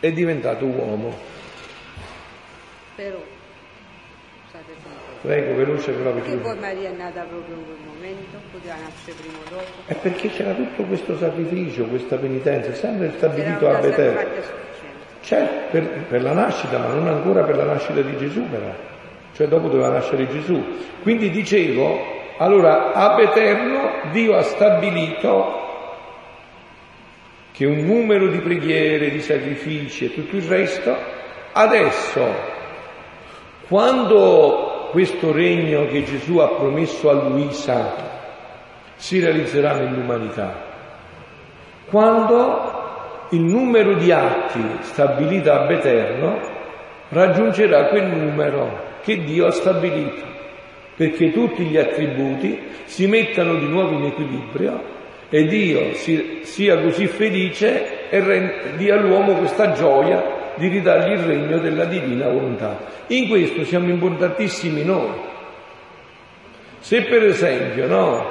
è 0.00 0.12
diventato 0.12 0.64
uomo. 0.64 1.16
Però. 2.96 3.32
Prego, 5.22 5.54
veloce 5.54 5.92
però 5.92 6.10
Perché 6.12 6.32
perché... 6.32 6.42
poi 6.42 6.58
Maria 6.58 6.90
è 6.90 6.92
nata 6.92 7.22
proprio 7.22 7.56
in 7.56 7.64
quel 7.64 7.78
momento, 7.86 8.38
poteva 8.52 8.74
nascere 8.74 9.16
prima 9.18 9.38
o 9.38 9.48
dopo. 9.48 9.64
È 9.86 9.94
perché 9.94 10.28
c'era 10.28 10.52
tutto 10.52 10.82
questo 10.82 11.16
sacrificio, 11.16 11.84
questa 11.86 12.16
penitenza, 12.16 12.74
sempre 12.74 13.10
stabilito 13.16 13.70
ab 13.70 13.84
eterno. 13.84 14.42
Certo, 15.22 15.70
per, 15.70 15.88
per 16.08 16.22
la 16.22 16.32
nascita, 16.34 16.76
ma 16.76 16.88
non 16.88 17.08
ancora 17.08 17.42
per 17.42 17.56
la 17.56 17.64
nascita 17.64 18.02
di 18.02 18.16
Gesù 18.18 18.46
però. 18.50 18.93
Cioè 19.34 19.48
dopo 19.48 19.68
doveva 19.68 19.88
nascere 19.88 20.28
Gesù. 20.28 20.62
Quindi 21.02 21.28
dicevo, 21.30 22.00
allora 22.38 22.92
ab 22.92 23.18
eterno 23.18 24.10
Dio 24.12 24.36
ha 24.36 24.42
stabilito 24.42 25.62
che 27.50 27.66
un 27.66 27.84
numero 27.84 28.28
di 28.28 28.38
preghiere, 28.38 29.10
di 29.10 29.20
sacrifici 29.20 30.06
e 30.06 30.14
tutto 30.14 30.36
il 30.36 30.42
resto, 30.42 30.96
adesso, 31.52 32.24
quando 33.68 34.88
questo 34.90 35.32
regno 35.32 35.86
che 35.86 36.04
Gesù 36.04 36.38
ha 36.38 36.48
promesso 36.48 37.10
a 37.10 37.14
Luisa 37.14 37.92
si 38.94 39.20
realizzerà 39.20 39.74
nell'umanità, 39.74 40.52
quando 41.86 43.26
il 43.30 43.42
numero 43.42 43.94
di 43.94 44.12
atti 44.12 44.62
stabilito 44.80 45.50
ab 45.50 45.70
eterno 45.70 46.40
raggiungerà 47.08 47.86
quel 47.86 48.06
numero 48.06 48.92
che 49.04 49.22
Dio 49.22 49.46
ha 49.46 49.50
stabilito, 49.50 50.22
perché 50.96 51.30
tutti 51.30 51.64
gli 51.64 51.76
attributi 51.76 52.58
si 52.84 53.06
mettano 53.06 53.56
di 53.56 53.66
nuovo 53.66 53.92
in 53.92 54.04
equilibrio 54.04 54.92
e 55.28 55.46
Dio 55.46 55.94
si- 55.94 56.40
sia 56.42 56.80
così 56.80 57.06
felice 57.06 58.08
e 58.08 58.74
dia 58.76 58.94
all'uomo 58.94 59.34
questa 59.34 59.72
gioia 59.72 60.52
di 60.56 60.68
ridargli 60.68 61.12
il 61.12 61.24
regno 61.24 61.58
della 61.58 61.84
divina 61.84 62.28
volontà. 62.28 62.78
In 63.08 63.28
questo 63.28 63.64
siamo 63.64 63.88
importantissimi 63.88 64.84
noi. 64.84 65.10
Se 66.78 67.02
per 67.02 67.24
esempio, 67.24 67.86
no, 67.86 68.24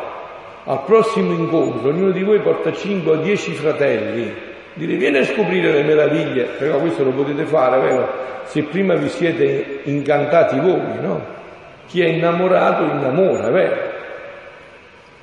al 0.64 0.84
prossimo 0.86 1.34
incontro 1.34 1.90
ognuno 1.90 2.12
di 2.12 2.24
voi 2.24 2.40
porta 2.40 2.72
5 2.72 3.12
o 3.12 3.16
10 3.18 3.52
fratelli, 3.52 4.34
dire 4.74 4.96
vieni 4.96 5.18
a 5.18 5.26
scoprire 5.26 5.72
le 5.72 5.84
meraviglie, 5.84 6.44
però 6.58 6.80
questo 6.80 7.04
lo 7.04 7.12
potete 7.12 7.46
fare, 7.46 7.80
vero? 7.80 8.10
Se 8.46 8.64
prima 8.64 8.96
vi 8.96 9.10
siete 9.10 9.82
incantati 9.84 10.60
voi, 10.60 11.00
no? 11.00 11.22
Chi 11.88 12.02
è 12.02 12.08
innamorato 12.08 12.84
innamora, 12.84 13.50
vero? 13.50 13.76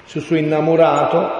Se 0.05 0.21
sono 0.21 0.39
innamorato, 0.39 1.31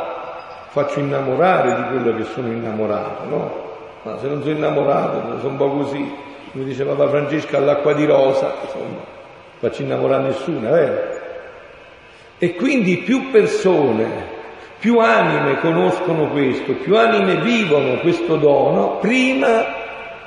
faccio 0.69 1.01
innamorare 1.01 1.75
di 1.75 1.83
quello 1.89 2.17
che 2.17 2.25
sono 2.25 2.49
innamorato, 2.49 3.25
no? 3.29 3.69
Ma 4.03 4.19
se 4.19 4.27
non 4.27 4.43
sono 4.43 4.55
innamorato, 4.55 5.39
sono 5.39 5.51
un 5.51 5.57
po' 5.57 5.71
così, 5.71 6.15
come 6.53 6.65
dice 6.65 6.85
Papa 6.85 7.09
Francesco 7.09 7.57
all'acqua 7.57 7.93
di 7.93 8.07
rosa, 8.07 8.55
insomma, 8.63 8.99
faccio 9.59 9.83
innamorare 9.83 10.23
nessuno, 10.25 10.71
vero? 10.71 11.19
E 12.39 12.55
quindi 12.55 12.99
più 12.99 13.31
persone, 13.31 14.39
più 14.81 14.99
anime 14.99 15.61
conoscono 15.61 16.29
questo, 16.29 16.73
più 16.73 16.97
anime 16.97 17.37
vivono 17.37 17.99
questo 17.99 18.37
dono, 18.37 18.97
prima 18.97 19.67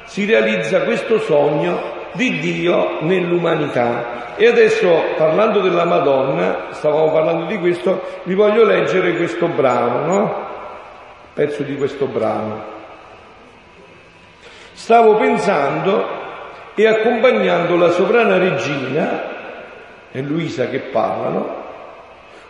si 0.06 0.26
realizza 0.26 0.84
questo 0.84 1.18
sogno 1.20 2.02
di 2.14 2.40
Dio 2.40 3.00
nell'umanità. 3.02 4.36
E 4.36 4.48
adesso, 4.48 5.06
parlando 5.18 5.60
della 5.60 5.86
Madonna, 5.86 6.68
stavamo 6.70 7.12
parlando 7.12 7.46
di 7.46 7.58
questo, 7.58 8.04
vi 8.24 8.36
voglio 8.36 8.64
leggere 8.64 9.16
questo 9.16 9.48
brano, 9.48 10.06
no? 10.06 10.48
Pezzo 11.34 11.64
di 11.64 11.76
questo 11.76 12.06
brano. 12.06 12.72
Stavo 14.74 15.16
pensando 15.16 16.06
e 16.76 16.88
accompagnando 16.88 17.76
la 17.76 17.90
sovrana 17.90 18.38
regina, 18.38 19.32
è 20.12 20.22
Luisa 20.22 20.68
che 20.68 20.80
parlano, 20.80 21.63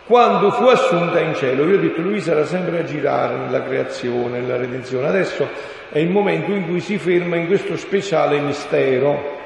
quando 0.06 0.50
fu 0.50 0.64
assunta 0.64 1.20
in 1.20 1.34
cielo. 1.34 1.66
Io 1.66 1.76
ho 1.76 1.80
detto 1.80 2.00
Luisa 2.00 2.32
era 2.32 2.44
sempre 2.44 2.80
a 2.80 2.84
girare 2.84 3.36
nella 3.36 3.62
creazione, 3.62 4.40
nella 4.40 4.56
redenzione. 4.56 5.08
Adesso 5.08 5.48
è 5.90 5.98
il 5.98 6.10
momento 6.10 6.52
in 6.52 6.66
cui 6.66 6.80
si 6.80 6.98
ferma 6.98 7.36
in 7.36 7.46
questo 7.46 7.76
speciale 7.76 8.38
mistero, 8.40 9.40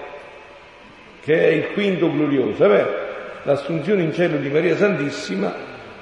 che 1.22 1.38
è 1.38 1.48
il 1.48 1.72
quinto 1.72 2.10
glorioso, 2.10 2.64
è 2.64 2.68
vero? 2.68 3.06
L'assunzione 3.44 4.02
in 4.02 4.12
cielo 4.12 4.36
di 4.36 4.48
Maria 4.48 4.76
Santissima 4.76 5.54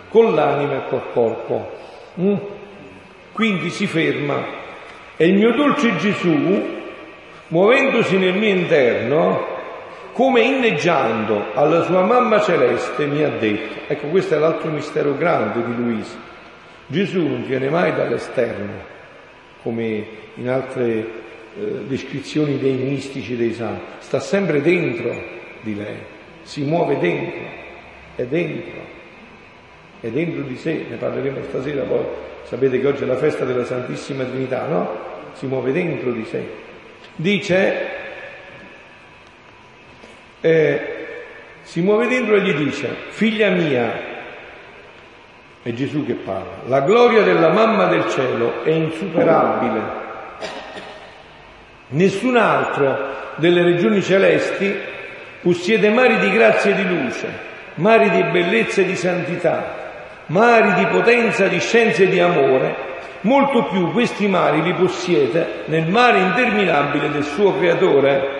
con 0.09 0.35
l'anima 0.35 0.85
e 0.85 0.89
col 0.89 1.13
corpo. 1.13 1.73
Mm? 2.21 2.35
Quindi 3.33 3.71
si 3.71 3.87
ferma. 3.87 4.65
E 5.17 5.27
il 5.27 5.35
mio 5.35 5.53
dolce 5.53 5.97
Gesù, 5.97 6.65
muovendosi 7.49 8.17
nel 8.17 8.35
mio 8.35 8.49
interno, 8.49 9.56
come 10.17 10.41
inneggiando 10.41 11.53
alla 11.53 11.83
sua 11.83 12.03
mamma 12.03 12.41
celeste, 12.41 13.05
mi 13.05 13.23
ha 13.23 13.29
detto, 13.29 13.81
ecco 13.87 14.07
questo 14.07 14.35
è 14.35 14.39
l'altro 14.39 14.71
mistero 14.71 15.15
grande 15.15 15.63
di 15.63 15.77
Luisa, 15.77 16.17
Gesù 16.87 17.21
non 17.21 17.45
viene 17.45 17.69
mai 17.69 17.95
dall'esterno, 17.95 18.83
come 19.61 20.07
in 20.37 20.49
altre 20.49 20.85
eh, 20.89 21.05
descrizioni 21.87 22.57
dei 22.57 22.77
mistici 22.77 23.37
dei 23.37 23.53
santi, 23.53 23.83
sta 23.99 24.19
sempre 24.19 24.63
dentro 24.63 25.15
di 25.61 25.77
lei, 25.77 25.99
si 26.45 26.63
muove 26.63 26.99
dentro, 26.99 27.43
è 28.15 28.25
dentro, 28.25 28.81
è 30.01 30.09
dentro 30.09 30.45
di 30.45 30.57
sé, 30.57 30.87
ne 30.89 30.97
parleremo 30.97 31.43
stasera, 31.43 31.83
poi 31.83 32.05
sapete 32.45 32.81
che 32.81 32.87
oggi 32.87 33.03
è 33.03 33.07
la 33.07 33.19
festa 33.19 33.45
della 33.45 33.67
Santissima 33.67 34.25
Trinità, 34.25 34.65
no? 34.67 34.99
Si 35.35 35.45
muove 35.45 35.73
dentro 35.73 36.11
di 36.11 36.25
sé. 36.25 36.43
Dice, 37.17 37.96
eh, 40.47 40.81
si 41.63 41.81
muove 41.81 42.07
dentro 42.07 42.37
e 42.37 42.41
gli 42.41 42.55
dice, 42.55 42.89
figlia 43.09 43.51
mia, 43.51 44.15
è 45.63 45.73
Gesù 45.73 46.07
che 46.07 46.15
parla, 46.15 46.63
la 46.67 46.81
gloria 46.83 47.23
della 47.23 47.49
mamma 47.49 47.87
del 47.87 48.09
cielo 48.09 48.63
è 48.63 48.71
insuperabile. 48.71 50.05
Nessun 51.89 52.37
altro 52.37 53.15
delle 53.37 53.63
regioni 53.63 54.01
celesti 54.03 54.73
possiede 55.43 55.91
mari 55.91 56.19
di 56.19 56.31
grazia 56.31 56.71
e 56.71 56.75
di 56.75 56.89
luce, 56.89 57.29
mari 57.75 58.11
di 58.11 58.23
bellezza 58.25 58.83
e 58.83 58.85
di 58.85 58.97
santità, 58.97 60.23
mari 60.27 60.75
di 60.75 60.87
potenza, 60.87 61.49
di 61.49 61.59
scienza 61.59 62.05
e 62.05 62.09
di 62.09 62.21
amore, 62.21 62.77
molto 63.23 63.65
più 63.65 63.91
questi 63.91 64.29
mari 64.29 64.63
li 64.63 64.75
possiede 64.75 65.65
nel 65.67 65.89
mare 65.89 66.19
interminabile 66.19 67.11
del 67.11 67.25
suo 67.25 67.57
creatore. 67.57 68.36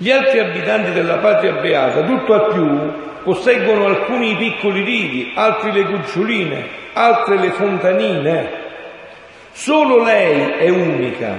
Gli 0.00 0.12
altri 0.12 0.38
abitanti 0.38 0.92
della 0.92 1.18
patria 1.18 1.54
beata, 1.54 2.02
tutto 2.04 2.32
al 2.32 2.52
più, 2.52 3.22
posseggono 3.24 3.86
alcuni 3.86 4.36
piccoli 4.36 4.82
rivi, 4.82 5.32
altri 5.34 5.72
le 5.72 5.84
cuccioline, 5.84 6.66
altre 6.92 7.36
le 7.38 7.50
fontanine. 7.50 8.50
Solo 9.50 10.04
lei 10.04 10.52
è 10.52 10.68
unica, 10.68 11.36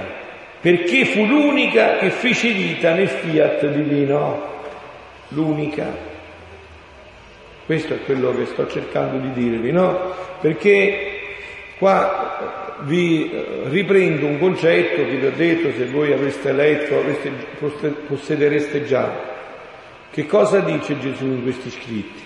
perché 0.60 1.06
fu 1.06 1.24
l'unica 1.24 1.96
che 1.96 2.10
fece 2.10 2.50
vita 2.50 2.92
nel 2.92 3.08
fiat 3.08 3.66
divino. 3.68 4.48
L'unica. 5.28 5.86
Questo 7.64 7.94
è 7.94 8.02
quello 8.04 8.36
che 8.36 8.44
sto 8.44 8.66
cercando 8.68 9.16
di 9.16 9.32
dirvi, 9.32 9.72
no? 9.72 10.12
Perché 10.40 11.20
qua 11.78 12.59
vi 12.84 13.30
riprendo 13.64 14.26
un 14.26 14.38
concetto 14.38 15.04
che 15.04 15.16
vi 15.16 15.26
ho 15.26 15.32
detto, 15.34 15.70
se 15.76 15.86
voi 15.86 16.12
avreste 16.12 16.52
letto, 16.52 16.98
avreste, 16.98 17.30
possedereste 18.06 18.84
già. 18.84 19.28
Che 20.10 20.26
cosa 20.26 20.60
dice 20.60 20.98
Gesù 20.98 21.24
in 21.24 21.42
questi 21.42 21.70
scritti? 21.70 22.22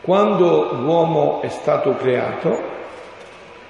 Quando 0.00 0.74
l'uomo 0.74 1.42
è 1.42 1.48
stato 1.48 1.96
creato, 1.96 2.62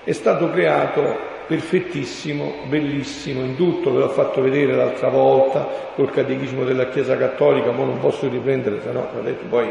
è 0.05 0.12
stato 0.12 0.50
creato 0.50 1.32
perfettissimo, 1.46 2.55
bellissimo 2.66 3.42
in 3.42 3.57
tutto, 3.57 3.92
ve 3.92 4.00
l'ho 4.00 4.09
fatto 4.09 4.40
vedere 4.40 4.74
l'altra 4.74 5.09
volta 5.09 5.66
col 5.94 6.11
catechismo 6.11 6.64
della 6.64 6.88
Chiesa 6.88 7.16
Cattolica, 7.16 7.70
ma 7.70 7.84
non 7.84 7.98
posso 7.98 8.28
riprendere, 8.28 8.80
se 8.82 8.92
no, 8.92 9.09
detto, 9.22 9.44
poi 9.48 9.70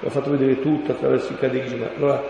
l'ho 0.00 0.10
fatto 0.10 0.30
vedere 0.30 0.60
tutto 0.60 0.92
attraverso 0.92 1.32
il 1.32 1.38
catechismo. 1.38 1.86
Allora, 1.96 2.22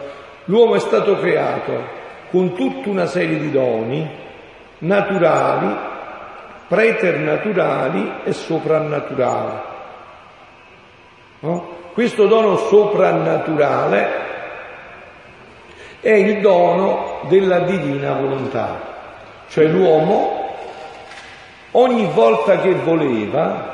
l'uomo 0.44 0.76
è 0.76 0.80
stato 0.80 1.18
creato 1.18 2.02
con 2.31 2.55
tutta 2.55 2.89
una 2.89 3.07
serie 3.07 3.39
di 3.39 3.51
doni 3.51 4.09
naturali, 4.79 5.77
preternaturali 6.68 8.12
e 8.25 8.33
soprannaturali. 8.33 9.59
No? 11.41 11.68
Questo 11.93 12.27
dono 12.27 12.57
soprannaturale 12.57 14.22
è 16.01 16.12
il 16.12 16.41
dono 16.41 17.20
della 17.29 17.61
divina 17.61 18.14
volontà, 18.14 18.81
cioè 19.49 19.66
l'uomo 19.66 20.43
ogni 21.70 22.09
volta 22.12 22.59
che 22.61 22.75
voleva, 22.75 23.72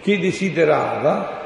che 0.00 0.18
desiderava, 0.18 1.39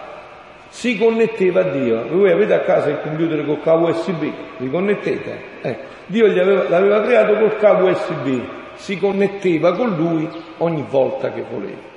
si 0.75 0.99
connetteva 0.99 1.61
a 1.61 1.71
Dio. 1.71 2.05
Voi 2.09 2.33
avete 2.33 2.53
a 2.53 2.61
casa 2.61 2.89
il 2.89 3.01
computer 3.01 3.47
col 3.47 3.63
cavo 3.63 3.91
USB, 3.91 4.29
vi 4.57 4.69
connettete? 4.69 5.39
Ecco, 5.63 5.83
Dio 6.07 6.27
aveva, 6.27 6.69
l'aveva 6.69 7.01
creato 7.01 7.35
col 7.35 7.57
cavo 7.59 7.91
USB, 7.91 8.41
si 8.75 8.99
connetteva 8.99 9.73
con 9.75 9.95
lui 9.95 10.29
ogni 10.59 10.85
volta 10.91 11.31
che 11.31 11.45
voleva. 11.49 11.93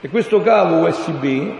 E 0.00 0.08
questo 0.08 0.42
cavo 0.42 0.88
USB 0.88 1.52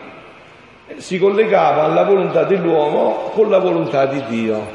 si 0.96 1.20
collegava 1.20 1.84
alla 1.84 2.02
volontà 2.02 2.42
dell'uomo 2.42 3.30
con 3.32 3.48
la 3.48 3.58
volontà 3.58 4.06
di 4.06 4.24
Dio. 4.26 4.66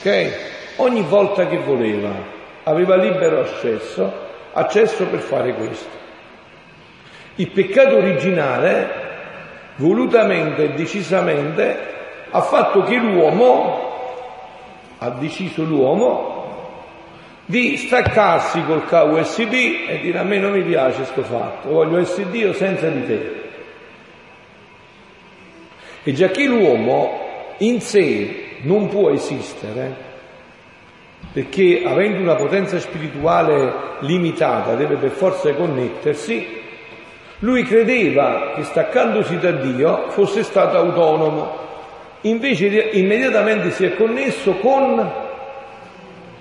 Ok? 0.00 0.30
Ogni 0.78 1.02
volta 1.02 1.46
che 1.46 1.58
voleva, 1.58 2.10
aveva 2.64 2.96
libero 2.96 3.42
accesso, 3.42 4.12
accesso 4.54 5.06
per 5.06 5.20
fare 5.20 5.54
questo. 5.54 6.06
Il 7.38 7.50
peccato 7.50 7.98
originale, 7.98 8.88
volutamente 9.76 10.64
e 10.64 10.70
decisamente, 10.70 11.76
ha 12.30 12.40
fatto 12.40 12.82
che 12.82 12.96
l'uomo, 12.96 13.78
ha 14.98 15.10
deciso 15.10 15.62
l'uomo, 15.62 16.38
di 17.44 17.76
staccarsi 17.76 18.64
col 18.64 18.84
cavo 18.86 19.20
USB 19.20 19.52
e 19.52 20.00
dire 20.02 20.18
a 20.18 20.24
me 20.24 20.38
non 20.38 20.50
mi 20.50 20.62
piace 20.62 20.96
questo 20.96 21.22
fatto, 21.22 21.68
voglio 21.68 21.98
essere 21.98 22.28
Dio 22.28 22.52
senza 22.52 22.88
di 22.88 23.06
te. 23.06 23.42
E 26.02 26.12
già 26.14 26.30
che 26.30 26.44
l'uomo 26.44 27.20
in 27.58 27.80
sé 27.80 28.56
non 28.62 28.88
può 28.88 29.10
esistere, 29.10 29.94
perché 31.32 31.84
avendo 31.86 32.20
una 32.20 32.34
potenza 32.34 32.80
spirituale 32.80 33.96
limitata 34.00 34.74
deve 34.74 34.96
per 34.96 35.10
forza 35.10 35.54
connettersi, 35.54 36.57
lui 37.40 37.62
credeva 37.62 38.52
che 38.54 38.64
staccandosi 38.64 39.38
da 39.38 39.52
Dio 39.52 40.10
fosse 40.10 40.42
stato 40.42 40.76
autonomo, 40.76 41.66
invece 42.22 42.66
immediatamente 42.66 43.70
si 43.70 43.84
è 43.84 43.94
connesso 43.94 44.54
con, 44.54 45.12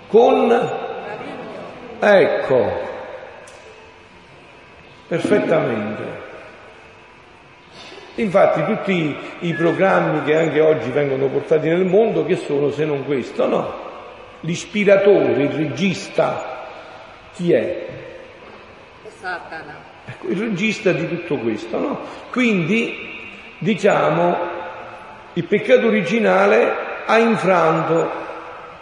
con, 0.08 0.70
ecco, 2.00 2.72
perfettamente. 5.08 6.26
Infatti 8.16 8.64
tutti 8.64 9.16
i 9.42 9.54
programmi 9.54 10.24
che 10.24 10.36
anche 10.36 10.60
oggi 10.60 10.90
vengono 10.90 11.28
portati 11.28 11.68
nel 11.68 11.86
mondo, 11.86 12.26
che 12.26 12.38
sono 12.38 12.72
se 12.72 12.84
non 12.84 13.06
questo? 13.06 13.48
No. 13.48 13.86
L'ispiratore, 14.40 15.44
il 15.44 15.50
regista, 15.52 16.66
chi 17.34 17.54
è? 17.54 17.86
Satana. 19.20 19.87
Ecco, 20.10 20.28
il 20.30 20.38
regista 20.38 20.94
di 20.94 21.06
tutto 21.08 21.38
questo, 21.38 21.78
no? 21.78 22.00
Quindi, 22.32 22.96
diciamo, 23.58 24.38
il 25.34 25.44
peccato 25.44 25.88
originale 25.88 26.74
ha 27.06 27.18
infranto 27.18 28.10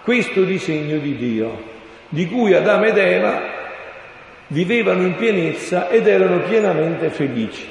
questo 0.04 0.44
disegno 0.44 0.98
di 1.00 1.18
Dio, 1.18 1.64
di 2.10 2.28
cui 2.30 2.54
Adamo 2.54 2.86
ed 2.86 2.98
Eva 2.98 3.42
vivevano 4.48 5.02
in 5.02 5.16
pienezza 5.16 5.90
ed 5.90 6.08
erano 6.08 6.42
pienamente 6.42 7.10
felici. 7.10 7.68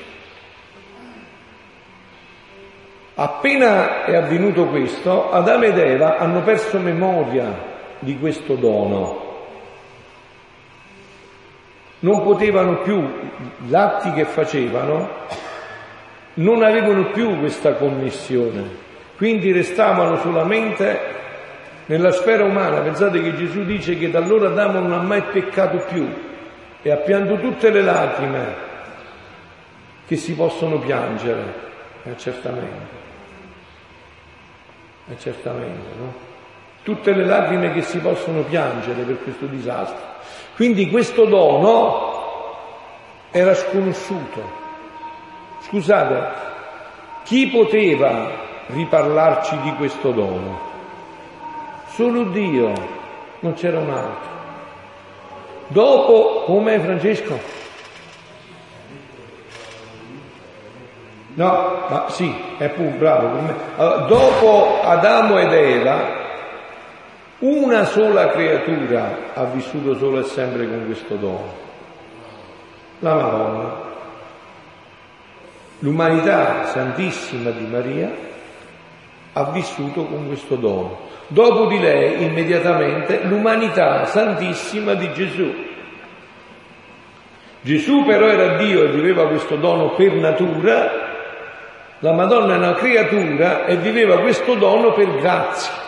Appena 3.15 4.05
è 4.05 4.17
avvenuto 4.17 4.67
questo, 4.67 5.31
Adamo 5.31 5.63
ed 5.63 5.79
Eva 5.79 6.19
hanno 6.19 6.43
perso 6.43 6.81
memoria 6.81 7.73
di 8.01 8.19
questo 8.19 8.57
dono. 8.57 9.24
Non 12.05 12.23
potevano 12.23 12.83
più, 12.83 13.03
gli 13.65 13.75
atti 13.75 14.13
che 14.13 14.27
facevano, 14.27 15.09
non 16.35 16.63
avevano 16.63 17.07
più 17.13 17.39
questa 17.39 17.73
connessione, 17.77 18.63
quindi 19.17 19.53
restavano 19.53 20.19
solamente 20.19 21.01
nella 21.87 22.11
sfera 22.11 22.45
umana. 22.45 22.81
Pensate 22.81 23.23
che 23.23 23.35
Gesù 23.35 23.65
dice 23.65 23.97
che 23.97 24.11
da 24.11 24.19
allora 24.19 24.49
Adamo 24.49 24.81
non 24.81 24.93
ha 24.93 25.01
mai 25.01 25.23
peccato 25.23 25.79
più 25.89 26.07
e 26.83 26.91
ha 26.91 26.97
pianto 26.97 27.39
tutte 27.41 27.71
le 27.71 27.81
lacrime 27.81 28.55
che 30.07 30.17
si 30.17 30.35
possono 30.35 30.79
piangere, 30.81 31.55
eh, 32.03 32.19
certamente. 32.19 33.03
E 35.09 35.19
certamente, 35.19 35.89
no? 35.99 36.13
Tutte 36.83 37.15
le 37.15 37.25
lacrime 37.25 37.73
che 37.73 37.81
si 37.81 37.97
possono 37.97 38.43
piangere 38.43 39.05
per 39.05 39.23
questo 39.23 39.47
disastro. 39.47 40.14
Quindi 40.55 40.89
questo 40.89 41.25
dono 41.25 42.13
era 43.31 43.55
sconosciuto. 43.55 44.43
Scusate, 45.63 46.33
chi 47.25 47.49
poteva 47.49 48.31
riparlarci 48.67 49.59
di 49.63 49.73
questo 49.75 50.13
dono? 50.13 50.73
Solo 51.89 52.25
Dio, 52.25 52.73
non 53.41 53.55
c'era 53.55 53.79
un 53.79 53.91
altro. 53.91 54.33
Dopo, 55.69 56.43
come 56.45 56.79
Francesco? 56.79 57.39
No, 61.35 61.85
ma 61.89 62.05
sì, 62.11 62.33
è 62.59 62.69
pure 62.69 62.91
bravo. 62.91 63.39
Allora, 63.77 63.97
dopo 64.07 64.81
Adamo 64.83 65.39
ed 65.39 65.53
Eva, 65.53 66.24
una 67.41 67.85
sola 67.85 68.29
creatura 68.29 69.33
ha 69.35 69.45
vissuto 69.45 69.97
solo 69.97 70.21
e 70.21 70.25
sempre 70.25 70.69
con 70.69 70.85
questo 70.87 71.17
dono, 71.17 71.53
la 73.01 73.15
Madonna. 73.15 73.83
L'umanità 75.81 76.67
santissima 76.67 77.51
di 77.51 77.67
Maria 77.67 78.11
ha 79.33 79.45
vissuto 79.51 80.05
con 80.05 80.29
questo 80.29 80.55
dono. 80.55 81.13
Dopo 81.27 81.67
di 81.67 81.81
lei, 81.81 82.23
immediatamente, 82.25 83.23
l'umanità 83.25 84.05
santissima 84.05 84.95
di 84.95 85.13
Gesù. 85.13 85.53
Gesù 87.61 88.05
però 88.05 88.27
era 88.27 88.57
Dio 88.57 88.85
e 88.85 88.91
viveva 88.91 89.27
questo 89.27 89.57
dono 89.57 89.95
per 89.95 90.13
natura, 90.15 90.91
la 91.99 92.13
Madonna 92.13 92.55
è 92.55 92.57
una 92.59 92.75
creatura 92.75 93.65
e 93.65 93.77
viveva 93.77 94.21
questo 94.21 94.55
dono 94.55 94.93
per 94.93 95.17
grazia. 95.17 95.84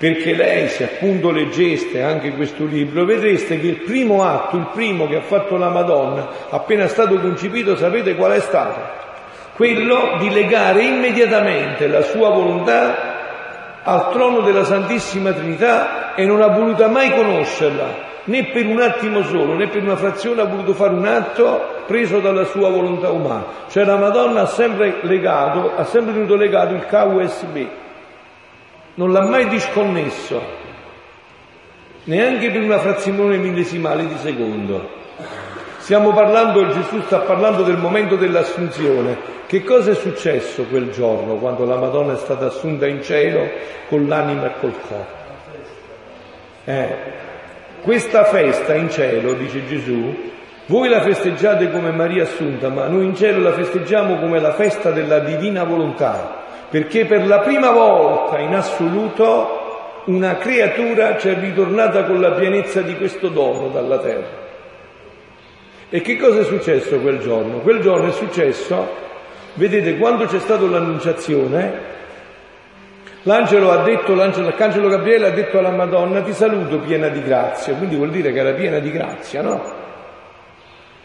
Perché 0.00 0.32
lei, 0.32 0.68
se 0.68 0.84
appunto 0.84 1.30
leggeste 1.30 2.00
anche 2.00 2.30
questo 2.30 2.64
libro, 2.64 3.04
vedreste 3.04 3.60
che 3.60 3.66
il 3.66 3.80
primo 3.82 4.24
atto, 4.24 4.56
il 4.56 4.70
primo 4.72 5.06
che 5.06 5.16
ha 5.16 5.20
fatto 5.20 5.58
la 5.58 5.68
Madonna, 5.68 6.26
appena 6.48 6.86
stato 6.86 7.20
concepito, 7.20 7.76
sapete 7.76 8.14
qual 8.14 8.32
è 8.32 8.40
stato? 8.40 8.80
Quello 9.52 10.16
di 10.18 10.30
legare 10.30 10.84
immediatamente 10.84 11.86
la 11.86 12.00
sua 12.00 12.30
volontà 12.30 13.82
al 13.82 14.10
trono 14.10 14.40
della 14.40 14.64
Santissima 14.64 15.32
Trinità 15.32 16.14
e 16.14 16.24
non 16.24 16.40
ha 16.40 16.46
voluto 16.46 16.88
mai 16.88 17.10
conoscerla, 17.10 17.84
né 18.24 18.44
per 18.44 18.64
un 18.64 18.80
attimo 18.80 19.22
solo, 19.24 19.52
né 19.52 19.68
per 19.68 19.82
una 19.82 19.96
frazione 19.96 20.40
ha 20.40 20.46
voluto 20.46 20.72
fare 20.72 20.94
un 20.94 21.04
atto 21.04 21.82
preso 21.86 22.20
dalla 22.20 22.44
sua 22.44 22.70
volontà 22.70 23.10
umana. 23.10 23.44
Cioè 23.68 23.84
la 23.84 23.98
Madonna 23.98 24.40
ha 24.40 24.46
sempre 24.46 25.00
legato, 25.02 25.72
ha 25.76 25.84
sempre 25.84 26.14
tenuto 26.14 26.36
legato 26.36 26.72
il 26.72 26.86
cavo 26.86 27.20
USB, 27.20 27.66
non 28.94 29.12
l'ha 29.12 29.22
mai 29.22 29.48
disconnesso, 29.48 30.40
neanche 32.04 32.50
per 32.50 32.62
una 32.62 32.78
frazione 32.78 33.36
millesimale 33.36 34.06
di 34.06 34.16
secondo. 34.18 34.98
Stiamo 35.78 36.12
parlando, 36.12 36.68
Gesù 36.68 37.00
sta 37.02 37.18
parlando 37.18 37.62
del 37.62 37.78
momento 37.78 38.16
dell'assunzione. 38.16 39.38
Che 39.46 39.64
cosa 39.64 39.90
è 39.90 39.94
successo 39.94 40.64
quel 40.64 40.90
giorno 40.90 41.34
quando 41.34 41.64
la 41.64 41.76
Madonna 41.76 42.12
è 42.12 42.16
stata 42.16 42.46
assunta 42.46 42.86
in 42.86 43.02
cielo 43.02 43.48
con 43.88 44.06
l'anima 44.06 44.46
e 44.46 44.60
col 44.60 44.74
corpo? 44.86 45.18
Eh, 46.64 46.96
questa 47.82 48.24
festa 48.24 48.74
in 48.74 48.90
cielo, 48.90 49.32
dice 49.32 49.66
Gesù, 49.66 50.14
voi 50.66 50.88
la 50.88 51.00
festeggiate 51.00 51.70
come 51.70 51.90
Maria 51.90 52.22
Assunta, 52.22 52.68
ma 52.68 52.86
noi 52.86 53.06
in 53.06 53.16
cielo 53.16 53.40
la 53.40 53.52
festeggiamo 53.52 54.20
come 54.20 54.38
la 54.38 54.52
festa 54.52 54.92
della 54.92 55.18
divina 55.18 55.64
volontà, 55.64 56.39
perché 56.70 57.04
per 57.04 57.26
la 57.26 57.40
prima 57.40 57.72
volta 57.72 58.38
in 58.38 58.54
assoluto 58.54 59.58
una 60.04 60.36
creatura 60.36 61.18
ci 61.18 61.28
è 61.28 61.38
ritornata 61.38 62.04
con 62.04 62.20
la 62.20 62.30
pienezza 62.30 62.80
di 62.80 62.96
questo 62.96 63.28
dono 63.28 63.68
dalla 63.68 63.98
terra. 63.98 64.48
E 65.88 66.00
che 66.00 66.16
cosa 66.16 66.40
è 66.40 66.44
successo 66.44 67.00
quel 67.00 67.18
giorno? 67.18 67.58
Quel 67.58 67.80
giorno 67.80 68.08
è 68.08 68.12
successo, 68.12 68.88
vedete, 69.54 69.98
quando 69.98 70.26
c'è 70.26 70.38
stata 70.38 70.64
l'annunciazione, 70.64 71.72
l'angelo 73.22 73.72
ha 73.72 73.82
detto, 73.82 74.14
l'angelo, 74.14 74.46
l'arcangelo 74.46 74.88
Gabriele 74.88 75.26
ha 75.26 75.30
detto 75.30 75.58
alla 75.58 75.70
Madonna, 75.70 76.22
ti 76.22 76.32
saluto 76.32 76.78
piena 76.78 77.08
di 77.08 77.22
grazia, 77.22 77.74
quindi 77.74 77.96
vuol 77.96 78.10
dire 78.10 78.32
che 78.32 78.38
era 78.38 78.52
piena 78.52 78.78
di 78.78 78.92
grazia, 78.92 79.42
no? 79.42 79.78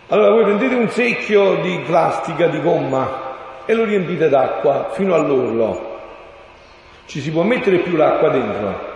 Allora 0.10 0.30
voi 0.30 0.44
prendete 0.44 0.76
un 0.76 0.90
secchio 0.90 1.56
di 1.56 1.82
plastica, 1.84 2.48
di 2.48 2.62
gomma, 2.62 3.25
e 3.66 3.74
lo 3.74 3.84
riempite 3.84 4.30
d'acqua 4.30 4.90
fino 4.92 5.14
all'orlo. 5.14 5.94
Ci 7.06 7.20
si 7.20 7.32
può 7.32 7.44
mettere 7.44 7.80
più 7.80 7.96
l'acqua 7.96 8.30
dentro? 8.30 8.94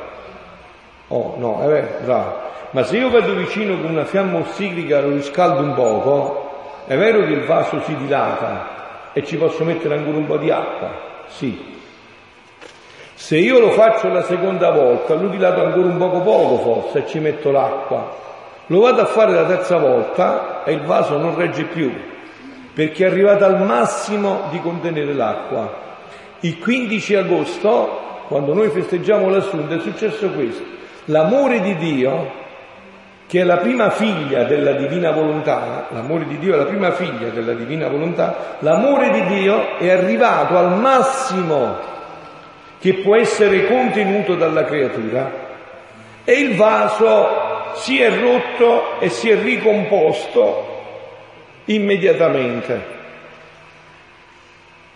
Oh 1.10 1.36
no, 1.38 1.62
vero, 1.66 1.88
bravo. 2.04 2.48
Ma 2.72 2.84
se 2.84 2.98
io 2.98 3.10
vado 3.10 3.34
vicino 3.34 3.80
con 3.80 3.90
una 3.92 4.06
fiamma 4.06 4.40
ossiglica 4.40 5.02
lo 5.02 5.10
riscaldo 5.10 5.62
un 5.62 5.74
poco, 5.74 6.50
è 6.86 6.96
vero 6.98 7.20
che 7.26 7.34
il 7.34 7.46
vaso 7.46 7.82
si 7.82 7.96
dilata 7.96 9.12
e 9.14 9.24
ci 9.26 9.38
posso 9.38 9.64
mettere 9.64 9.96
ancora 9.96 10.18
un 10.18 10.28
po' 10.28 10.38
di 10.38 10.52
acqua? 10.52 10.90
Sì. 11.28 11.78
Se 13.16 13.38
io 13.38 13.60
lo 13.60 13.72
faccio 13.72 14.08
la 14.10 14.24
seconda 14.24 14.72
volta, 14.72 15.16
lo 15.16 15.28
dilato 15.28 15.64
ancora 15.64 15.88
un 15.88 15.98
poco 15.98 16.22
poco 16.22 16.58
forse 16.58 17.00
e 17.00 17.08
ci 17.08 17.20
metto 17.20 17.52
l'acqua. 17.52 18.16
Lo 18.68 18.82
vado 18.82 19.02
a 19.02 19.06
fare 19.06 19.34
la 19.34 19.46
terza 19.46 19.78
volta 19.78 20.64
e 20.64 20.74
il 20.74 20.82
vaso 20.82 21.18
non 21.18 21.36
regge 21.36 21.64
più, 21.64 21.92
perché 22.74 23.06
è 23.06 23.10
arrivato 23.10 23.46
al 23.46 23.62
massimo 23.66 24.48
di 24.52 24.60
contenere 24.60 25.14
l'acqua. 25.14 25.88
Il 26.42 26.60
15 26.60 27.16
agosto, 27.16 28.00
quando 28.28 28.54
noi 28.54 28.70
festeggiamo 28.70 29.30
l'assunto, 29.30 29.74
è 29.76 29.80
successo 29.80 30.30
questo. 30.30 30.64
L'amore 31.06 31.62
di 31.62 31.76
Dio, 31.76 32.32
che 33.28 33.42
è 33.42 33.44
la 33.44 33.58
prima 33.58 33.90
figlia 33.90 34.44
della 34.44 34.74
divina 34.74 35.12
volontà, 35.12 35.88
l'amore 35.90 36.26
di 36.26 36.38
Dio 36.38 36.54
è 36.54 36.58
la 36.58 36.66
prima 36.66 36.92
figlia 36.92 37.30
della 37.30 37.54
divina 37.54 37.88
volontà, 37.88 38.58
l'amore 38.60 39.12
di 39.12 39.26
Dio 39.26 39.78
è 39.78 39.90
arrivato 39.90 40.58
al 40.58 40.78
massimo 40.78 41.78
che 42.80 42.96
può 42.96 43.16
essere 43.16 43.68
contenuto 43.68 44.36
dalla 44.36 44.64
creatura 44.64 45.48
e 46.24 46.34
il 46.34 46.56
vaso 46.56 47.74
si 47.74 48.02
è 48.02 48.10
rotto 48.10 49.00
e 49.00 49.10
si 49.10 49.30
è 49.30 49.42
ricomposto 49.42 50.69
immediatamente 51.74 52.98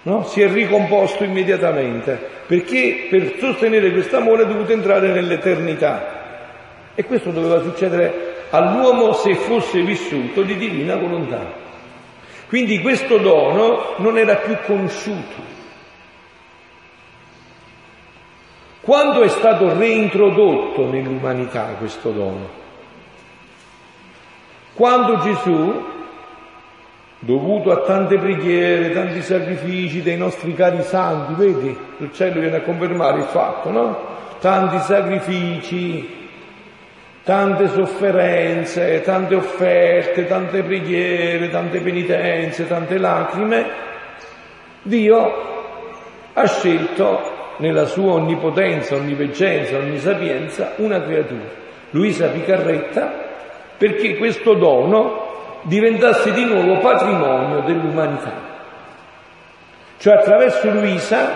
no? 0.03 0.23
si 0.23 0.41
è 0.41 0.51
ricomposto 0.51 1.23
immediatamente, 1.23 2.19
perché 2.45 3.07
per 3.09 3.35
sostenere 3.39 3.91
questo 3.91 4.17
amore 4.17 4.43
è 4.43 4.47
dovuto 4.47 4.71
entrare 4.71 5.11
nell'eternità. 5.11 6.21
E 6.95 7.03
questo 7.05 7.31
doveva 7.31 7.61
succedere 7.61 8.47
all'uomo 8.51 9.13
se 9.13 9.33
fosse 9.35 9.81
vissuto 9.81 10.43
di 10.43 10.55
divina 10.57 10.95
volontà. 10.95 11.61
Quindi 12.47 12.81
questo 12.81 13.17
dono 13.17 13.95
non 13.97 14.17
era 14.17 14.35
più 14.35 14.55
conosciuto. 14.65 15.51
Quando 18.81 19.21
è 19.21 19.29
stato 19.29 19.75
reintrodotto 19.75 20.85
nell'umanità 20.85 21.75
questo 21.79 22.11
dono? 22.11 22.61
Quando 24.73 25.19
Gesù 25.19 25.85
dovuto 27.25 27.71
a 27.71 27.81
tante 27.81 28.17
preghiere, 28.17 28.91
tanti 28.91 29.21
sacrifici 29.21 30.01
dei 30.01 30.17
nostri 30.17 30.53
cari 30.53 30.81
santi, 30.83 31.33
vedi? 31.35 31.77
Il 31.97 32.11
cielo 32.13 32.39
viene 32.39 32.57
a 32.57 32.61
confermare 32.61 33.19
il 33.19 33.25
fatto, 33.25 33.69
no? 33.69 34.11
Tanti 34.39 34.77
sacrifici, 34.79 36.21
tante 37.23 37.69
sofferenze, 37.69 39.01
tante 39.01 39.35
offerte, 39.35 40.27
tante 40.27 40.63
preghiere, 40.63 41.49
tante 41.49 41.79
penitenze, 41.79 42.67
tante 42.67 42.97
lacrime, 42.97 43.65
Dio 44.81 45.51
ha 46.33 46.45
scelto 46.45 47.31
nella 47.57 47.85
sua 47.85 48.13
onnipotenza, 48.13 48.95
onniveggenza, 48.95 49.77
onnisapienza 49.77 50.73
una 50.77 51.01
creatura, 51.01 51.47
Luisa 51.91 52.27
Picarretta, 52.27 53.13
perché 53.77 54.17
questo 54.17 54.55
dono 54.55 55.22
diventasse 55.63 56.31
di 56.31 56.45
nuovo 56.45 56.77
patrimonio 56.77 57.61
dell'umanità. 57.61 58.51
Cioè 59.97 60.13
attraverso 60.13 60.69
Luisa 60.69 61.35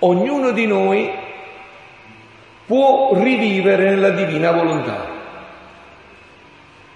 ognuno 0.00 0.50
di 0.52 0.66
noi 0.66 1.10
può 2.66 3.10
rivivere 3.14 3.90
nella 3.90 4.10
divina 4.10 4.52
volontà. 4.52 5.16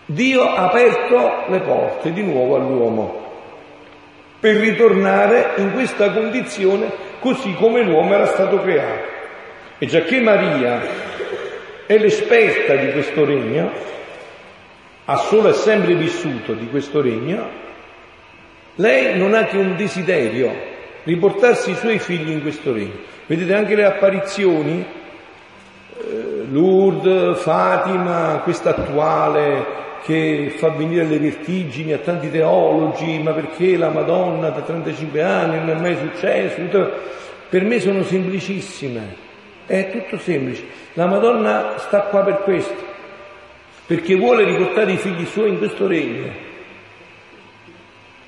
Dio 0.04 0.42
ha 0.42 0.64
aperto 0.64 1.44
le 1.48 1.60
porte 1.60 2.12
di 2.12 2.22
nuovo 2.22 2.56
all'uomo 2.56 3.20
per 4.38 4.56
ritornare 4.56 5.52
in 5.56 5.72
questa 5.72 6.10
condizione 6.10 6.90
così 7.20 7.54
come 7.54 7.82
l'uomo 7.82 8.12
era 8.12 8.26
stato 8.26 8.60
creato. 8.60 9.10
E 9.78 9.86
già 9.86 10.00
che 10.02 10.20
Maria 10.20 10.80
è 11.86 11.96
l'esperta 11.96 12.74
di 12.74 12.92
questo 12.92 13.24
regno, 13.24 13.70
ha 15.04 15.16
solo 15.16 15.48
e 15.48 15.52
sempre 15.52 15.94
vissuto 15.94 16.52
di 16.52 16.68
questo 16.68 17.00
regno, 17.00 17.60
lei 18.76 19.18
non 19.18 19.34
ha 19.34 19.44
che 19.44 19.56
un 19.56 19.76
desiderio, 19.76 20.50
riportarsi 21.02 21.72
i 21.72 21.76
suoi 21.76 21.98
figli 21.98 22.30
in 22.30 22.40
questo 22.40 22.72
regno. 22.72 23.10
Vedete 23.26 23.54
anche 23.54 23.74
le 23.74 23.84
apparizioni, 23.84 24.84
eh, 25.98 26.46
Lourdes, 26.50 27.40
Fatima, 27.40 28.40
questa 28.44 28.70
attuale 28.70 29.80
che 30.04 30.54
fa 30.56 30.70
venire 30.70 31.04
le 31.04 31.18
vertigini 31.18 31.92
a 31.92 31.98
tanti 31.98 32.30
teologi, 32.30 33.18
ma 33.18 33.32
perché 33.32 33.76
la 33.76 33.90
Madonna 33.90 34.50
da 34.50 34.60
35 34.60 35.22
anni 35.22 35.58
non 35.58 35.70
è 35.70 35.80
mai 35.80 35.96
successo? 35.96 36.60
Per 37.48 37.64
me 37.64 37.80
sono 37.80 38.02
semplicissime, 38.02 39.14
è 39.66 39.90
tutto 39.90 40.18
semplice. 40.18 40.64
La 40.94 41.06
Madonna 41.06 41.74
sta 41.76 42.02
qua 42.02 42.22
per 42.22 42.42
questo 42.42 42.91
perché 43.86 44.14
vuole 44.14 44.44
riportare 44.44 44.92
i 44.92 44.96
figli 44.96 45.24
suoi 45.24 45.50
in 45.50 45.58
questo 45.58 45.86
regno. 45.86 46.50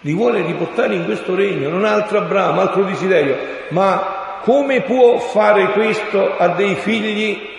Li 0.00 0.12
vuole 0.12 0.42
riportare 0.42 0.94
in 0.94 1.04
questo 1.04 1.34
regno, 1.34 1.68
non 1.68 1.84
ha 1.84 1.92
altro 1.92 2.18
Abramo, 2.18 2.60
altro 2.60 2.84
desiderio. 2.84 3.36
Ma 3.68 4.40
come 4.42 4.82
può 4.82 5.18
fare 5.18 5.70
questo 5.70 6.36
a 6.36 6.48
dei 6.48 6.74
figli 6.74 7.52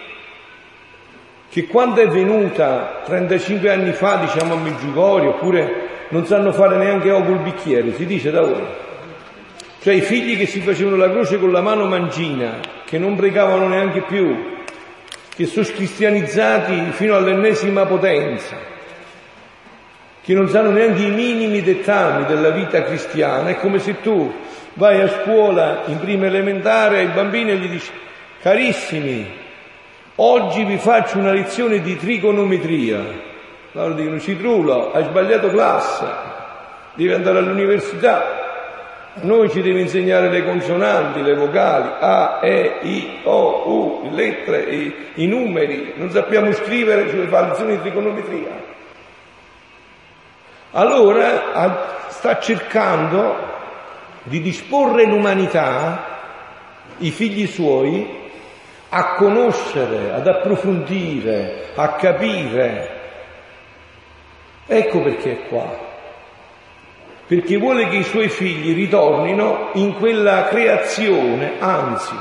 che 1.49 1.65
quando 1.67 2.01
è 2.01 2.07
venuta 2.07 3.01
35 3.05 3.71
anni 3.71 3.93
fa, 3.93 4.17
diciamo 4.17 4.55
a 4.55 4.57
Meggiugorio, 4.57 5.29
oppure 5.29 5.87
non 6.09 6.25
sanno 6.25 6.51
fare 6.51 6.77
neanche 6.77 7.09
o 7.11 7.23
col 7.23 7.39
bicchiere, 7.39 7.93
si 7.93 8.05
dice 8.05 8.29
da 8.29 8.41
voi. 8.41 8.63
Cioè 9.81 9.93
i 9.93 10.01
figli 10.01 10.37
che 10.37 10.45
si 10.45 10.59
facevano 10.59 10.97
la 10.97 11.09
croce 11.09 11.39
con 11.39 11.51
la 11.51 11.61
mano 11.61 11.85
mangina, 11.85 12.59
che 12.85 12.97
non 12.99 13.15
pregavano 13.15 13.67
neanche 13.67 14.01
più, 14.01 14.54
che 15.35 15.45
sono 15.47 15.65
cristianizzati 15.65 16.91
fino 16.91 17.15
all'ennesima 17.15 17.85
potenza, 17.85 18.55
che 20.23 20.33
non 20.33 20.47
sanno 20.47 20.71
neanche 20.71 21.03
i 21.03 21.11
minimi 21.11 21.61
dettami 21.61 22.25
della 22.25 22.51
vita 22.51 22.83
cristiana. 22.83 23.49
È 23.49 23.59
come 23.59 23.79
se 23.79 23.99
tu 23.99 24.33
vai 24.75 25.01
a 25.01 25.09
scuola 25.09 25.83
in 25.87 25.99
prima 25.99 26.27
elementare 26.27 26.99
ai 26.99 27.07
bambini 27.07 27.51
e 27.51 27.57
gli 27.57 27.67
dici, 27.67 27.91
carissimi, 28.41 29.29
oggi 30.15 30.63
vi 30.63 30.77
faccio 30.77 31.17
una 31.17 31.33
lezione 31.33 31.81
di 31.81 31.97
trigonometria. 31.97 33.03
Loro 33.73 33.93
dicono, 33.93 34.19
Citrulo, 34.21 34.93
hai 34.93 35.03
sbagliato 35.03 35.49
classe, 35.49 36.05
devi 36.93 37.11
andare 37.11 37.39
all'università. 37.39 38.44
Noi 39.21 39.49
ci 39.49 39.61
deve 39.61 39.79
insegnare 39.79 40.29
le 40.29 40.43
consonanti, 40.43 41.21
le 41.21 41.35
vocali, 41.35 41.89
A, 41.99 42.39
E, 42.41 42.79
I, 42.81 43.19
O, 43.23 43.63
U, 43.65 44.09
le 44.09 44.11
lettere, 44.11 44.63
i, 44.63 44.95
i 45.15 45.25
numeri, 45.25 45.93
non 45.95 46.09
sappiamo 46.11 46.51
scrivere, 46.51 47.09
ci 47.09 47.25
fa 47.27 47.47
lezioni 47.47 47.77
di 47.77 47.81
trigonometria. 47.81 48.73
Allora 50.71 52.07
sta 52.09 52.39
cercando 52.39 53.53
di 54.23 54.41
disporre 54.41 55.05
l'umanità, 55.05 56.03
i 56.97 57.09
figli 57.09 57.47
suoi, 57.47 58.23
a 58.89 59.15
conoscere, 59.15 60.11
ad 60.11 60.27
approfondire, 60.27 61.67
a 61.75 61.93
capire. 61.93 62.89
Ecco 64.67 64.99
perché 65.01 65.31
è 65.31 65.47
qua 65.47 65.93
perché 67.27 67.57
vuole 67.57 67.87
che 67.89 67.97
i 67.97 68.03
suoi 68.03 68.29
figli 68.29 68.75
ritornino 68.75 69.69
in 69.73 69.95
quella 69.95 70.45
creazione, 70.45 71.53
anzi, 71.59 72.15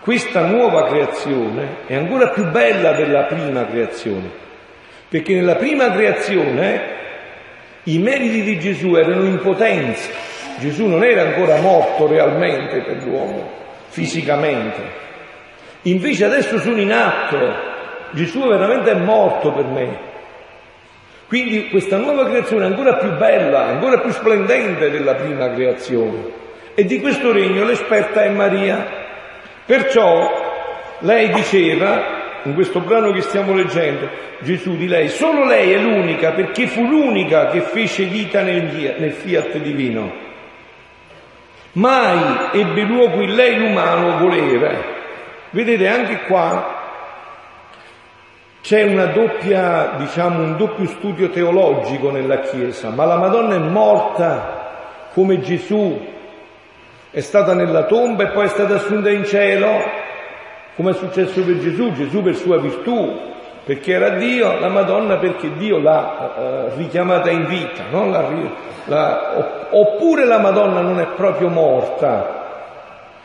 questa 0.00 0.46
nuova 0.46 0.88
creazione 0.88 1.78
è 1.86 1.94
ancora 1.94 2.28
più 2.28 2.44
bella 2.50 2.92
della 2.92 3.24
prima 3.24 3.66
creazione, 3.66 4.30
perché 5.08 5.34
nella 5.34 5.56
prima 5.56 5.90
creazione 5.90 6.80
i 7.84 7.98
meriti 7.98 8.42
di 8.42 8.58
Gesù 8.58 8.94
erano 8.94 9.24
in 9.24 9.38
potenza, 9.38 10.10
Gesù 10.58 10.86
non 10.86 11.04
era 11.04 11.22
ancora 11.22 11.60
morto 11.60 12.06
realmente 12.06 12.80
per 12.82 13.02
l'uomo, 13.02 13.50
fisicamente, 13.88 15.02
Invece 15.82 16.24
adesso 16.24 16.58
sono 16.58 16.80
in 16.80 16.92
atto. 16.92 17.70
Gesù 18.12 18.46
veramente 18.46 18.92
è 18.92 18.94
morto 18.94 19.52
per 19.52 19.64
me. 19.64 20.10
Quindi 21.32 21.70
questa 21.70 21.96
nuova 21.96 22.28
creazione 22.28 22.64
è 22.64 22.68
ancora 22.68 22.96
più 22.96 23.16
bella, 23.16 23.64
ancora 23.64 24.00
più 24.00 24.10
splendente 24.10 24.90
della 24.90 25.14
prima 25.14 25.50
creazione. 25.50 26.24
E 26.74 26.84
di 26.84 27.00
questo 27.00 27.32
regno 27.32 27.64
l'esperta 27.64 28.22
è 28.22 28.28
Maria. 28.28 28.86
Perciò 29.64 30.30
lei 30.98 31.30
diceva, 31.30 32.40
in 32.42 32.52
questo 32.52 32.80
brano 32.80 33.12
che 33.12 33.22
stiamo 33.22 33.54
leggendo, 33.54 34.10
Gesù 34.40 34.76
di 34.76 34.86
lei, 34.86 35.08
solo 35.08 35.46
lei 35.46 35.72
è 35.72 35.78
l'unica 35.78 36.32
perché 36.32 36.66
fu 36.66 36.86
l'unica 36.86 37.46
che 37.46 37.62
fece 37.62 38.04
vita 38.04 38.42
nel, 38.42 38.96
nel 38.98 39.12
fiat 39.12 39.56
divino. 39.56 40.12
Mai 41.72 42.50
ebbe 42.52 42.82
luogo 42.82 43.22
in 43.22 43.34
lei 43.34 43.56
l'umano 43.56 44.18
volere. 44.18 44.84
Vedete 45.48 45.88
anche 45.88 46.24
qua 46.26 46.71
c'è 48.62 49.12
doppia, 49.12 49.94
diciamo, 49.98 50.40
un 50.40 50.56
doppio 50.56 50.86
studio 50.86 51.30
teologico 51.30 52.12
nella 52.12 52.38
Chiesa, 52.38 52.90
ma 52.90 53.04
la 53.04 53.16
Madonna 53.16 53.56
è 53.56 53.58
morta 53.58 55.08
come 55.12 55.40
Gesù, 55.40 55.98
è 57.10 57.20
stata 57.20 57.54
nella 57.54 57.86
tomba 57.86 58.22
e 58.22 58.28
poi 58.28 58.44
è 58.44 58.48
stata 58.48 58.76
assunta 58.76 59.10
in 59.10 59.24
cielo, 59.24 59.68
come 60.76 60.92
è 60.92 60.94
successo 60.94 61.42
per 61.42 61.58
Gesù, 61.58 61.92
Gesù 61.92 62.22
per 62.22 62.36
sua 62.36 62.58
virtù, 62.58 63.30
perché 63.64 63.94
era 63.94 64.10
Dio, 64.10 64.56
la 64.60 64.68
Madonna 64.68 65.16
perché 65.16 65.52
Dio 65.54 65.78
l'ha 65.78 66.70
uh, 66.72 66.76
richiamata 66.78 67.30
in 67.30 67.46
vita, 67.46 67.82
no? 67.90 68.08
la, 68.08 68.28
la, 68.84 69.66
oppure 69.70 70.24
la 70.24 70.38
Madonna 70.38 70.80
non 70.80 71.00
è 71.00 71.06
proprio 71.16 71.48
morta, 71.48 72.40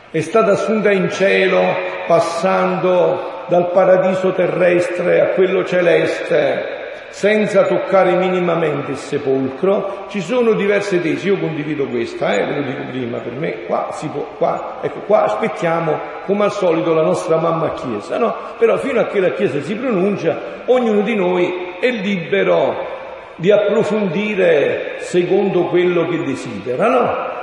è 0.09 0.21
stata 0.21 0.53
assunta 0.53 0.89
in 0.89 1.11
cielo 1.11 1.61
passando 2.07 3.35
dal 3.47 3.71
paradiso 3.71 4.33
terrestre 4.33 5.21
a 5.21 5.25
quello 5.27 5.63
celeste 5.65 6.75
senza 7.09 7.63
toccare 7.63 8.15
minimamente 8.15 8.91
il 8.91 8.97
sepolcro, 8.97 10.05
ci 10.09 10.21
sono 10.21 10.53
diverse 10.53 11.01
tesi, 11.01 11.27
io 11.27 11.39
condivido 11.39 11.87
questa, 11.87 12.35
eh, 12.35 12.45
ve 12.45 12.55
lo 12.55 12.61
dico 12.61 12.83
prima, 12.91 13.17
per 13.19 13.33
me 13.33 13.65
qua 13.65 13.89
si 13.91 14.07
può, 14.07 14.27
qua, 14.37 14.77
ecco, 14.81 14.99
qua 14.99 15.23
aspettiamo 15.23 15.99
come 16.25 16.43
al 16.43 16.51
solito 16.51 16.93
la 16.93 17.01
nostra 17.01 17.37
mamma 17.37 17.71
Chiesa, 17.71 18.17
no? 18.17 18.35
Però 18.59 18.77
fino 18.77 18.99
a 18.99 19.05
che 19.05 19.19
la 19.19 19.31
Chiesa 19.31 19.61
si 19.61 19.75
pronuncia, 19.75 20.37
ognuno 20.65 21.01
di 21.01 21.15
noi 21.15 21.75
è 21.79 21.89
libero 21.89 22.95
di 23.37 23.51
approfondire 23.51 24.97
secondo 24.99 25.67
quello 25.67 26.07
che 26.07 26.23
desidera, 26.23 26.87
no? 26.87 27.36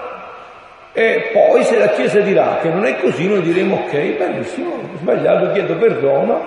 E 0.97 1.30
poi 1.32 1.64
se 1.64 1.76
la 1.76 1.88
Chiesa 1.88 2.20
dirà 2.20 2.59
che 2.62 2.68
non 2.68 2.84
è 2.84 2.97
così, 3.01 3.26
noi 3.26 3.42
diremo 3.42 3.82
ok, 3.84 4.16
benissimo, 4.16 4.74
ho 4.74 4.97
sbagliato, 4.97 5.51
chiedo 5.51 5.74
perdono, 5.74 6.47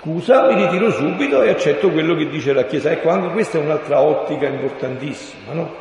scusa, 0.00 0.48
mi 0.48 0.56
ritiro 0.56 0.90
subito 0.90 1.40
e 1.42 1.50
accetto 1.50 1.90
quello 1.90 2.16
che 2.16 2.28
dice 2.28 2.52
la 2.52 2.64
Chiesa. 2.64 2.90
Ecco, 2.90 3.08
anche 3.10 3.28
questa 3.28 3.58
è 3.58 3.60
un'altra 3.60 4.00
ottica 4.00 4.46
importantissima, 4.46 5.52
no? 5.52 5.74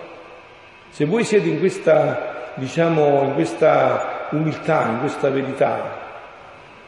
Se 0.89 1.05
voi 1.05 1.23
siete 1.23 1.47
in 1.47 1.57
questa, 1.57 2.51
diciamo, 2.53 3.23
in 3.23 3.33
questa 3.33 4.27
umiltà, 4.29 4.85
in 4.87 4.99
questa 4.99 5.29
verità, 5.29 5.97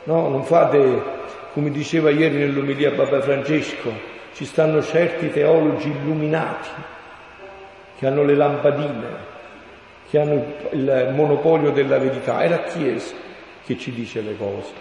no? 0.03 0.29
Non 0.29 0.43
fate, 0.43 1.01
come 1.53 1.71
diceva 1.71 2.11
ieri 2.11 2.37
nell'omelia 2.37 2.91
Papa 2.91 3.19
Francesco, 3.19 3.91
ci 4.35 4.45
stanno 4.45 4.83
certi 4.83 5.31
teologi 5.31 5.89
illuminati 5.89 6.69
che 7.97 8.05
hanno 8.05 8.23
le 8.23 8.35
lampadine, 8.35 9.29
che 10.11 10.19
hanno 10.19 10.43
il 10.71 11.13
monopolio 11.15 11.71
della 11.71 11.97
verità, 11.97 12.41
è 12.41 12.49
la 12.49 12.63
Chiesa 12.63 13.15
che 13.65 13.77
ci 13.77 13.93
dice 13.93 14.19
le 14.19 14.35
cose. 14.37 14.73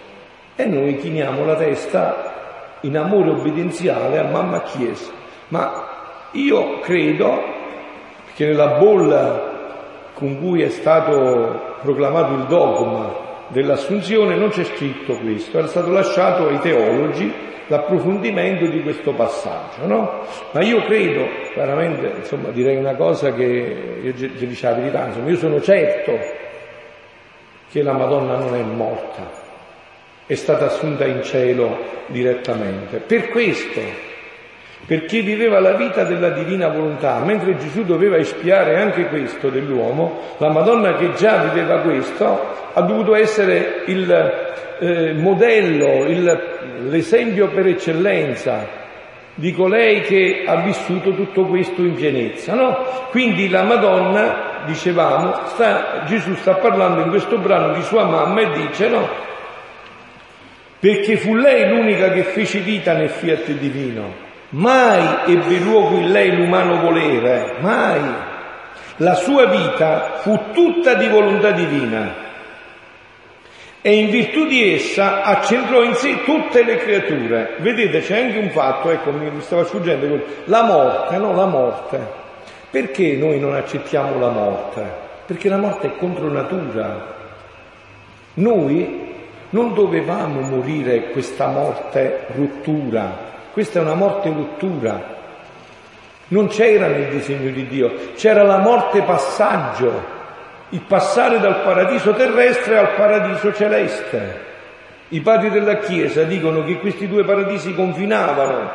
E 0.56 0.66
noi 0.66 0.96
chiniamo 0.96 1.44
la 1.44 1.54
testa 1.54 2.78
in 2.80 2.98
amore 2.98 3.30
obbedienziale 3.30 4.18
a 4.18 4.24
mamma 4.24 4.62
Chiesa. 4.62 5.12
Ma 5.48 6.28
io 6.32 6.80
credo 6.80 7.44
che 8.34 8.44
nella 8.44 8.78
bolla 8.78 9.58
con 10.14 10.36
cui 10.40 10.62
è 10.62 10.68
stato 10.68 11.76
proclamato 11.80 12.34
il 12.34 12.46
dogma 12.46 13.28
dell'assunzione 13.48 14.36
non 14.36 14.48
c'è 14.48 14.64
scritto 14.64 15.16
questo, 15.16 15.58
era 15.58 15.68
stato 15.68 15.92
lasciato 15.92 16.48
ai 16.48 16.58
teologi 16.58 17.32
l'approfondimento 17.70 18.66
di 18.66 18.82
questo 18.82 19.12
passaggio, 19.12 19.86
no? 19.86 20.24
Ma 20.50 20.60
io 20.60 20.82
credo, 20.82 21.24
veramente, 21.54 22.14
insomma, 22.18 22.48
direi 22.50 22.76
una 22.76 22.96
cosa 22.96 23.32
che 23.32 24.00
io 24.02 24.12
ti 24.12 24.46
dice 24.46 24.68
la 24.68 24.74
verità, 24.74 25.06
insomma, 25.06 25.30
io 25.30 25.36
sono 25.36 25.60
certo 25.60 26.18
che 27.70 27.82
la 27.82 27.92
Madonna 27.92 28.38
non 28.38 28.56
è 28.56 28.62
morta, 28.62 29.30
è 30.26 30.34
stata 30.34 30.66
assunta 30.66 31.06
in 31.06 31.22
cielo 31.22 31.78
direttamente. 32.06 32.98
Per 32.98 33.28
questo, 33.28 33.80
perché 34.86 35.20
viveva 35.20 35.60
la 35.60 35.74
vita 35.74 36.04
della 36.04 36.30
divina 36.30 36.68
volontà, 36.68 37.20
mentre 37.24 37.56
Gesù 37.56 37.84
doveva 37.84 38.16
espiare 38.16 38.80
anche 38.80 39.06
questo 39.06 39.48
dell'uomo, 39.48 40.20
la 40.38 40.50
Madonna 40.50 40.96
che 40.96 41.12
già 41.14 41.44
viveva 41.44 41.78
questo 41.78 42.58
ha 42.72 42.80
dovuto 42.82 43.14
essere 43.14 43.82
il 43.86 44.10
eh, 44.80 45.12
modello, 45.14 46.06
il, 46.06 46.40
l'esempio 46.88 47.48
per 47.48 47.66
eccellenza 47.66 48.78
di 49.34 49.52
colei 49.52 50.02
che 50.02 50.44
ha 50.46 50.56
vissuto 50.56 51.14
tutto 51.14 51.46
questo 51.46 51.82
in 51.82 51.94
pienezza. 51.94 52.54
No? 52.54 52.84
Quindi 53.10 53.48
la 53.48 53.62
Madonna, 53.62 54.62
dicevamo, 54.66 55.46
sta, 55.46 56.02
Gesù 56.06 56.34
sta 56.34 56.54
parlando 56.54 57.02
in 57.02 57.10
questo 57.10 57.38
brano 57.38 57.72
di 57.74 57.82
sua 57.82 58.04
mamma 58.04 58.40
e 58.40 58.50
dice 58.66 58.88
no, 58.88 59.08
perché 60.78 61.16
fu 61.16 61.34
lei 61.34 61.68
l'unica 61.68 62.10
che 62.10 62.22
fece 62.22 62.60
vita 62.60 62.92
nel 62.92 63.10
fiat 63.10 63.50
divino, 63.52 64.28
mai 64.50 65.32
ebbe 65.32 65.58
luogo 65.58 65.96
in 65.96 66.10
lei 66.10 66.34
l'umano 66.34 66.80
volere, 66.80 67.56
mai. 67.60 68.00
La 68.96 69.14
sua 69.14 69.46
vita 69.46 70.16
fu 70.16 70.38
tutta 70.52 70.94
di 70.94 71.08
volontà 71.08 71.52
divina 71.52 72.28
e 73.82 73.94
in 73.94 74.10
virtù 74.10 74.46
di 74.46 74.74
essa 74.74 75.22
accentrò 75.22 75.82
in 75.82 75.94
sé 75.94 76.22
tutte 76.24 76.62
le 76.62 76.76
creature. 76.76 77.56
Vedete, 77.60 78.00
c'è 78.00 78.24
anche 78.24 78.38
un 78.38 78.50
fatto, 78.50 78.90
ecco, 78.90 79.10
mi, 79.10 79.30
stava 79.40 79.64
sfuggendo, 79.64 80.22
la 80.44 80.62
morte, 80.64 81.16
no, 81.16 81.34
la 81.34 81.46
morte. 81.46 82.18
Perché 82.70 83.16
noi 83.16 83.40
non 83.40 83.54
accettiamo 83.54 84.18
la 84.18 84.28
morte? 84.28 84.82
Perché 85.24 85.48
la 85.48 85.56
morte 85.56 85.86
è 85.86 85.96
contro 85.96 86.30
natura. 86.30 87.18
Noi 88.34 89.08
non 89.50 89.72
dovevamo 89.72 90.40
morire 90.40 91.10
questa 91.10 91.46
morte 91.46 92.26
rottura, 92.36 93.29
questa 93.52 93.78
è 93.78 93.82
una 93.82 93.94
morte 93.94 94.28
rottura. 94.28 95.18
Non 96.28 96.46
c'era 96.46 96.86
nel 96.86 97.08
disegno 97.08 97.50
di 97.50 97.66
Dio, 97.66 97.92
c'era 98.14 98.42
la 98.42 98.58
morte 98.58 99.02
passaggio, 99.02 100.18
il 100.68 100.82
passare 100.82 101.40
dal 101.40 101.62
paradiso 101.62 102.12
terrestre 102.12 102.78
al 102.78 102.94
paradiso 102.94 103.52
celeste. 103.52 104.48
I 105.08 105.20
padri 105.22 105.50
della 105.50 105.78
Chiesa 105.78 106.22
dicono 106.22 106.64
che 106.64 106.78
questi 106.78 107.08
due 107.08 107.24
paradisi 107.24 107.74
confinavano, 107.74 108.70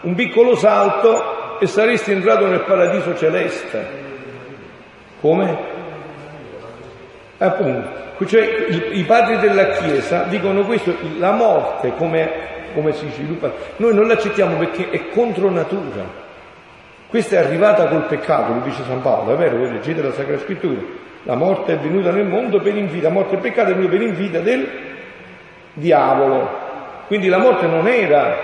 un 0.00 0.14
piccolo 0.16 0.56
salto 0.56 1.58
e 1.60 1.66
saresti 1.66 2.10
entrato 2.10 2.46
nel 2.46 2.62
paradiso 2.62 3.16
celeste. 3.16 4.04
Come? 5.20 5.74
Appunto, 7.38 7.88
cioè 8.26 8.66
i, 8.68 8.98
i 8.98 9.04
padri 9.04 9.38
della 9.38 9.68
Chiesa 9.68 10.22
dicono 10.22 10.64
questo, 10.64 10.94
la 11.18 11.32
morte 11.32 11.92
come, 11.96 12.30
come 12.76 12.92
si 12.92 13.08
sviluppa, 13.08 13.50
noi 13.76 13.94
non 13.94 14.06
l'accettiamo 14.06 14.58
perché 14.58 14.90
è 14.90 15.08
contro 15.08 15.50
natura. 15.50 16.24
Questa 17.08 17.36
è 17.36 17.38
arrivata 17.38 17.86
col 17.86 18.04
peccato, 18.04 18.52
lo 18.52 18.60
dice 18.60 18.82
San 18.86 19.00
Paolo, 19.00 19.32
è 19.32 19.36
vero, 19.36 19.56
voi 19.56 19.72
leggete 19.72 20.02
la 20.02 20.12
Sacra 20.12 20.38
Scrittura. 20.38 20.80
La 21.22 21.34
morte 21.34 21.72
è 21.72 21.78
venuta 21.78 22.10
nel 22.10 22.26
mondo 22.26 22.60
per 22.60 22.76
invita, 22.76 23.08
la 23.08 23.14
morte 23.14 23.32
e 23.32 23.36
il 23.36 23.42
peccato 23.42 23.70
è 23.70 23.74
venuto 23.74 23.96
per 23.96 24.02
invita 24.02 24.40
del 24.40 24.68
diavolo. 25.72 26.48
Quindi 27.06 27.28
la 27.28 27.38
morte 27.38 27.66
non 27.66 27.88
era 27.88 28.36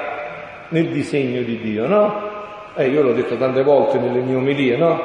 nel 0.68 0.88
disegno 0.88 1.42
di 1.42 1.60
Dio, 1.60 1.86
no? 1.86 2.30
Eh, 2.74 2.88
io 2.88 3.02
l'ho 3.02 3.12
detto 3.12 3.36
tante 3.36 3.62
volte 3.62 3.98
nelle 3.98 4.20
mie 4.20 4.36
omelie, 4.36 4.76
no? 4.78 5.02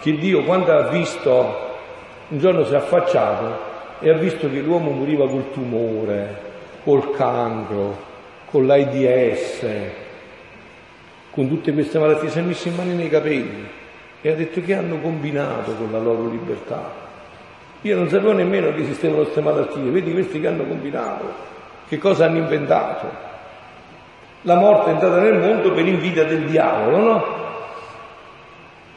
Che 0.00 0.16
Dio 0.16 0.42
quando 0.44 0.72
ha 0.72 0.88
visto, 0.88 1.76
un 2.28 2.38
giorno 2.38 2.64
si 2.64 2.72
è 2.72 2.76
affacciato 2.76 3.70
e 3.98 4.10
ha 4.10 4.14
visto 4.14 4.48
che 4.50 4.60
l'uomo 4.60 4.90
moriva 4.90 5.28
col 5.28 5.50
tumore, 5.52 6.40
col 6.82 7.14
cancro, 7.14 8.10
con 8.52 8.66
l'AIDS, 8.66 9.64
con 11.30 11.48
tutte 11.48 11.72
queste 11.72 11.98
malattie, 11.98 12.28
si 12.28 12.38
è 12.38 12.42
messo 12.42 12.68
in 12.68 12.74
mano 12.74 12.92
nei 12.92 13.08
capelli 13.08 13.66
e 14.20 14.30
ha 14.30 14.34
detto 14.34 14.60
che 14.60 14.74
hanno 14.74 14.98
combinato 15.00 15.72
con 15.72 15.90
la 15.90 15.98
loro 15.98 16.28
libertà. 16.28 17.00
Io 17.80 17.96
non 17.96 18.10
sapevo 18.10 18.32
nemmeno 18.32 18.74
che 18.74 18.82
esistevano 18.82 19.22
queste 19.22 19.40
malattie, 19.40 19.90
vedi 19.90 20.12
questi 20.12 20.38
che 20.38 20.48
hanno 20.48 20.64
combinato, 20.64 21.24
che 21.88 21.96
cosa 21.96 22.26
hanno 22.26 22.36
inventato. 22.36 23.30
La 24.42 24.56
morte 24.56 24.90
è 24.90 24.92
entrata 24.92 25.18
nel 25.18 25.38
mondo 25.38 25.72
per 25.72 25.86
invidia 25.86 26.24
del 26.24 26.44
diavolo, 26.44 26.98
no? 26.98 27.41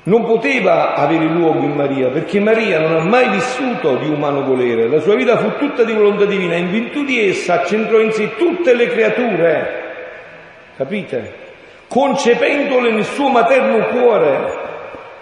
Non 0.05 0.23
poteva 0.23 0.93
avere 0.93 1.25
luogo 1.25 1.63
in 1.63 1.73
Maria, 1.73 2.09
perché 2.09 2.39
Maria 2.39 2.79
non 2.79 2.95
ha 2.95 3.03
mai 3.03 3.29
vissuto 3.29 3.95
di 3.95 4.07
umano 4.07 4.43
volere, 4.43 4.87
la 4.87 4.99
sua 4.99 5.15
vita 5.15 5.37
fu 5.37 5.57
tutta 5.57 5.83
di 5.83 5.93
volontà 5.93 6.25
divina, 6.25 6.55
in 6.55 6.69
virtù 6.69 7.03
di 7.03 7.27
essa 7.27 7.61
accentrò 7.61 7.99
in 7.99 8.11
sé 8.11 8.35
tutte 8.35 8.75
le 8.75 8.87
creature, 8.87 9.83
capite? 10.77 11.43
Concependole 11.87 12.91
nel 12.91 13.03
suo 13.03 13.29
materno 13.29 13.85
cuore. 13.85 14.63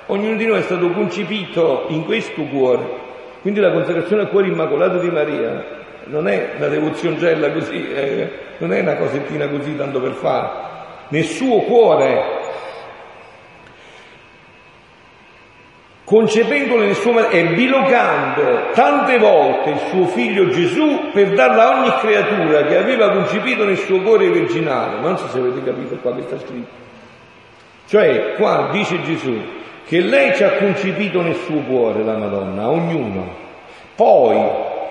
Ognuno 0.07 0.35
di 0.35 0.45
noi 0.45 0.59
è 0.59 0.63
stato 0.63 0.89
concepito 0.91 1.85
in 1.89 2.03
questo 2.03 2.41
cuore. 2.43 3.01
Quindi 3.41 3.59
la 3.59 3.71
consacrazione 3.71 4.23
al 4.23 4.29
cuore 4.29 4.47
immacolato 4.47 4.97
di 4.97 5.09
Maria 5.09 5.63
non 6.05 6.27
è 6.27 6.51
una 6.57 6.67
devozioncella 6.67 7.51
così, 7.51 7.89
eh, 7.93 8.29
non 8.57 8.73
è 8.73 8.81
una 8.81 8.95
cosettina 8.95 9.47
così 9.47 9.77
tanto 9.77 10.01
per 10.01 10.11
fare. 10.13 10.49
Nel 11.09 11.23
suo 11.23 11.59
cuore 11.61 12.42
concependolo 16.13 16.83
nel 16.83 16.93
suo 16.93 17.27
e 17.27 17.43
bilocando 17.55 18.69
tante 18.75 19.17
volte 19.17 19.71
il 19.71 19.79
suo 19.89 20.05
figlio 20.05 20.47
Gesù 20.49 21.09
per 21.11 21.33
darlo 21.33 21.59
a 21.59 21.79
ogni 21.79 21.91
creatura 22.01 22.61
che 22.65 22.77
aveva 22.77 23.09
concepito 23.09 23.65
nel 23.65 23.77
suo 23.77 23.99
cuore 24.03 24.29
virginale. 24.29 24.99
Ma 24.99 25.07
non 25.07 25.17
so 25.17 25.27
se 25.29 25.39
avete 25.39 25.63
capito 25.63 25.95
qua 25.95 26.13
che 26.13 26.21
sta 26.21 26.37
scritto. 26.37 26.81
Cioè, 27.87 28.35
qua 28.35 28.69
dice 28.71 29.01
Gesù 29.01 29.41
che 29.87 30.01
lei 30.01 30.35
ci 30.35 30.43
ha 30.43 30.51
concepito 30.51 31.19
nel 31.23 31.35
suo 31.35 31.61
cuore, 31.61 32.03
la 32.03 32.15
Madonna, 32.15 32.61
a 32.61 32.69
ognuno. 32.69 33.33
Poi, 33.95 34.35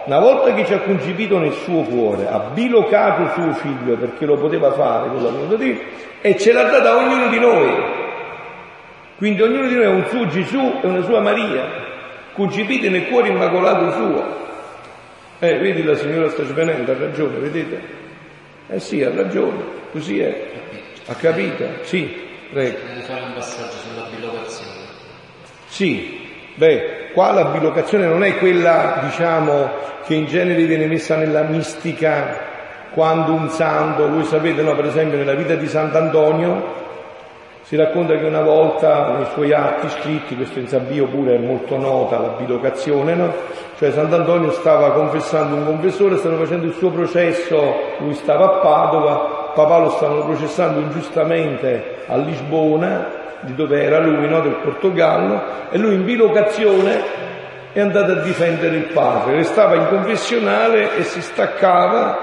una 0.07 0.19
volta 0.19 0.53
che 0.55 0.67
ci 0.67 0.75
ha 0.75 0.81
concepito 0.81 1.39
nel 1.39 1.53
suo 1.53 1.83
cuore, 1.83 2.27
ha 2.29 2.51
bilocato 2.53 3.31
suo 3.35 3.53
figlio 3.53 3.97
perché 3.97 4.27
lo 4.27 4.37
poteva 4.37 4.73
fare 4.73 5.09
con 5.09 5.23
la 5.23 5.31
volontà 5.31 5.55
di 5.55 5.73
Dio 5.73 5.81
e 6.21 6.37
ce 6.37 6.53
l'ha 6.53 6.65
data 6.65 6.91
a 6.91 6.97
ognuno 6.97 7.29
di 7.29 7.39
noi. 7.39 7.92
Quindi 9.23 9.41
ognuno 9.41 9.69
di 9.69 9.77
noi 9.77 9.85
ha 9.85 9.91
un 9.91 10.05
suo 10.09 10.27
Gesù 10.27 10.81
e 10.83 10.85
una 10.89 11.03
sua 11.03 11.21
Maria, 11.21 11.65
concepiti 12.33 12.89
nel 12.91 13.07
cuore 13.07 13.29
immacolato 13.29 13.93
suo. 13.93 14.25
Eh, 15.39 15.59
vedi 15.61 15.85
la 15.85 15.95
signora 15.95 16.29
sta 16.29 16.43
svenendo, 16.43 16.91
ha 16.91 16.99
ragione, 16.99 17.39
vedete? 17.39 17.81
Eh 18.67 18.81
sì, 18.81 19.01
ha 19.05 19.13
ragione, 19.15 19.63
così 19.93 20.19
è. 20.19 20.51
Ha 21.07 21.15
capito? 21.15 21.65
Sì, 21.83 22.13
prego. 22.51 22.79
Devi 22.85 23.03
fare 23.03 23.21
un 23.21 23.33
passaggio 23.35 23.77
sulla 23.77 24.09
bilocazione. 24.13 24.87
Sì, 25.69 26.29
beh, 26.57 27.11
qua 27.13 27.31
la 27.31 27.45
bilocazione 27.45 28.09
non 28.09 28.25
è 28.25 28.37
quella, 28.39 29.03
diciamo, 29.05 29.71
che 30.05 30.15
in 30.15 30.27
genere 30.27 30.65
viene 30.65 30.87
messa 30.87 31.15
nella 31.15 31.43
mistica 31.43 32.41
quando 32.93 33.35
un 33.35 33.51
santo, 33.51 34.09
voi 34.09 34.25
sapete, 34.25 34.63
no, 34.63 34.75
per 34.75 34.87
esempio 34.87 35.17
nella 35.17 35.35
vita 35.35 35.55
di 35.55 35.69
Sant'Antonio, 35.69 36.82
si 37.73 37.79
racconta 37.79 38.19
che 38.19 38.27
una 38.27 38.43
volta 38.43 39.15
nei 39.17 39.25
suoi 39.33 39.51
atti 39.55 39.89
scritti, 39.89 40.37
questo 40.37 40.59
in 40.59 40.69
Sabio 40.69 41.07
pure 41.07 41.37
è 41.37 41.39
molto 41.39 41.79
nota, 41.79 42.19
la 42.19 42.35
bilocazione, 42.37 43.15
no? 43.15 43.33
Cioè 43.79 43.93
Sant'Antonio 43.93 44.51
stava 44.51 44.91
confessando 44.91 45.55
un 45.55 45.65
confessore, 45.65 46.19
stava 46.19 46.37
facendo 46.37 46.67
il 46.67 46.75
suo 46.75 46.91
processo, 46.91 47.95
lui 48.01 48.13
stava 48.13 48.45
a 48.45 48.59
Padova, 48.59 49.53
papà 49.55 49.79
lo 49.79 49.89
stavano 49.89 50.23
processando 50.27 50.81
ingiustamente 50.81 52.05
a 52.09 52.17
Lisbona, 52.19 53.07
di 53.41 53.55
dove 53.55 53.83
era 53.83 54.01
lui, 54.01 54.29
no? 54.29 54.41
del 54.41 54.57
Portogallo, 54.63 55.41
e 55.71 55.79
lui 55.79 55.95
in 55.95 56.05
bilocazione 56.05 57.01
è 57.73 57.81
andato 57.81 58.13
a 58.13 58.17
difendere 58.17 58.77
il 58.77 58.89
padre, 58.93 59.37
restava 59.37 59.77
in 59.77 59.89
confessionale 59.89 60.95
e 60.99 61.05
si 61.05 61.23
staccava, 61.23 62.19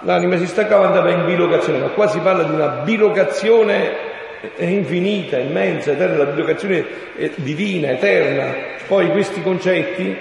l'anima 0.00 0.36
si 0.36 0.46
staccava 0.46 0.82
e 0.82 0.86
andava 0.88 1.08
in 1.08 1.24
bilocazione, 1.24 1.78
ma 1.78 1.88
qua 1.88 2.06
si 2.06 2.18
parla 2.18 2.42
di 2.42 2.52
una 2.52 2.68
bilocazione 2.84 4.12
infinita, 4.56 5.38
immensa, 5.38 5.92
eterna, 5.92 6.24
la 6.24 6.30
bilocazione 6.30 6.84
è 7.16 7.30
divina, 7.36 7.90
eterna. 7.90 8.54
Poi 8.86 9.10
questi 9.10 9.42
concetti, 9.42 10.16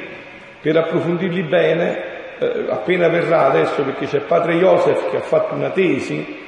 per 0.62 0.78
approfondirli 0.78 1.44
bene, 1.44 2.12
eh, 2.40 2.66
appena 2.70 3.08
verrà 3.08 3.46
adesso, 3.46 3.84
perché 3.84 4.06
c'è 4.08 4.20
padre 4.20 4.56
Joseph 4.56 5.10
che 5.10 5.18
ha 5.18 5.22
fatto 5.22 5.54
una 5.56 5.70
tesi, 5.70 6.42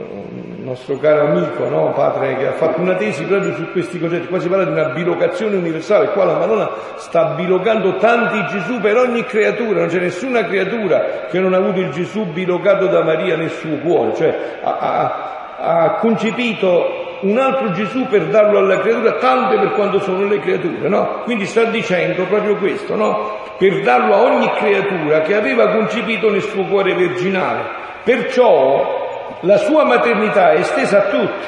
un 0.00 0.64
nostro 0.64 0.98
caro 0.98 1.26
amico, 1.26 1.68
no? 1.68 1.92
padre 1.92 2.36
che 2.36 2.46
ha 2.46 2.52
fatto 2.52 2.80
una 2.80 2.94
tesi 2.94 3.24
proprio 3.24 3.54
su 3.54 3.70
questi 3.72 3.98
concetti, 3.98 4.26
qua 4.26 4.38
si 4.38 4.48
parla 4.48 4.64
di 4.64 4.70
una 4.70 4.90
bilocazione 4.90 5.56
universale, 5.56 6.10
qua 6.10 6.24
la 6.24 6.38
Madonna 6.38 6.70
sta 6.96 7.34
bilocando 7.34 7.96
tanti 7.96 8.44
Gesù 8.46 8.80
per 8.80 8.96
ogni 8.96 9.24
creatura, 9.24 9.80
non 9.80 9.88
c'è 9.88 9.98
nessuna 9.98 10.44
creatura 10.44 11.26
che 11.28 11.40
non 11.40 11.52
ha 11.54 11.56
avuto 11.56 11.80
il 11.80 11.90
Gesù 11.90 12.26
bilocato 12.26 12.86
da 12.86 13.02
Maria 13.02 13.36
nel 13.36 13.50
suo 13.50 13.78
cuore, 13.78 14.14
cioè 14.14 14.58
ha, 14.62 14.78
ha, 14.78 15.84
ha 15.84 15.90
concepito 15.94 17.06
un 17.20 17.38
altro 17.38 17.72
Gesù 17.72 18.06
per 18.06 18.26
darlo 18.26 18.58
alla 18.58 18.78
creatura, 18.80 19.14
tante 19.14 19.58
per 19.58 19.72
quanto 19.72 19.98
sono 20.00 20.26
le 20.26 20.38
creature, 20.40 20.88
no? 20.88 21.22
Quindi 21.24 21.46
sta 21.46 21.64
dicendo 21.64 22.24
proprio 22.24 22.56
questo, 22.56 22.94
no? 22.94 23.36
Per 23.58 23.82
darlo 23.82 24.14
a 24.14 24.22
ogni 24.22 24.50
creatura 24.52 25.22
che 25.22 25.34
aveva 25.34 25.68
concepito 25.68 26.30
nel 26.30 26.42
suo 26.42 26.64
cuore 26.64 26.94
virginale. 26.94 27.64
Perciò 28.04 29.36
la 29.40 29.56
sua 29.56 29.84
maternità 29.84 30.52
è 30.52 30.60
estesa 30.60 30.98
a 30.98 31.08
tutti. 31.08 31.46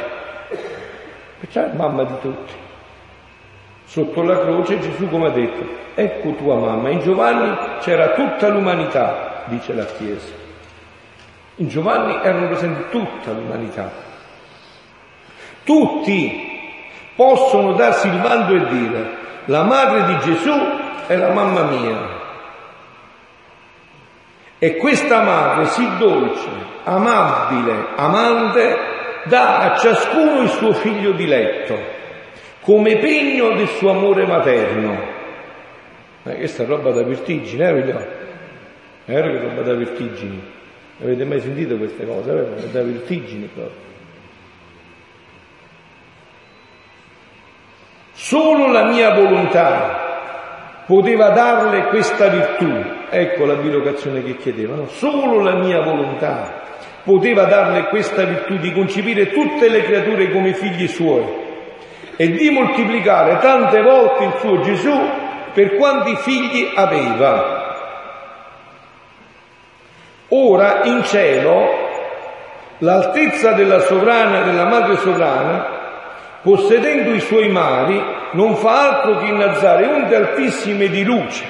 Perciò 1.39 1.63
è 1.63 1.71
mamma 1.75 2.05
di 2.05 2.15
tutti. 2.21 2.53
Sotto 3.85 4.23
la 4.23 4.39
croce 4.39 4.79
Gesù 4.79 5.09
come 5.09 5.29
ha 5.29 5.31
detto, 5.31 5.65
ecco 5.95 6.35
tua 6.35 6.57
mamma. 6.57 6.91
In 6.91 7.01
Giovanni 7.01 7.57
c'era 7.81 8.09
tutta 8.11 8.49
l'umanità, 8.49 9.45
dice 9.47 9.73
la 9.75 9.85
Chiesa. 9.85 10.33
In 11.57 11.69
Giovanni 11.69 12.19
erano 12.23 12.49
presenti 12.49 12.83
tutta 12.91 13.33
l'umanità. 13.33 14.09
Tutti 15.65 16.49
possono 17.15 17.73
darsi 17.75 18.09
il 18.09 18.19
bando 18.19 18.55
e 18.55 18.67
dire 18.69 19.19
la 19.47 19.63
madre 19.65 20.05
di 20.05 20.19
Gesù 20.21 20.53
è 21.07 21.17
la 21.17 21.33
mamma 21.33 21.63
mia. 21.65 22.19
E 24.59 24.77
questa 24.77 25.23
madre 25.23 25.67
sì 25.67 25.89
dolce, 25.99 26.49
amabile, 26.85 27.89
amante, 27.97 28.77
dà 29.25 29.59
a 29.59 29.77
ciascuno 29.77 30.43
il 30.43 30.51
suo 30.51 30.73
figlio 30.73 31.13
diletto, 31.13 31.77
come 32.61 32.99
pegno 32.99 33.55
del 33.57 33.69
suo 33.69 33.91
amore 33.91 34.27
materno. 34.27 35.19
Ma 36.23 36.33
questa 36.35 36.63
è 36.63 36.67
roba 36.67 36.91
da 36.91 37.03
vertigine, 37.03 37.69
eh, 37.69 37.73
vediamo? 37.73 38.07
È 39.07 39.13
è 39.13 39.21
roba 39.21 39.63
da 39.63 39.75
vertigini. 39.75 40.41
Avete 41.03 41.25
mai 41.25 41.41
sentito 41.41 41.77
queste 41.77 42.07
cose? 42.07 42.31
È 42.31 42.67
da 42.71 42.83
vertigini 42.83 43.49
proprio. 43.53 43.90
Solo 48.23 48.71
la 48.71 48.85
mia 48.85 49.15
volontà 49.15 50.83
poteva 50.85 51.31
darle 51.31 51.87
questa 51.87 52.29
virtù. 52.29 52.71
Ecco 53.09 53.47
la 53.47 53.55
bilocazione 53.55 54.23
che 54.23 54.37
chiedevano. 54.37 54.89
Solo 54.89 55.41
la 55.41 55.55
mia 55.55 55.81
volontà 55.81 56.53
poteva 57.03 57.45
darle 57.45 57.85
questa 57.85 58.25
virtù 58.25 58.59
di 58.59 58.75
concepire 58.75 59.31
tutte 59.31 59.71
le 59.71 59.83
creature 59.85 60.31
come 60.31 60.53
figli 60.53 60.87
suoi 60.87 61.25
e 62.15 62.31
di 62.31 62.51
moltiplicare 62.51 63.39
tante 63.39 63.81
volte 63.81 64.25
il 64.25 64.35
suo 64.39 64.61
Gesù 64.61 65.01
per 65.55 65.77
quanti 65.77 66.15
figli 66.17 66.71
aveva. 66.75 67.75
Ora 70.29 70.85
in 70.85 71.03
cielo 71.05 71.89
l'altezza 72.81 73.53
della 73.53 73.81
sovrana, 73.81 74.43
della 74.43 74.67
madre 74.67 74.97
sovrana, 74.99 75.79
possedendo 76.43 77.13
i 77.13 77.21
suoi 77.21 77.49
mari, 77.49 78.03
non 78.33 78.57
fa 78.57 78.97
altro 78.97 79.19
che 79.19 79.27
innalzare 79.27 79.87
onde 79.87 80.17
altissime 80.17 80.89
di 80.89 81.05
luce, 81.05 81.45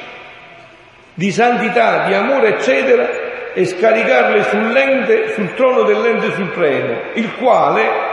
di 1.14 1.30
santità, 1.30 2.06
di 2.06 2.14
amore, 2.14 2.56
eccetera, 2.56 3.28
e 3.52 3.64
scaricarle 3.64 4.44
sull'ente, 4.44 5.32
sul 5.34 5.54
trono 5.54 5.82
dell'ente 5.82 6.32
supremo, 6.32 6.94
il 7.14 7.34
quale, 7.36 8.08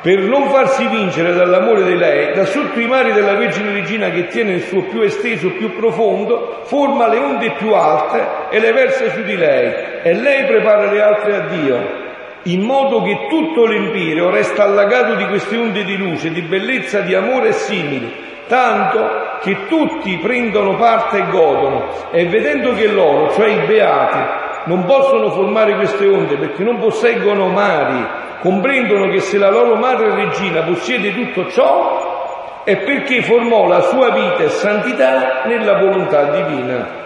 per 0.00 0.18
non 0.20 0.48
farsi 0.48 0.86
vincere 0.86 1.34
dall'amore 1.34 1.84
di 1.84 1.96
lei, 1.96 2.34
da 2.34 2.44
sotto 2.44 2.78
i 2.78 2.86
mari 2.86 3.12
della 3.12 3.34
Vergine 3.34 3.72
Regina 3.72 4.10
che 4.10 4.28
tiene 4.28 4.52
il 4.52 4.62
suo 4.62 4.82
più 4.82 5.00
esteso, 5.02 5.50
più 5.50 5.74
profondo, 5.76 6.60
forma 6.64 7.08
le 7.08 7.18
onde 7.18 7.52
più 7.52 7.72
alte 7.72 8.24
e 8.50 8.60
le 8.60 8.72
versa 8.72 9.10
su 9.10 9.22
di 9.22 9.36
lei, 9.36 9.72
e 10.02 10.14
lei 10.14 10.44
prepara 10.44 10.90
le 10.90 11.02
altre 11.02 11.34
a 11.34 11.40
Dio, 11.40 12.06
in 12.52 12.62
modo 12.62 13.02
che 13.02 13.26
tutto 13.28 13.66
l'empireo 13.66 14.30
resta 14.30 14.64
allagato 14.64 15.14
di 15.14 15.26
queste 15.26 15.56
onde 15.56 15.84
di 15.84 15.96
luce, 15.96 16.30
di 16.30 16.42
bellezza, 16.42 17.00
di 17.00 17.14
amore 17.14 17.48
e 17.48 17.52
simili, 17.52 18.10
tanto 18.46 19.38
che 19.40 19.66
tutti 19.66 20.16
prendono 20.18 20.76
parte 20.76 21.18
e 21.18 21.26
godono, 21.28 21.88
e 22.10 22.26
vedendo 22.26 22.72
che 22.72 22.88
loro, 22.88 23.30
cioè 23.32 23.48
i 23.48 23.66
beati, 23.66 24.46
non 24.64 24.84
possono 24.84 25.30
formare 25.30 25.74
queste 25.74 26.06
onde 26.06 26.36
perché 26.36 26.62
non 26.62 26.78
posseggono 26.78 27.48
mari, 27.48 28.06
comprendono 28.40 29.08
che 29.10 29.20
se 29.20 29.36
la 29.36 29.50
loro 29.50 29.74
madre 29.76 30.14
regina 30.14 30.62
possiede 30.62 31.12
tutto 31.12 31.48
ciò, 31.50 32.62
è 32.64 32.76
perché 32.78 33.22
formò 33.22 33.66
la 33.66 33.80
sua 33.80 34.10
vita 34.10 34.42
e 34.44 34.48
santità 34.48 35.42
nella 35.44 35.78
volontà 35.78 36.24
divina. 36.24 36.96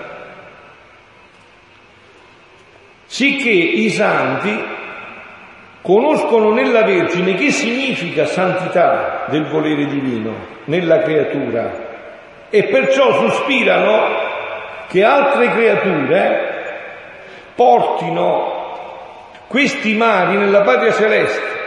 Sicché 3.06 3.50
i 3.50 3.90
santi 3.90 4.80
conoscono 5.82 6.52
nella 6.52 6.84
Vergine 6.84 7.34
che 7.34 7.50
significa 7.50 8.24
santità 8.24 9.26
del 9.28 9.48
volere 9.48 9.86
divino 9.86 10.32
nella 10.64 11.00
creatura 11.00 11.90
e 12.48 12.64
perciò 12.64 13.12
sospirano 13.14 14.30
che 14.88 15.02
altre 15.02 15.48
creature 15.50 16.50
portino 17.56 18.60
questi 19.48 19.94
mari 19.94 20.36
nella 20.36 20.62
patria 20.62 20.92
celeste 20.92 21.60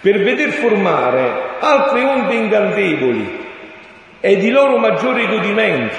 per 0.00 0.22
veder 0.22 0.50
formare 0.50 1.30
altre 1.60 2.04
onde 2.04 2.34
incantevoli 2.34 3.46
e 4.20 4.36
di 4.36 4.50
loro 4.50 4.78
maggiore 4.78 5.26
godimento. 5.26 5.96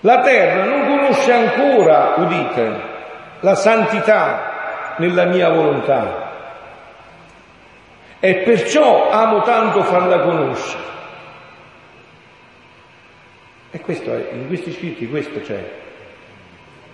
La 0.00 0.20
terra 0.20 0.64
non 0.64 0.86
conosce 0.86 1.32
ancora, 1.32 2.14
udite, 2.16 2.80
la 3.40 3.54
santità 3.54 4.47
nella 4.98 5.24
mia 5.24 5.48
volontà 5.50 6.26
e 8.20 8.34
perciò 8.36 9.10
amo 9.10 9.42
tanto 9.42 9.82
farla 9.84 10.20
conoscere. 10.20 10.82
E 13.70 13.80
questo 13.80 14.12
è, 14.12 14.30
in 14.32 14.46
questi 14.48 14.72
scritti 14.72 15.08
questo 15.08 15.40
c'è. 15.40 15.62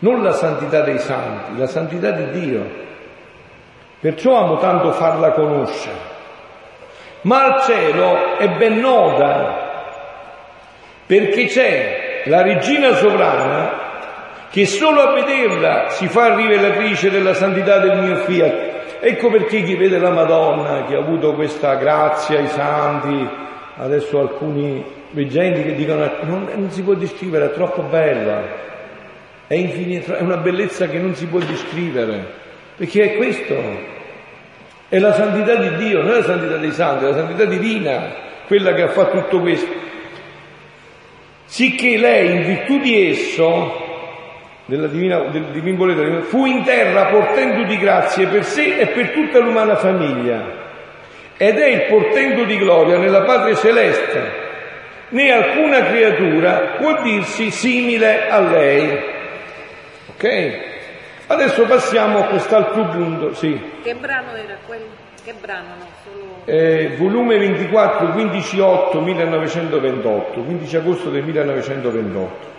Non 0.00 0.22
la 0.22 0.32
santità 0.32 0.80
dei 0.82 0.98
santi, 0.98 1.58
la 1.58 1.66
santità 1.66 2.10
di 2.10 2.40
Dio. 2.40 2.82
Perciò 4.00 4.36
amo 4.36 4.58
tanto 4.58 4.92
farla 4.92 5.30
conoscere. 5.32 6.12
Ma 7.22 7.44
al 7.44 7.62
cielo 7.62 8.36
è 8.36 8.48
ben 8.50 8.80
nota, 8.80 9.72
perché 11.06 11.46
c'è 11.46 12.22
la 12.26 12.42
regina 12.42 12.94
sovrana 12.96 13.83
che 14.54 14.66
solo 14.66 15.00
a 15.00 15.12
vederla 15.14 15.88
si 15.88 16.06
fa 16.06 16.36
rivelatrice 16.36 17.10
della 17.10 17.34
santità 17.34 17.80
del 17.80 17.98
mio 17.98 18.16
fiat. 18.18 19.00
Ecco 19.00 19.28
perché 19.28 19.64
chi 19.64 19.74
vede 19.74 19.98
la 19.98 20.10
Madonna, 20.10 20.84
che 20.84 20.94
ha 20.94 21.00
avuto 21.00 21.34
questa 21.34 21.74
grazia, 21.74 22.38
i 22.38 22.46
santi, 22.46 23.28
adesso 23.78 24.20
alcuni 24.20 24.84
veggenti 25.10 25.64
che 25.64 25.74
dicono 25.74 26.08
non, 26.20 26.48
non 26.54 26.70
si 26.70 26.82
può 26.82 26.94
descrivere, 26.94 27.46
è 27.46 27.52
troppo 27.52 27.82
bella, 27.82 28.42
è 29.48 29.54
infinita, 29.54 30.18
è 30.18 30.22
una 30.22 30.36
bellezza 30.36 30.86
che 30.86 31.00
non 31.00 31.16
si 31.16 31.26
può 31.26 31.40
descrivere, 31.40 32.24
perché 32.76 33.02
è 33.02 33.16
questo, 33.16 33.56
è 34.88 35.00
la 35.00 35.14
santità 35.14 35.56
di 35.56 35.74
Dio, 35.84 36.00
non 36.00 36.12
è 36.12 36.18
la 36.18 36.22
santità 36.22 36.58
dei 36.58 36.70
santi, 36.70 37.06
è 37.06 37.08
la 37.08 37.16
santità 37.16 37.44
divina, 37.44 38.14
quella 38.46 38.72
che 38.72 38.82
ha 38.82 38.88
fatto 38.90 39.18
tutto 39.22 39.40
questo. 39.40 39.72
Sicché 41.44 41.98
lei, 41.98 42.36
in 42.36 42.44
virtù 42.44 42.78
di 42.78 43.08
esso, 43.08 43.82
del 44.66 44.88
divin 44.88 45.76
volere, 45.76 46.22
fu 46.22 46.46
in 46.46 46.62
terra 46.62 47.06
portendo 47.06 47.64
di 47.64 47.76
grazie 47.76 48.26
per 48.26 48.44
sé 48.44 48.78
e 48.78 48.86
per 48.86 49.10
tutta 49.10 49.38
l'umana 49.38 49.76
famiglia. 49.76 50.62
Ed 51.36 51.58
è 51.58 51.66
il 51.66 51.82
portento 51.82 52.44
di 52.44 52.56
gloria 52.56 52.96
nella 52.96 53.22
patria 53.22 53.54
celeste. 53.56 54.42
Né 55.10 55.30
alcuna 55.30 55.84
creatura 55.84 56.76
può 56.78 57.02
dirsi 57.02 57.50
simile 57.50 58.28
a 58.28 58.40
lei. 58.40 58.98
Ok? 60.14 60.72
Adesso 61.26 61.64
passiamo 61.64 62.20
a 62.20 62.24
quest'altro 62.24 62.86
punto, 62.86 63.34
sì. 63.34 63.60
Che 63.82 63.94
brano 63.94 64.34
era 64.34 64.56
quello? 64.66 65.02
Che 65.22 65.34
brano? 65.38 65.68
No, 65.78 65.86
solo... 66.04 66.42
Eh, 66.44 66.94
volume 66.96 67.38
24, 67.38 68.12
15 68.12 68.60
8 68.60 69.00
1928, 69.00 70.40
15 70.40 70.76
agosto 70.76 71.10
del 71.10 71.22
1928. 71.22 72.53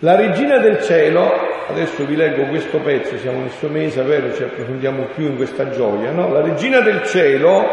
La 0.00 0.14
regina 0.14 0.58
del 0.58 0.82
cielo, 0.82 1.32
adesso 1.68 2.04
vi 2.04 2.16
leggo 2.16 2.44
questo 2.44 2.78
pezzo, 2.78 3.16
siamo 3.18 3.40
nel 3.40 3.50
suo 3.50 3.68
mese, 3.68 4.02
vero, 4.02 4.34
ci 4.34 4.42
approfondiamo 4.42 5.08
più 5.14 5.26
in 5.26 5.36
questa 5.36 5.70
gioia, 5.70 6.10
no? 6.10 6.30
La 6.30 6.42
regina 6.42 6.80
del 6.80 7.02
cielo 7.04 7.64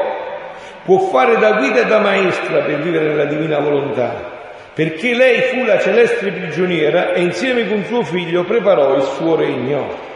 può 0.85 0.99
fare 1.09 1.37
da 1.37 1.53
guida 1.53 1.81
e 1.81 1.85
da 1.85 1.99
maestra 1.99 2.59
per 2.61 2.79
vivere 2.79 3.07
nella 3.07 3.25
divina 3.25 3.59
volontà 3.59 4.33
perché 4.73 5.13
lei 5.13 5.41
fu 5.41 5.63
la 5.65 5.79
celeste 5.79 6.31
prigioniera 6.31 7.13
e 7.13 7.21
insieme 7.21 7.67
con 7.67 7.83
suo 7.83 8.03
figlio 8.03 8.43
preparò 8.43 8.95
il 8.95 9.03
suo 9.03 9.35
regno. 9.35 10.11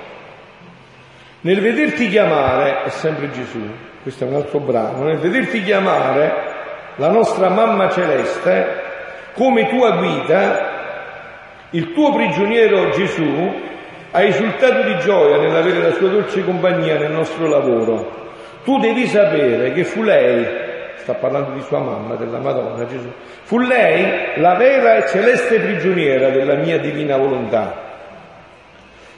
Nel 1.41 1.61
vederti 1.61 2.09
chiamare, 2.09 2.83
è 2.83 2.89
sempre 2.89 3.29
Gesù, 3.29 3.61
questo 4.01 4.23
è 4.23 4.27
un 4.27 4.33
altro 4.33 4.59
brano, 4.59 5.03
nel 5.03 5.19
vederti 5.19 5.61
chiamare 5.61 6.55
la 6.95 7.09
nostra 7.11 7.49
mamma 7.49 7.91
celeste 7.91 8.85
come 9.33 9.69
tua 9.69 9.91
guida, 9.91 10.66
il 11.71 11.93
tuo 11.93 12.13
prigioniero 12.13 12.91
Gesù 12.91 13.53
ha 14.11 14.19
risultato 14.19 14.83
di 14.83 14.97
gioia 14.99 15.37
nell'avere 15.37 15.81
la 15.81 15.93
sua 15.93 16.09
dolce 16.09 16.43
compagnia 16.43 16.97
nel 16.97 17.11
nostro 17.11 17.47
lavoro. 17.47 18.25
Tu 18.63 18.79
devi 18.79 19.05
sapere 19.07 19.73
che 19.73 19.83
fu 19.83 20.01
lei 20.03 20.45
sta 20.97 21.13
parlando 21.13 21.51
di 21.51 21.61
sua 21.61 21.79
mamma, 21.79 22.15
della 22.15 22.39
Madonna 22.39 22.85
Gesù, 22.85 23.09
fu 23.43 23.59
lei 23.59 24.39
la 24.41 24.55
vera 24.55 24.95
e 24.95 25.07
celeste 25.07 25.59
prigioniera 25.59 26.29
della 26.29 26.55
mia 26.55 26.79
divina 26.79 27.15
volontà. 27.15 27.85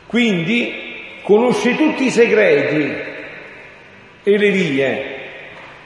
Quindi 0.05 1.21
conosce 1.23 1.75
tutti 1.75 2.05
i 2.05 2.09
segreti 2.11 2.95
e 4.23 4.37
le 4.37 4.49
vie, 4.51 5.05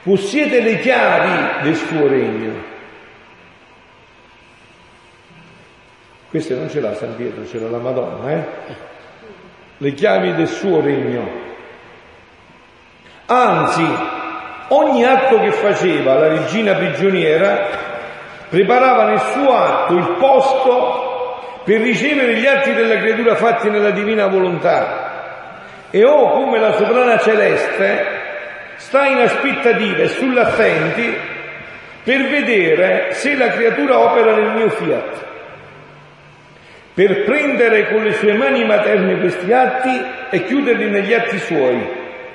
possiede 0.02 0.60
le 0.60 0.78
chiavi 0.80 1.62
del 1.62 1.74
suo 1.74 2.06
regno. 2.06 2.73
Queste 6.34 6.54
non 6.54 6.68
ce 6.68 6.80
l'ha 6.80 6.94
San 6.94 7.14
Pietro, 7.14 7.46
ce 7.46 7.60
l'ha 7.60 7.68
la 7.68 7.78
Madonna, 7.78 8.32
eh? 8.32 8.44
Le 9.76 9.92
chiavi 9.92 10.34
del 10.34 10.48
suo 10.48 10.80
regno. 10.80 11.42
Anzi, 13.26 13.86
Ogni 14.68 15.04
atto 15.04 15.40
che 15.40 15.52
faceva 15.52 16.14
la 16.14 16.28
regina 16.28 16.72
prigioniera 16.74 17.66
preparava 18.48 19.04
nel 19.04 19.20
suo 19.20 19.54
atto 19.54 19.94
il 19.94 20.16
posto 20.18 21.60
per 21.64 21.80
ricevere 21.80 22.36
gli 22.36 22.46
atti 22.46 22.72
della 22.72 22.96
creatura 22.98 23.34
fatti 23.34 23.68
nella 23.68 23.90
divina 23.90 24.26
volontà. 24.26 25.12
E 25.90 26.02
oh 26.02 26.30
come 26.30 26.58
la 26.58 26.72
sovrana 26.72 27.18
celeste 27.18 28.06
sta 28.76 29.06
in 29.06 29.18
aspettativa 29.18 29.98
e 29.98 30.08
sull'attenti 30.08 31.14
per 32.02 32.28
vedere 32.28 33.12
se 33.12 33.36
la 33.36 33.48
creatura 33.48 33.98
opera 33.98 34.34
nel 34.34 34.54
mio 34.54 34.70
fiat, 34.70 35.24
per 36.94 37.24
prendere 37.24 37.92
con 37.92 38.04
le 38.04 38.12
sue 38.12 38.34
mani 38.34 38.64
materne 38.64 39.18
questi 39.18 39.52
atti 39.52 40.00
e 40.30 40.44
chiuderli 40.44 40.88
negli 40.88 41.12
atti 41.12 41.38
suoi, 41.38 41.78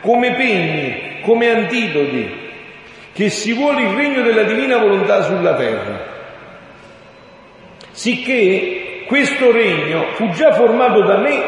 come 0.02 0.36
pegni 0.36 1.08
come 1.22 1.50
antidoti, 1.50 2.48
che 3.14 3.30
si 3.30 3.54
vuole 3.54 3.84
il 3.84 3.96
regno 3.96 4.22
della 4.22 4.44
divina 4.44 4.78
volontà 4.78 5.24
sulla 5.24 5.56
terra. 5.56 6.08
Sicché 7.92 9.04
questo 9.08 9.52
regno 9.52 10.12
fu 10.14 10.30
già 10.30 10.54
formato 10.54 11.04
da 11.04 11.18
me 11.18 11.44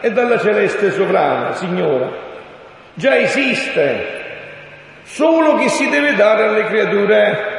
e 0.00 0.12
dalla 0.12 0.38
celeste 0.38 0.90
sovrana, 0.90 1.54
Signora. 1.54 2.26
Già 2.94 3.16
esiste, 3.16 4.06
solo 5.04 5.56
che 5.56 5.68
si 5.68 5.88
deve 5.88 6.14
dare 6.14 6.44
alle 6.44 6.64
creature. 6.64 7.56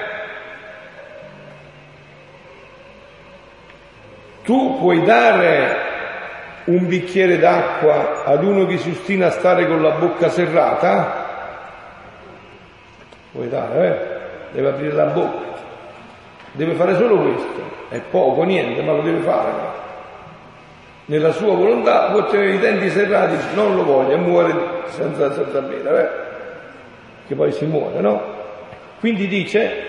Tu 4.49 4.79
puoi 4.79 5.03
dare 5.03 5.77
un 6.63 6.87
bicchiere 6.87 7.37
d'acqua 7.37 8.23
ad 8.25 8.43
uno 8.43 8.65
che 8.65 8.79
si 8.79 8.89
ostina 8.89 9.27
a 9.27 9.29
stare 9.29 9.67
con 9.67 9.79
la 9.79 9.91
bocca 9.91 10.27
serrata? 10.29 11.27
Puoi 13.31 13.47
dare, 13.47 13.85
eh? 13.85 14.55
Deve 14.55 14.69
aprire 14.69 14.93
la 14.93 15.05
bocca. 15.05 15.45
Deve 16.53 16.73
fare 16.73 16.95
solo 16.95 17.17
questo. 17.17 17.61
È 17.89 17.99
poco, 18.09 18.41
niente, 18.41 18.81
ma 18.81 18.93
lo 18.93 19.03
deve 19.03 19.19
fare. 19.19 19.51
Nella 21.05 21.31
sua 21.31 21.53
volontà 21.53 22.09
può 22.09 22.25
tenere 22.25 22.55
i 22.55 22.57
denti 22.57 22.89
serrati, 22.89 23.35
non 23.53 23.75
lo 23.75 23.83
voglio, 23.83 24.13
e 24.13 24.17
muore 24.17 24.53
senza, 24.87 25.31
senza 25.31 25.61
bere, 25.61 26.01
eh? 26.01 27.27
Che 27.27 27.35
poi 27.35 27.51
si 27.51 27.65
muore, 27.65 27.99
no? 27.99 28.19
Quindi 28.99 29.27
dice, 29.27 29.88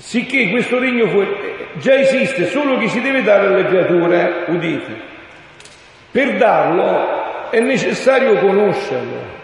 sicché 0.00 0.48
questo 0.48 0.78
regno 0.78 1.08
fu, 1.08 1.22
già 1.74 1.94
esiste, 1.94 2.46
solo 2.46 2.78
che 2.78 2.88
si 2.88 3.00
deve 3.00 3.22
dare 3.22 3.46
alle 3.46 3.66
creature, 3.66 4.44
udite. 4.48 5.08
Per 6.10 6.36
darlo 6.38 7.50
è 7.50 7.60
necessario 7.60 8.38
conoscerlo. 8.38 9.38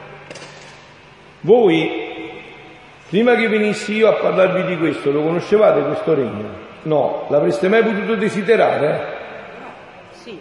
Voi, 1.41 2.41
prima 3.09 3.37
che 3.37 3.49
venissi 3.49 3.95
io 3.95 4.09
a 4.09 4.15
parlarvi 4.15 4.65
di 4.65 4.79
questo, 4.79 5.11
lo 5.13 5.23
conoscevate 5.23 5.83
questo 5.83 6.15
regno? 6.15 6.65
No, 6.83 7.27
l'avreste 7.29 7.69
mai 7.69 7.83
potuto 7.83 8.15
desiderare? 8.15 9.15
Sì. 10.11 10.39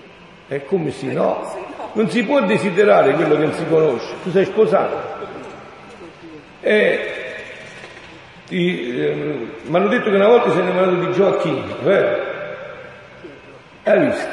E 0.47 0.65
come 0.65 0.91
sì, 0.91 1.11
no? 1.11 1.63
Non 1.91 2.09
si 2.09 2.23
può 2.23 2.41
desiderare 2.41 3.13
quello 3.13 3.35
che 3.35 3.43
non 3.43 3.53
si 3.53 3.65
conosce. 3.67 4.13
Tu 4.23 4.31
sei 4.31 4.45
sposato. 4.45 5.13
E 6.61 7.24
eh, 8.49 9.13
mi 9.63 9.75
hanno 9.75 9.87
detto 9.87 10.09
che 10.09 10.15
una 10.15 10.27
volta 10.27 10.51
sei 10.51 10.61
innamorato 10.61 10.95
di 10.95 11.11
Gioacchino, 11.11 11.77
vero? 11.81 12.23
Hai 13.83 14.05
visto? 14.05 14.27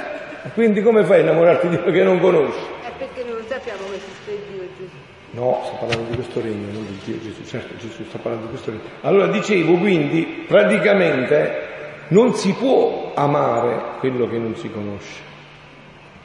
Quindi 0.55 0.82
come 0.82 1.05
fai 1.05 1.20
a 1.20 1.22
innamorarti 1.22 1.68
di 1.68 1.76
quello 1.76 1.93
che 1.93 2.02
non 2.02 2.18
conosci? 2.18 2.59
È 2.82 2.90
perché 2.98 3.22
noi 3.22 3.34
non 3.34 3.47
sappiamo 3.47 3.80
che 3.90 3.97
esiste 3.97 4.39
Dio 4.51 4.66
Gesù. 4.76 4.97
No, 5.30 5.62
sta 5.64 5.76
parlando 5.76 6.10
di 6.10 6.14
questo 6.16 6.40
regno, 6.40 6.72
non 6.72 6.86
di 6.86 6.98
Dio 7.05 7.18
Gesù. 7.22 7.44
Certo, 7.44 7.76
Gesù 7.76 8.05
sta 8.05 8.18
parlando 8.18 8.47
di 8.47 8.52
questo 8.52 8.70
regno. 8.70 8.82
Allora 9.02 9.26
dicevo 9.28 9.76
quindi, 9.78 10.44
praticamente 10.47 11.70
non 12.09 12.34
si 12.34 12.52
può 12.52 13.12
amare 13.14 13.98
quello 14.01 14.28
che 14.28 14.36
non 14.36 14.56
si 14.56 14.70
conosce. 14.70 15.30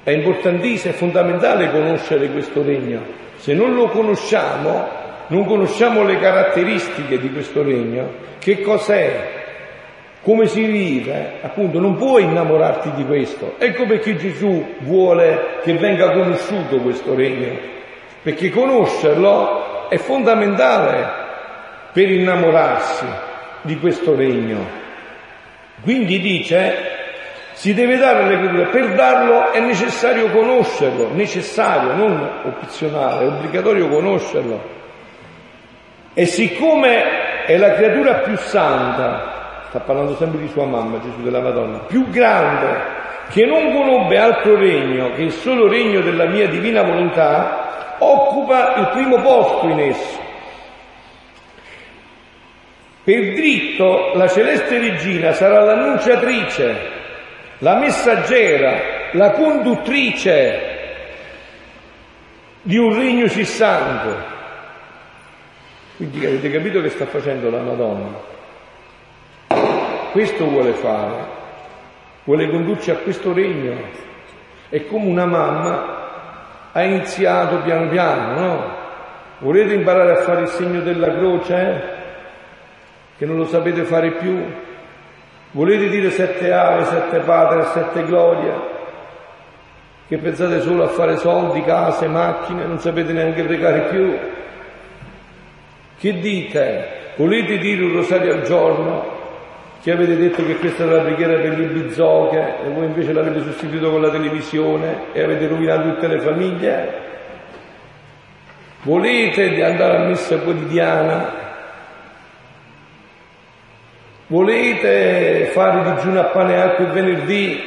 È 0.04 0.12
importantissimo, 0.12 0.94
è 0.94 0.96
fondamentale 0.96 1.72
conoscere 1.72 2.30
questo 2.30 2.64
regno. 2.64 3.02
Se 3.38 3.54
non 3.54 3.76
lo 3.76 3.88
conosciamo, 3.90 4.88
non 5.28 5.46
conosciamo 5.46 6.04
le 6.04 6.20
caratteristiche 6.20 7.20
di 7.20 7.32
questo 7.32 7.64
regno, 7.64 8.26
che 8.40 8.62
cos'è, 8.62 9.36
come 10.22 10.48
si 10.48 10.64
vive, 10.64 11.34
appunto 11.42 11.80
non 11.80 11.96
puoi 11.96 12.24
innamorarti 12.24 12.92
di 12.96 13.06
questo. 13.06 13.56
Ecco 13.58 13.86
perché 13.86 14.16
Gesù 14.16 14.76
vuole 14.80 15.60
che 15.64 15.74
venga 15.74 16.12
conosciuto 16.12 16.78
questo 16.78 17.14
regno, 17.14 17.58
perché 18.22 18.50
conoscerlo 18.50 19.90
è 19.90 19.98
fondamentale 19.98 21.26
per 21.92 22.10
innamorarsi 22.10 23.06
di 23.62 23.78
questo 23.78 24.16
regno. 24.16 24.86
Quindi 25.82 26.20
dice, 26.20 26.76
si 27.54 27.74
deve 27.74 27.98
dare 27.98 28.24
alle 28.24 28.38
creature, 28.38 28.66
per 28.68 28.94
darlo 28.94 29.52
è 29.52 29.60
necessario 29.60 30.30
conoscerlo, 30.30 31.10
necessario, 31.14 31.94
non 31.94 32.42
opzionale, 32.44 33.26
è 33.26 33.28
obbligatorio 33.28 33.88
conoscerlo. 33.88 34.77
E 36.20 36.26
siccome 36.26 37.46
è 37.46 37.58
la 37.58 37.74
creatura 37.74 38.16
più 38.22 38.36
santa, 38.38 39.66
sta 39.68 39.82
parlando 39.82 40.16
sempre 40.16 40.40
di 40.40 40.48
sua 40.48 40.66
mamma, 40.66 41.00
Gesù 41.00 41.22
della 41.22 41.42
Madonna, 41.42 41.78
più 41.82 42.10
grande, 42.10 42.76
che 43.30 43.46
non 43.46 43.72
conobbe 43.72 44.18
altro 44.18 44.58
regno 44.58 45.14
che 45.14 45.22
il 45.22 45.32
solo 45.32 45.68
regno 45.68 46.02
della 46.02 46.26
mia 46.26 46.48
divina 46.48 46.82
volontà, 46.82 47.98
occupa 48.00 48.78
il 48.78 48.88
primo 48.94 49.22
posto 49.22 49.68
in 49.68 49.80
esso. 49.80 50.20
Per 53.04 53.34
dritto 53.36 54.14
la 54.16 54.28
celeste 54.28 54.80
regina 54.80 55.34
sarà 55.34 55.60
l'annunciatrice, 55.60 56.76
la 57.60 57.76
messaggera, 57.76 58.80
la 59.12 59.30
conduttrice 59.34 60.62
di 62.64 62.76
un 62.76 62.98
regno 62.98 63.28
sì 63.28 63.46
santo. 63.46 64.37
Quindi 65.98 66.26
avete 66.26 66.50
capito 66.52 66.82
che 66.82 66.90
sta 66.90 67.06
facendo 67.06 67.50
la 67.50 67.62
Madonna? 67.62 68.36
Questo 70.12 70.46
vuole 70.48 70.72
fare, 70.74 71.26
vuole 72.24 72.50
condurci 72.50 72.92
a 72.92 72.96
questo 72.96 73.34
regno. 73.34 73.76
È 74.70 74.86
come 74.86 75.08
una 75.08 75.26
mamma 75.26 76.72
ha 76.72 76.84
iniziato 76.84 77.62
piano 77.62 77.90
piano, 77.90 78.40
no? 78.40 78.76
Volete 79.40 79.74
imparare 79.74 80.14
a 80.14 80.22
fare 80.22 80.42
il 80.42 80.48
segno 80.48 80.82
della 80.82 81.12
croce? 81.12 81.56
Eh? 81.56 81.96
che 83.18 83.26
non 83.26 83.38
lo 83.38 83.46
sapete 83.46 83.84
fare 83.84 84.12
più? 84.12 84.44
Volete 85.52 85.90
dire 85.90 86.12
sette 86.12 86.54
ave, 86.54 86.86
sette 86.86 87.20
padre, 87.20 87.64
sette 87.74 88.04
gloria? 88.06 88.76
Che 90.08 90.18
pensate 90.18 90.62
solo 90.62 90.84
a 90.84 90.88
fare 90.88 91.18
soldi, 91.18 91.64
case, 91.64 92.08
macchine, 92.08 92.66
non 92.66 92.80
sapete 92.80 93.12
neanche 93.12 93.44
pregare 93.44 93.82
più? 93.90 94.18
Che 96.00 96.20
dite? 96.20 97.14
Volete 97.16 97.58
dire 97.58 97.84
un 97.84 97.94
rosario 97.94 98.34
al 98.34 98.44
giorno? 98.44 99.16
Che 99.82 99.92
avete 99.92 100.18
detto 100.18 100.46
che 100.46 100.58
questa 100.58 100.84
era 100.84 100.98
la 100.98 101.02
preghiera 101.04 101.40
per 101.40 101.60
gli 101.60 101.66
bizzoche 101.66 102.56
e 102.66 102.70
voi 102.70 102.86
invece 102.86 103.14
l'avete 103.14 103.42
sostituito 103.42 103.90
con 103.90 104.02
la 104.02 104.10
televisione 104.10 105.14
e 105.14 105.24
avete 105.24 105.48
rovinato 105.48 105.94
tutte 105.94 106.08
le 106.08 106.20
famiglie? 106.20 107.06
Volete 108.82 109.64
andare 109.64 109.98
a 109.98 110.08
messa 110.08 110.38
quotidiana 110.40 111.46
Volete 114.28 115.52
fare 115.54 115.96
digiuno 115.96 116.20
a 116.20 116.26
pane 116.26 116.54
e 116.54 116.60
acqua 116.60 116.86
il 116.86 116.92
venerdì 116.92 117.62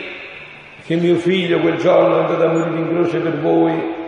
che 0.84 0.96
mio 0.96 1.14
figlio 1.14 1.58
quel 1.60 1.76
giorno 1.76 2.18
è 2.18 2.20
andato 2.20 2.44
a 2.44 2.52
morire 2.52 2.76
in 2.76 2.88
croce 2.88 3.18
per 3.18 3.38
voi 3.38 3.99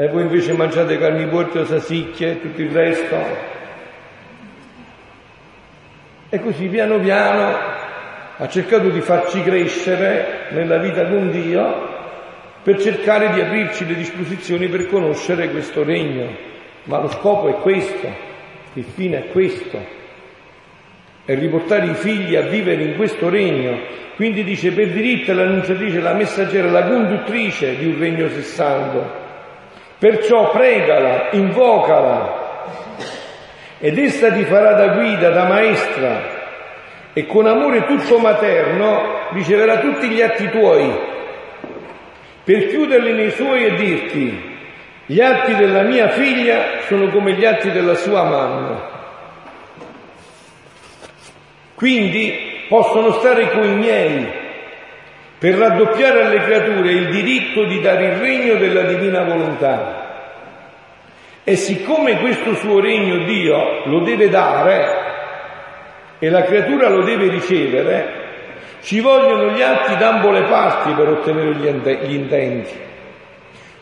e 0.00 0.06
voi 0.06 0.22
invece 0.22 0.52
mangiate 0.52 0.96
carni 0.96 1.26
porte 1.26 1.58
o 1.58 1.64
sasicchie 1.64 2.30
e 2.30 2.40
tutto 2.40 2.62
il 2.62 2.70
resto? 2.70 3.16
E 6.28 6.38
così 6.38 6.68
piano 6.68 7.00
piano 7.00 7.56
ha 8.36 8.48
cercato 8.48 8.90
di 8.90 9.00
farci 9.00 9.42
crescere 9.42 10.50
nella 10.50 10.78
vita 10.78 11.04
con 11.04 11.32
Dio 11.32 11.96
per 12.62 12.80
cercare 12.80 13.32
di 13.32 13.40
aprirci 13.40 13.88
le 13.88 13.96
disposizioni 13.96 14.68
per 14.68 14.86
conoscere 14.86 15.50
questo 15.50 15.82
regno. 15.82 16.28
Ma 16.84 17.00
lo 17.00 17.08
scopo 17.08 17.48
è 17.48 17.54
questo, 17.54 18.06
il 18.74 18.84
fine 18.84 19.24
è 19.24 19.28
questo 19.32 19.84
e 21.24 21.34
riportare 21.34 21.86
i 21.86 21.94
figli 21.94 22.36
a 22.36 22.42
vivere 22.42 22.84
in 22.84 22.94
questo 22.94 23.28
regno. 23.28 23.76
Quindi 24.14 24.44
dice 24.44 24.70
per 24.70 24.90
diritto 24.90 25.32
l'annunciatrice, 25.32 25.98
la 25.98 26.14
messaggera, 26.14 26.70
la 26.70 26.84
conduttrice 26.84 27.76
di 27.76 27.86
un 27.86 27.98
regno 27.98 28.28
sessando. 28.28 29.26
Perciò 29.98 30.50
pregala, 30.50 31.30
invocala. 31.32 32.46
Ed 33.80 33.98
essa 33.98 34.32
ti 34.32 34.44
farà 34.44 34.74
da 34.74 34.88
guida, 34.94 35.30
da 35.30 35.44
maestra. 35.44 36.36
E 37.12 37.26
con 37.26 37.46
amore 37.46 37.84
tutto 37.84 38.18
materno 38.18 39.30
riceverà 39.32 39.78
tutti 39.78 40.08
gli 40.08 40.20
atti 40.20 40.48
tuoi. 40.50 41.16
Per 42.44 42.68
chiuderli 42.68 43.12
nei 43.12 43.30
suoi 43.32 43.64
e 43.64 43.74
dirti 43.74 44.56
gli 45.06 45.20
atti 45.20 45.54
della 45.54 45.82
mia 45.82 46.10
figlia 46.10 46.80
sono 46.86 47.08
come 47.08 47.32
gli 47.32 47.44
atti 47.44 47.70
della 47.70 47.94
sua 47.94 48.22
mamma. 48.22 48.96
Quindi 51.74 52.66
possono 52.68 53.12
stare 53.12 53.50
con 53.50 53.64
i 53.64 53.74
miei 53.74 54.37
per 55.38 55.54
raddoppiare 55.54 56.24
alle 56.24 56.42
creature 56.42 56.90
il 56.90 57.10
diritto 57.10 57.64
di 57.64 57.80
dare 57.80 58.06
il 58.06 58.16
regno 58.16 58.54
della 58.56 58.82
divina 58.82 59.22
volontà. 59.22 60.06
E 61.44 61.56
siccome 61.56 62.18
questo 62.18 62.54
suo 62.54 62.80
regno 62.80 63.24
Dio 63.24 63.84
lo 63.86 64.00
deve 64.00 64.28
dare 64.28 65.06
e 66.18 66.28
la 66.28 66.42
creatura 66.42 66.88
lo 66.88 67.04
deve 67.04 67.28
ricevere, 67.28 68.26
ci 68.82 69.00
vogliono 69.00 69.52
gli 69.52 69.62
atti 69.62 69.96
d'ambo 69.96 70.30
le 70.30 70.42
parti 70.42 70.92
per 70.92 71.08
ottenere 71.08 71.52
gli 71.52 72.14
intenti. 72.14 72.86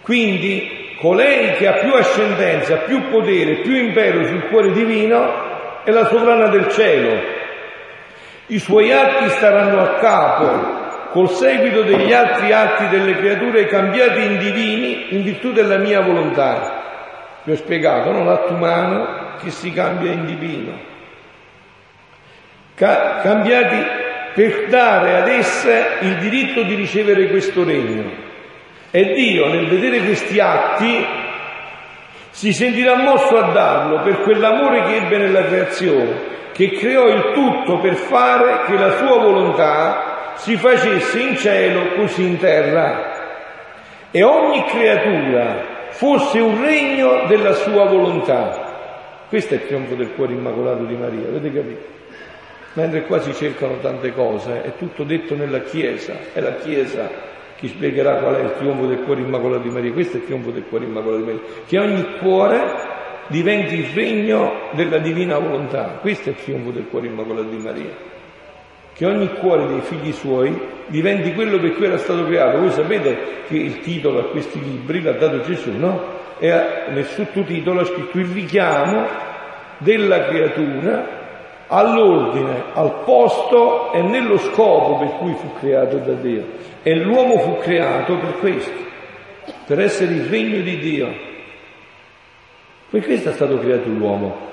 Quindi 0.03 0.95
colei 1.01 1.55
che 1.55 1.67
ha 1.67 1.79
più 1.81 1.93
ascendenza, 1.95 2.77
più 2.77 3.09
potere, 3.09 3.63
più 3.63 3.75
impero 3.75 4.25
sul 4.27 4.47
cuore 4.49 4.73
divino 4.73 5.83
è 5.85 5.91
la 5.91 6.07
sovrana 6.07 6.49
del 6.49 6.69
cielo, 6.69 7.35
i 8.49 8.59
suoi 8.59 8.93
atti 8.93 9.29
staranno 9.31 9.81
a 9.81 9.95
capo 9.95 10.85
col 11.17 11.31
seguito 11.31 11.81
degli 11.81 12.13
altri 12.13 12.53
atti 12.53 12.89
delle 12.89 13.17
creature 13.17 13.65
cambiati 13.69 14.23
in 14.23 14.37
divini 14.37 15.15
in 15.15 15.23
virtù 15.23 15.51
della 15.51 15.79
mia 15.79 16.03
volontà. 16.03 17.39
Vi 17.43 17.53
ho 17.53 17.57
spiegato, 17.57 18.13
no? 18.13 18.23
L'atto 18.23 18.53
umano 18.53 19.37
che 19.43 19.49
si 19.49 19.73
cambia 19.73 20.13
in 20.13 20.27
divino. 20.27 20.79
Ca- 22.75 23.21
cambiati 23.23 23.83
per 24.35 24.67
dare 24.69 25.17
ad 25.17 25.29
esse 25.29 25.87
il 26.01 26.17
diritto 26.19 26.63
di 26.65 26.75
ricevere 26.75 27.29
questo 27.29 27.65
regno. 27.65 28.13
E 28.91 29.15
Dio, 29.15 29.49
nel 29.49 29.69
vedere 29.69 30.01
questi 30.01 30.39
atti, 30.39 31.03
si 32.29 32.53
sentirà 32.53 32.95
mosso 32.97 33.39
a 33.39 33.53
darlo 33.53 34.03
per 34.03 34.21
quell'amore 34.21 34.83
che 34.83 34.97
ebbe 34.97 35.17
nella 35.17 35.47
creazione 35.47 36.35
che 36.53 36.71
creò 36.73 37.07
il 37.09 37.33
tutto 37.35 37.81
per 37.81 37.95
fare 37.95 38.65
che 38.65 38.79
la 38.79 38.97
sua 38.97 39.19
volontà 39.19 40.16
si 40.37 40.57
facesse 40.57 41.21
in 41.21 41.37
cielo 41.37 41.95
così 41.95 42.23
in 42.23 42.39
terra 42.39 43.15
e 44.11 44.23
ogni 44.23 44.65
creatura 44.65 45.75
fosse 45.91 46.39
un 46.39 46.63
regno 46.65 47.27
della 47.27 47.53
sua 47.53 47.85
volontà. 47.87 48.65
Questo 49.29 49.55
è 49.55 49.57
il 49.57 49.67
trionfo 49.67 49.95
del 49.95 50.15
cuore 50.15 50.35
immacolato 50.35 50.85
di 50.85 50.95
Maria, 50.95 51.29
avete 51.29 51.53
capito? 51.53 51.95
Mentre 52.75 53.05
qua 53.07 53.21
si 53.21 53.33
cercano 53.33 53.79
tante 53.81 54.13
cose, 54.13 54.63
è 54.63 54.73
tutto 54.77 55.03
detto 55.03 55.35
nella 55.35 55.61
Chiesa, 55.61 56.15
è 56.33 56.41
la 56.41 56.55
Chiesa 56.57 57.09
che 57.57 57.69
spiegherà 57.69 58.17
qual 58.17 58.37
è 58.37 58.43
il 58.43 58.53
trionfo 58.59 58.87
del 58.87 59.03
cuore 59.03 59.23
immacolato 59.23 59.63
di 59.63 59.71
Maria, 59.71 59.93
questo 59.93 60.19
è 60.19 60.21
il 60.21 60.27
trionfo 60.27 60.51
del 60.51 60.65
cuore 60.69 60.85
immacolato 60.85 61.23
di 61.23 61.33
Maria, 61.33 61.41
che 61.67 61.79
ogni 61.79 62.19
cuore 62.19 62.95
diventi 63.29 63.79
il 63.79 63.87
regno 63.95 64.69
della 64.73 64.99
divina 64.99 65.39
volontà. 65.39 65.99
Questo 66.01 66.29
è 66.29 66.33
il 66.33 66.39
trionfo 66.43 66.71
del 66.71 66.87
cuore 66.89 67.07
immacolato 67.07 67.49
di 67.49 67.59
Maria. 67.59 68.15
Che 68.97 69.05
ogni 69.05 69.29
cuore 69.35 69.67
dei 69.67 69.83
figli 69.83 70.11
suoi 70.13 70.59
diventi 70.87 71.35
quello 71.35 71.59
per 71.59 71.75
cui 71.75 71.85
era 71.85 71.99
stato 71.99 72.25
creato. 72.25 72.59
Voi 72.59 72.71
sapete 72.71 73.43
che 73.47 73.57
il 73.57 73.81
titolo 73.81 74.21
a 74.21 74.25
questi 74.31 74.59
libri 74.63 75.03
l'ha 75.03 75.13
dato 75.13 75.43
Gesù, 75.43 75.71
no? 75.77 76.15
E 76.39 76.49
nel 76.89 77.05
sottotitolo 77.05 77.81
ha 77.81 77.85
scritto 77.85 78.19
il 78.19 78.27
richiamo 78.27 79.07
della 79.79 80.25
creatura 80.25 81.25
all'ordine, 81.67 82.65
al 82.73 83.03
posto 83.05 83.93
e 83.93 84.01
nello 84.01 84.39
scopo 84.39 84.99
per 84.99 85.09
cui 85.19 85.35
fu 85.35 85.53
creato 85.59 85.99
da 85.99 86.13
Dio. 86.13 86.47
E 86.83 86.95
l'uomo 86.95 87.39
fu 87.39 87.59
creato 87.59 88.17
per 88.17 88.39
questo, 88.39 88.79
per 89.67 89.81
essere 89.81 90.15
il 90.15 90.25
regno 90.25 90.63
di 90.63 90.79
Dio. 90.79 91.15
Per 92.89 93.05
questo 93.05 93.31
è 93.31 93.33
stato 93.33 93.59
creato 93.59 93.89
l'uomo. 93.89 94.45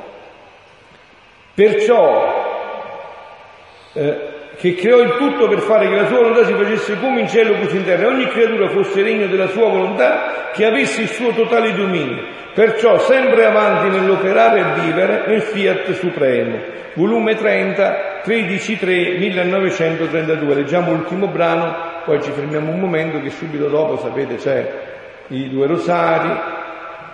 Perciò 1.54 2.52
eh, 3.94 4.33
che 4.58 4.76
creò 4.76 5.00
il 5.00 5.16
tutto 5.18 5.48
per 5.48 5.60
fare 5.60 5.90
che 5.90 5.96
la 5.96 6.08
sua 6.08 6.18
volontà 6.18 6.46
si 6.46 6.54
facesse 6.54 7.00
come 7.00 7.22
in 7.22 7.28
cielo 7.28 7.56
così 7.58 7.78
in 7.78 7.86
terra, 7.86 8.08
ogni 8.08 8.28
creatura 8.28 8.70
fosse 8.70 9.02
regno 9.02 9.28
della 9.28 9.48
sua 9.48 9.68
volontà, 9.70 10.52
che 10.54 10.66
avesse 10.66 11.02
il 11.02 11.10
suo 11.10 11.32
totale 11.32 11.74
dominio. 11.74 12.42
Perciò 12.54 13.00
sempre 13.00 13.46
avanti 13.46 13.98
nell'operare 13.98 14.60
e 14.60 14.82
vivere 14.82 15.24
nel 15.28 15.42
Fiat 15.42 15.92
Supremo. 15.94 16.60
Volume 16.94 17.36
30, 17.36 18.22
13.3, 18.24 19.18
1932. 19.18 20.54
Leggiamo 20.54 20.92
l'ultimo 20.92 21.28
brano, 21.28 21.76
poi 22.06 22.22
ci 22.22 22.30
fermiamo 22.32 22.72
un 22.72 22.80
momento 22.80 23.20
che 23.22 23.32
subito 23.32 23.68
dopo, 23.68 23.98
sapete, 23.98 24.36
c'è 24.36 24.72
i 25.30 25.50
due 25.50 25.66
rosari, 25.66 26.30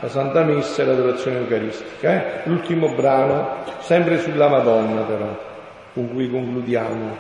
la 0.02 0.08
Santa 0.10 0.44
Messa 0.44 0.82
e 0.82 0.86
l'adorazione 0.86 1.38
eucaristica. 1.38 2.12
Eh? 2.12 2.24
L'ultimo 2.44 2.94
brano, 2.94 3.64
sempre 3.80 4.20
sulla 4.20 4.50
Madonna 4.50 5.02
però, 5.02 5.38
con 6.00 6.14
cui 6.14 6.30
concludiamo. 6.30 7.18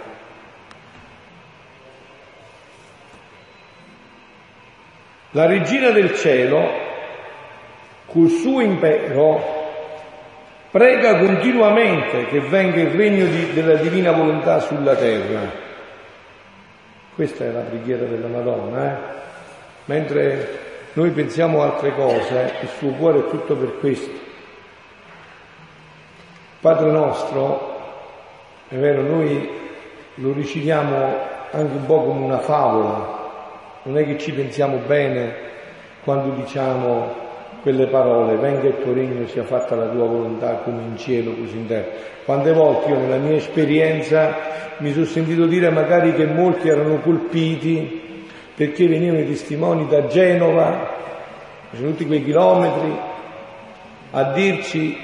La 5.31 5.45
regina 5.45 5.89
del 5.89 6.15
cielo, 6.15 6.65
col 8.05 8.29
suo 8.29 8.61
impero, 8.61 9.57
prega 10.71 11.19
continuamente 11.19 12.27
che 12.27 12.39
venga 12.39 12.79
il 12.79 12.91
regno 12.91 13.25
di, 13.25 13.51
della 13.53 13.75
divina 13.75 14.11
volontà 14.11 14.59
sulla 14.61 14.95
terra. 14.95 15.67
Questa 17.13 17.43
è 17.43 17.51
la 17.51 17.59
preghiera 17.59 18.05
della 18.05 18.27
Madonna, 18.27 18.91
eh? 18.91 18.97
mentre 19.85 20.59
noi 20.93 21.11
pensiamo 21.11 21.61
altre 21.61 21.93
cose, 21.93 22.53
il 22.61 22.69
suo 22.77 22.91
cuore 22.91 23.19
è 23.19 23.29
tutto 23.29 23.55
per 23.57 23.77
questo. 23.79 24.27
Padre 26.61 26.91
nostro, 26.91 27.68
è 28.69 28.75
vero, 28.75 29.01
noi 29.01 29.49
lo 30.15 30.33
recitiamo 30.33 31.15
anche 31.51 31.75
un 31.75 31.85
po' 31.87 32.03
come 32.03 32.23
una 32.23 32.37
favola, 32.37 33.17
non 33.83 33.97
è 33.97 34.05
che 34.05 34.19
ci 34.19 34.31
pensiamo 34.31 34.77
bene 34.85 35.33
quando 36.03 36.35
diciamo 36.35 37.27
quelle 37.63 37.87
parole, 37.87 38.35
venga 38.35 38.67
il 38.67 38.79
tuo 38.79 38.93
regno, 38.93 39.27
sia 39.27 39.43
fatta 39.43 39.75
la 39.75 39.87
tua 39.87 40.05
volontà 40.05 40.61
come 40.63 40.83
in 40.83 40.97
cielo, 40.97 41.33
così 41.33 41.57
in 41.57 41.65
terra. 41.65 41.89
Quante 42.23 42.53
volte 42.53 42.89
io 42.89 42.99
nella 42.99 43.17
mia 43.17 43.35
esperienza 43.35 44.37
mi 44.77 44.93
sono 44.93 45.05
sentito 45.05 45.45
dire 45.45 45.71
magari 45.71 46.13
che 46.13 46.25
molti 46.25 46.69
erano 46.69 46.99
colpiti 46.99 48.27
perché 48.55 48.87
venivano 48.87 49.19
i 49.19 49.27
testimoni 49.27 49.87
da 49.87 50.05
Genova, 50.05 50.95
sono 51.73 51.89
tutti 51.89 52.05
quei 52.05 52.23
chilometri, 52.23 52.97
a 54.11 54.23
dirci 54.31 54.95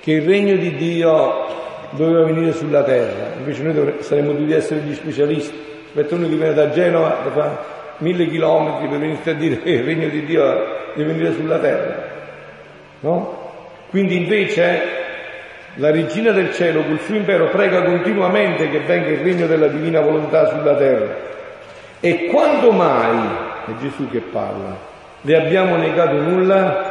che 0.00 0.12
il 0.12 0.22
regno 0.22 0.56
di 0.56 0.76
Dio 0.76 1.61
doveva 1.92 2.24
venire 2.24 2.52
sulla 2.52 2.82
terra. 2.82 3.34
Invece 3.38 3.62
noi 3.62 3.72
dovremmo, 3.72 4.02
saremmo 4.02 4.32
dovuti 4.32 4.52
essere 4.52 4.80
gli 4.80 4.94
specialisti. 4.94 5.70
Uno 5.92 6.28
che 6.28 6.34
viene 6.34 6.54
da 6.54 6.70
Genova, 6.70 7.18
che 7.22 7.30
fa 7.30 7.64
mille 7.98 8.26
chilometri 8.26 8.88
per 8.88 8.98
venire 8.98 9.30
a 9.30 9.34
dire 9.34 9.60
che 9.60 9.70
il 9.70 9.84
regno 9.84 10.08
di 10.08 10.24
Dio 10.24 10.42
deve 10.94 11.12
venire 11.12 11.32
sulla 11.34 11.58
terra. 11.58 12.10
No? 13.00 13.40
Quindi 13.90 14.16
invece 14.16 15.00
la 15.74 15.90
regina 15.90 16.32
del 16.32 16.52
cielo 16.52 16.82
col 16.82 17.00
suo 17.00 17.14
impero 17.14 17.48
prega 17.48 17.82
continuamente 17.82 18.68
che 18.68 18.80
venga 18.80 19.08
il 19.08 19.20
regno 19.20 19.46
della 19.46 19.68
divina 19.68 20.00
volontà 20.00 20.48
sulla 20.48 20.74
terra. 20.76 21.30
E 22.00 22.26
quando 22.26 22.72
mai, 22.72 23.28
è 23.66 23.70
Gesù 23.80 24.08
che 24.10 24.20
parla, 24.20 24.76
le 25.20 25.36
abbiamo 25.36 25.76
negato 25.76 26.14
nulla? 26.14 26.90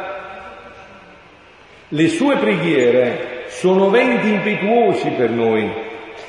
Le 1.88 2.08
sue 2.08 2.36
preghiere 2.36 3.31
sono 3.52 3.90
venti 3.90 4.32
impetuosi 4.32 5.10
per 5.10 5.30
noi, 5.30 5.70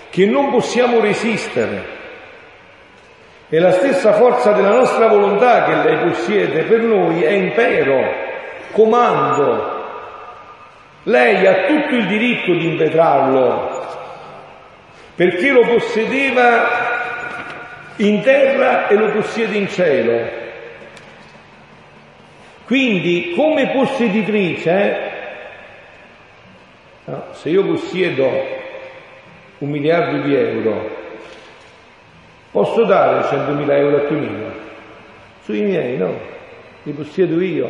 che 0.10 0.26
non 0.26 0.52
possiamo 0.52 1.00
resistere 1.00 2.02
e 3.50 3.60
la 3.60 3.72
stessa 3.72 4.14
forza 4.14 4.52
della 4.52 4.74
nostra 4.74 5.08
volontà 5.08 5.64
che 5.64 5.76
lei 5.88 6.10
possiede 6.10 6.64
per 6.64 6.82
noi 6.82 7.22
è 7.22 7.32
impero, 7.32 8.12
comando. 8.72 9.82
Lei 11.04 11.46
ha 11.46 11.66
tutto 11.68 11.96
il 11.96 12.08
diritto 12.08 12.52
di 12.52 12.68
impetrarlo, 12.68 13.88
perché 15.16 15.52
lo 15.52 15.68
possedeva 15.68 16.68
in 17.98 18.22
terra 18.22 18.88
e 18.88 18.96
lo 18.96 19.12
possiede 19.12 19.56
in 19.56 19.68
cielo. 19.70 20.42
Quindi, 22.66 23.34
come 23.36 23.70
posseditrice, 23.70 25.13
no, 27.06 27.24
se 27.34 27.50
io 27.50 27.66
possiedo 27.66 28.30
un 29.58 29.70
miliardo 29.70 30.22
di 30.22 30.36
euro 30.36 31.02
Posso 32.54 32.84
dare 32.84 33.22
100.000 33.22 33.72
euro 33.72 33.98
a 33.98 34.00
Tonino? 34.02 34.52
Sui 35.42 35.62
miei, 35.62 35.98
no? 35.98 36.16
Li 36.84 36.92
possiedo 36.92 37.42
io. 37.42 37.68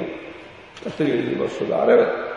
Questo 0.82 1.04
io 1.04 1.14
li 1.14 1.36
posso 1.36 1.64
dare. 1.64 2.32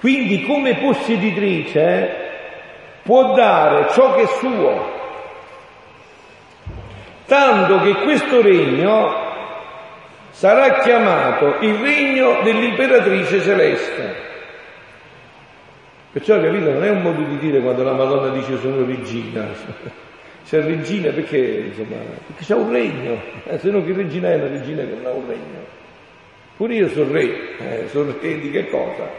Quindi 0.00 0.42
come 0.42 0.74
posseditrice 0.78 2.12
può 3.04 3.34
dare 3.34 3.88
ciò 3.92 4.16
che 4.16 4.22
è 4.22 4.26
suo, 4.26 4.92
tanto 7.26 7.80
che 7.82 8.02
questo 8.02 8.42
regno 8.42 9.27
sarà 10.38 10.78
chiamato 10.78 11.56
il 11.62 11.74
regno 11.74 12.42
dell'imperatrice 12.44 13.40
celeste. 13.40 14.14
Perciò 16.12 16.40
capito, 16.40 16.70
non 16.70 16.84
è 16.84 16.90
un 16.90 17.02
modo 17.02 17.22
di 17.24 17.38
dire 17.38 17.60
quando 17.60 17.82
la 17.82 17.92
Madonna 17.92 18.28
dice 18.28 18.56
sono 18.58 18.86
regina. 18.86 19.48
C'è 20.46 20.62
regina 20.62 21.10
perché, 21.10 21.64
insomma, 21.68 21.96
perché 22.26 22.42
c'è 22.42 22.54
un 22.54 22.72
regno, 22.72 23.20
eh, 23.44 23.58
se 23.60 23.68
no 23.68 23.84
che 23.84 23.92
regina 23.92 24.30
è 24.30 24.36
una 24.36 24.48
regina 24.48 24.82
che 24.82 24.94
non 24.94 25.04
ha 25.04 25.10
un 25.10 25.26
regno. 25.28 25.66
Pure 26.56 26.74
io 26.74 26.88
sono 26.88 27.12
re, 27.12 27.58
eh, 27.58 27.88
sono 27.88 28.14
re 28.18 28.40
di 28.40 28.50
che 28.50 28.70
cosa? 28.70 29.10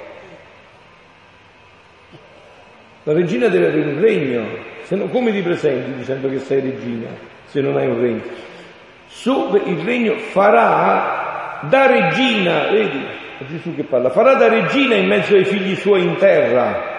La 3.04 3.14
regina 3.14 3.48
deve 3.48 3.68
avere 3.68 3.92
un 3.92 4.00
regno, 4.02 4.44
se 4.86 4.96
no 4.96 5.06
come 5.10 5.32
ti 5.32 5.44
presenti 5.44 5.94
dicendo 5.94 6.30
che 6.30 6.40
sei 6.40 6.62
regina 6.62 7.10
se 7.46 7.62
non 7.62 7.78
hai 7.78 7.86
un 7.86 8.02
regno? 8.02 8.49
So, 9.10 9.60
il 9.66 9.84
regno 9.84 10.18
farà 10.18 11.62
da 11.62 11.88
regina, 11.88 12.70
vedi, 12.70 13.04
è 13.40 13.44
Gesù 13.46 13.76
che 13.76 13.84
parla, 13.84 14.12
farà 14.12 14.36
da 14.36 14.48
regina 14.48 14.96
in 14.96 15.08
mezzo 15.08 15.36
ai 15.36 15.46
figli 15.46 15.76
suoi 15.76 16.04
in 16.04 16.16
terra. 16.18 16.98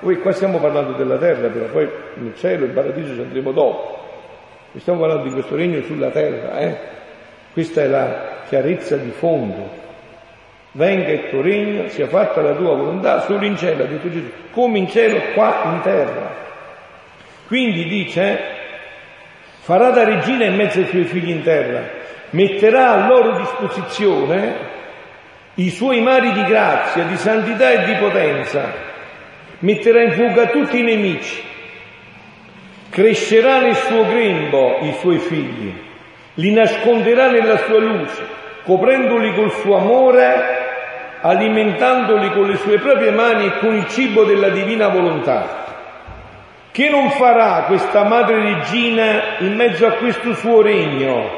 Poi 0.00 0.20
qua 0.20 0.32
stiamo 0.32 0.58
parlando 0.58 0.92
della 0.92 1.18
terra, 1.18 1.48
però 1.48 1.66
poi 1.66 1.88
nel 2.14 2.34
cielo, 2.36 2.64
il 2.64 2.70
paradiso 2.70 3.14
ci 3.14 3.20
andremo 3.20 3.50
dopo. 3.50 3.98
stiamo 4.78 5.00
parlando 5.00 5.24
di 5.24 5.32
questo 5.32 5.56
regno 5.56 5.82
sulla 5.82 6.10
terra, 6.10 6.58
eh? 6.58 6.76
Questa 7.52 7.82
è 7.82 7.86
la 7.88 8.36
chiarezza 8.48 8.96
di 8.96 9.10
fondo. 9.10 9.86
Venga 10.72 11.10
il 11.10 11.28
tuo 11.28 11.42
regno, 11.42 11.88
sia 11.88 12.06
fatta 12.06 12.40
la 12.40 12.54
tua 12.54 12.76
volontà, 12.76 13.20
solo 13.22 13.44
in 13.44 13.56
cielo, 13.56 13.82
ha 13.82 13.86
detto 13.86 14.08
Gesù, 14.08 14.30
come 14.52 14.78
in 14.78 14.88
cielo, 14.88 15.20
qua 15.34 15.62
in 15.64 15.80
terra. 15.82 16.36
Quindi 17.48 17.84
dice, 17.88 18.57
farà 19.68 19.90
da 19.90 20.02
regina 20.02 20.46
in 20.46 20.54
mezzo 20.54 20.78
ai 20.78 20.86
suoi 20.86 21.04
figli 21.04 21.28
in 21.28 21.42
terra, 21.42 21.86
metterà 22.30 22.92
a 22.92 23.06
loro 23.06 23.36
disposizione 23.36 24.56
i 25.56 25.68
suoi 25.68 26.00
mari 26.00 26.32
di 26.32 26.42
grazia, 26.44 27.02
di 27.02 27.18
santità 27.18 27.72
e 27.72 27.84
di 27.84 27.92
potenza, 27.96 28.72
metterà 29.58 30.04
in 30.04 30.12
fuga 30.12 30.46
tutti 30.46 30.78
i 30.78 30.82
nemici, 30.82 31.42
crescerà 32.88 33.60
nel 33.60 33.76
suo 33.76 34.06
grembo 34.06 34.78
i 34.80 34.94
suoi 35.00 35.18
figli, 35.18 35.74
li 36.32 36.50
nasconderà 36.50 37.30
nella 37.30 37.58
sua 37.58 37.78
luce, 37.78 38.22
coprendoli 38.64 39.34
col 39.34 39.52
suo 39.52 39.76
amore, 39.76 40.32
alimentandoli 41.20 42.30
con 42.30 42.48
le 42.48 42.56
sue 42.56 42.78
proprie 42.78 43.10
mani 43.10 43.44
e 43.44 43.58
con 43.58 43.74
il 43.74 43.86
cibo 43.88 44.24
della 44.24 44.48
divina 44.48 44.88
volontà. 44.88 45.67
Che 46.78 46.88
non 46.88 47.10
farà 47.10 47.64
questa 47.66 48.04
madre 48.04 48.40
regina 48.40 49.38
in 49.40 49.56
mezzo 49.56 49.84
a 49.84 49.94
questo 49.94 50.32
suo 50.34 50.62
regno, 50.62 51.28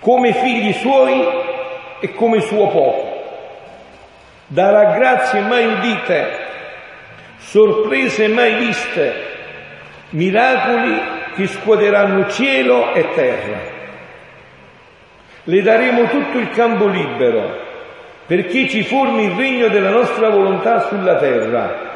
come 0.00 0.32
figli 0.32 0.72
suoi 0.72 1.24
e 2.00 2.12
come 2.14 2.40
suo 2.40 2.66
popolo? 2.66 3.22
darà 4.48 4.96
grazie 4.98 5.42
mai 5.42 5.64
udite, 5.64 6.28
sorprese 7.36 8.26
mai 8.26 8.56
viste, 8.56 9.12
miracoli 10.08 11.00
che 11.36 11.46
scuoteranno 11.46 12.28
cielo 12.28 12.94
e 12.94 13.14
terra. 13.14 13.60
Le 15.44 15.62
daremo 15.62 16.08
tutto 16.08 16.38
il 16.38 16.50
campo 16.50 16.88
libero 16.88 17.60
perché 18.26 18.68
ci 18.68 18.82
formi 18.82 19.26
il 19.26 19.36
regno 19.36 19.68
della 19.68 19.90
nostra 19.90 20.30
volontà 20.30 20.88
sulla 20.88 21.14
terra 21.14 21.91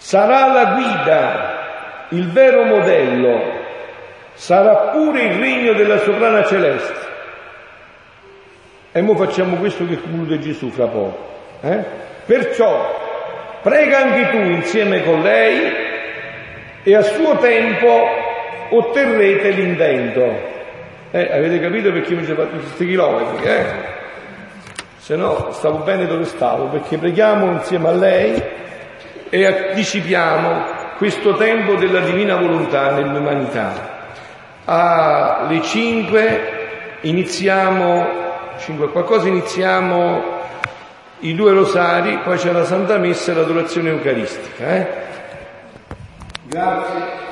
sarà 0.00 0.50
la 0.50 0.64
guida, 0.72 2.06
il 2.08 2.30
vero 2.30 2.64
modello, 2.64 3.38
sarà 4.32 4.88
pure 4.92 5.24
il 5.24 5.38
regno 5.38 5.74
della 5.74 5.98
sovrana 5.98 6.42
celeste. 6.44 7.08
E 8.92 9.02
ora 9.02 9.14
facciamo 9.14 9.56
questo 9.56 9.86
che 9.86 10.00
conclude 10.00 10.38
Gesù 10.38 10.70
fra 10.70 10.86
poco. 10.86 11.28
Eh? 11.60 11.84
Perciò 12.24 13.58
prega 13.62 13.98
anche 13.98 14.30
tu 14.30 14.38
insieme 14.38 15.04
con 15.04 15.20
lei 15.20 15.70
e 16.82 16.96
a 16.96 17.02
suo 17.02 17.36
tempo 17.36 18.08
otterrete 18.70 19.50
l'intento. 19.50 20.48
Eh, 21.10 21.28
avete 21.30 21.60
capito 21.60 21.92
perché 21.92 22.14
mi 22.14 22.24
ci 22.24 22.32
fatto 22.32 22.56
questi 22.56 22.86
chilometri? 22.86 23.46
Eh? 23.46 23.64
Se 24.96 25.14
no 25.14 25.50
stavo 25.52 25.78
bene 25.78 26.06
dove 26.06 26.24
stavo, 26.24 26.68
perché 26.68 26.96
preghiamo 26.96 27.52
insieme 27.52 27.88
a 27.88 27.92
lei 27.92 28.42
e 29.30 29.46
anticipiamo 29.46 30.78
questo 30.98 31.34
tempo 31.36 31.76
della 31.76 32.00
divina 32.00 32.36
volontà 32.36 32.90
nell'umanità. 32.90 33.98
Alle 34.66 35.62
5 35.62 36.98
iniziamo 37.02 38.18
5 38.60 38.90
qualcosa 38.90 39.28
iniziamo 39.28 40.38
i 41.20 41.34
due 41.34 41.52
rosari, 41.52 42.18
poi 42.22 42.36
c'è 42.36 42.52
la 42.52 42.64
Santa 42.64 42.98
Messa 42.98 43.32
e 43.32 43.34
l'adorazione 43.34 43.88
eucaristica. 43.90 44.74
Eh? 44.74 44.86
Grazie. 46.44 47.29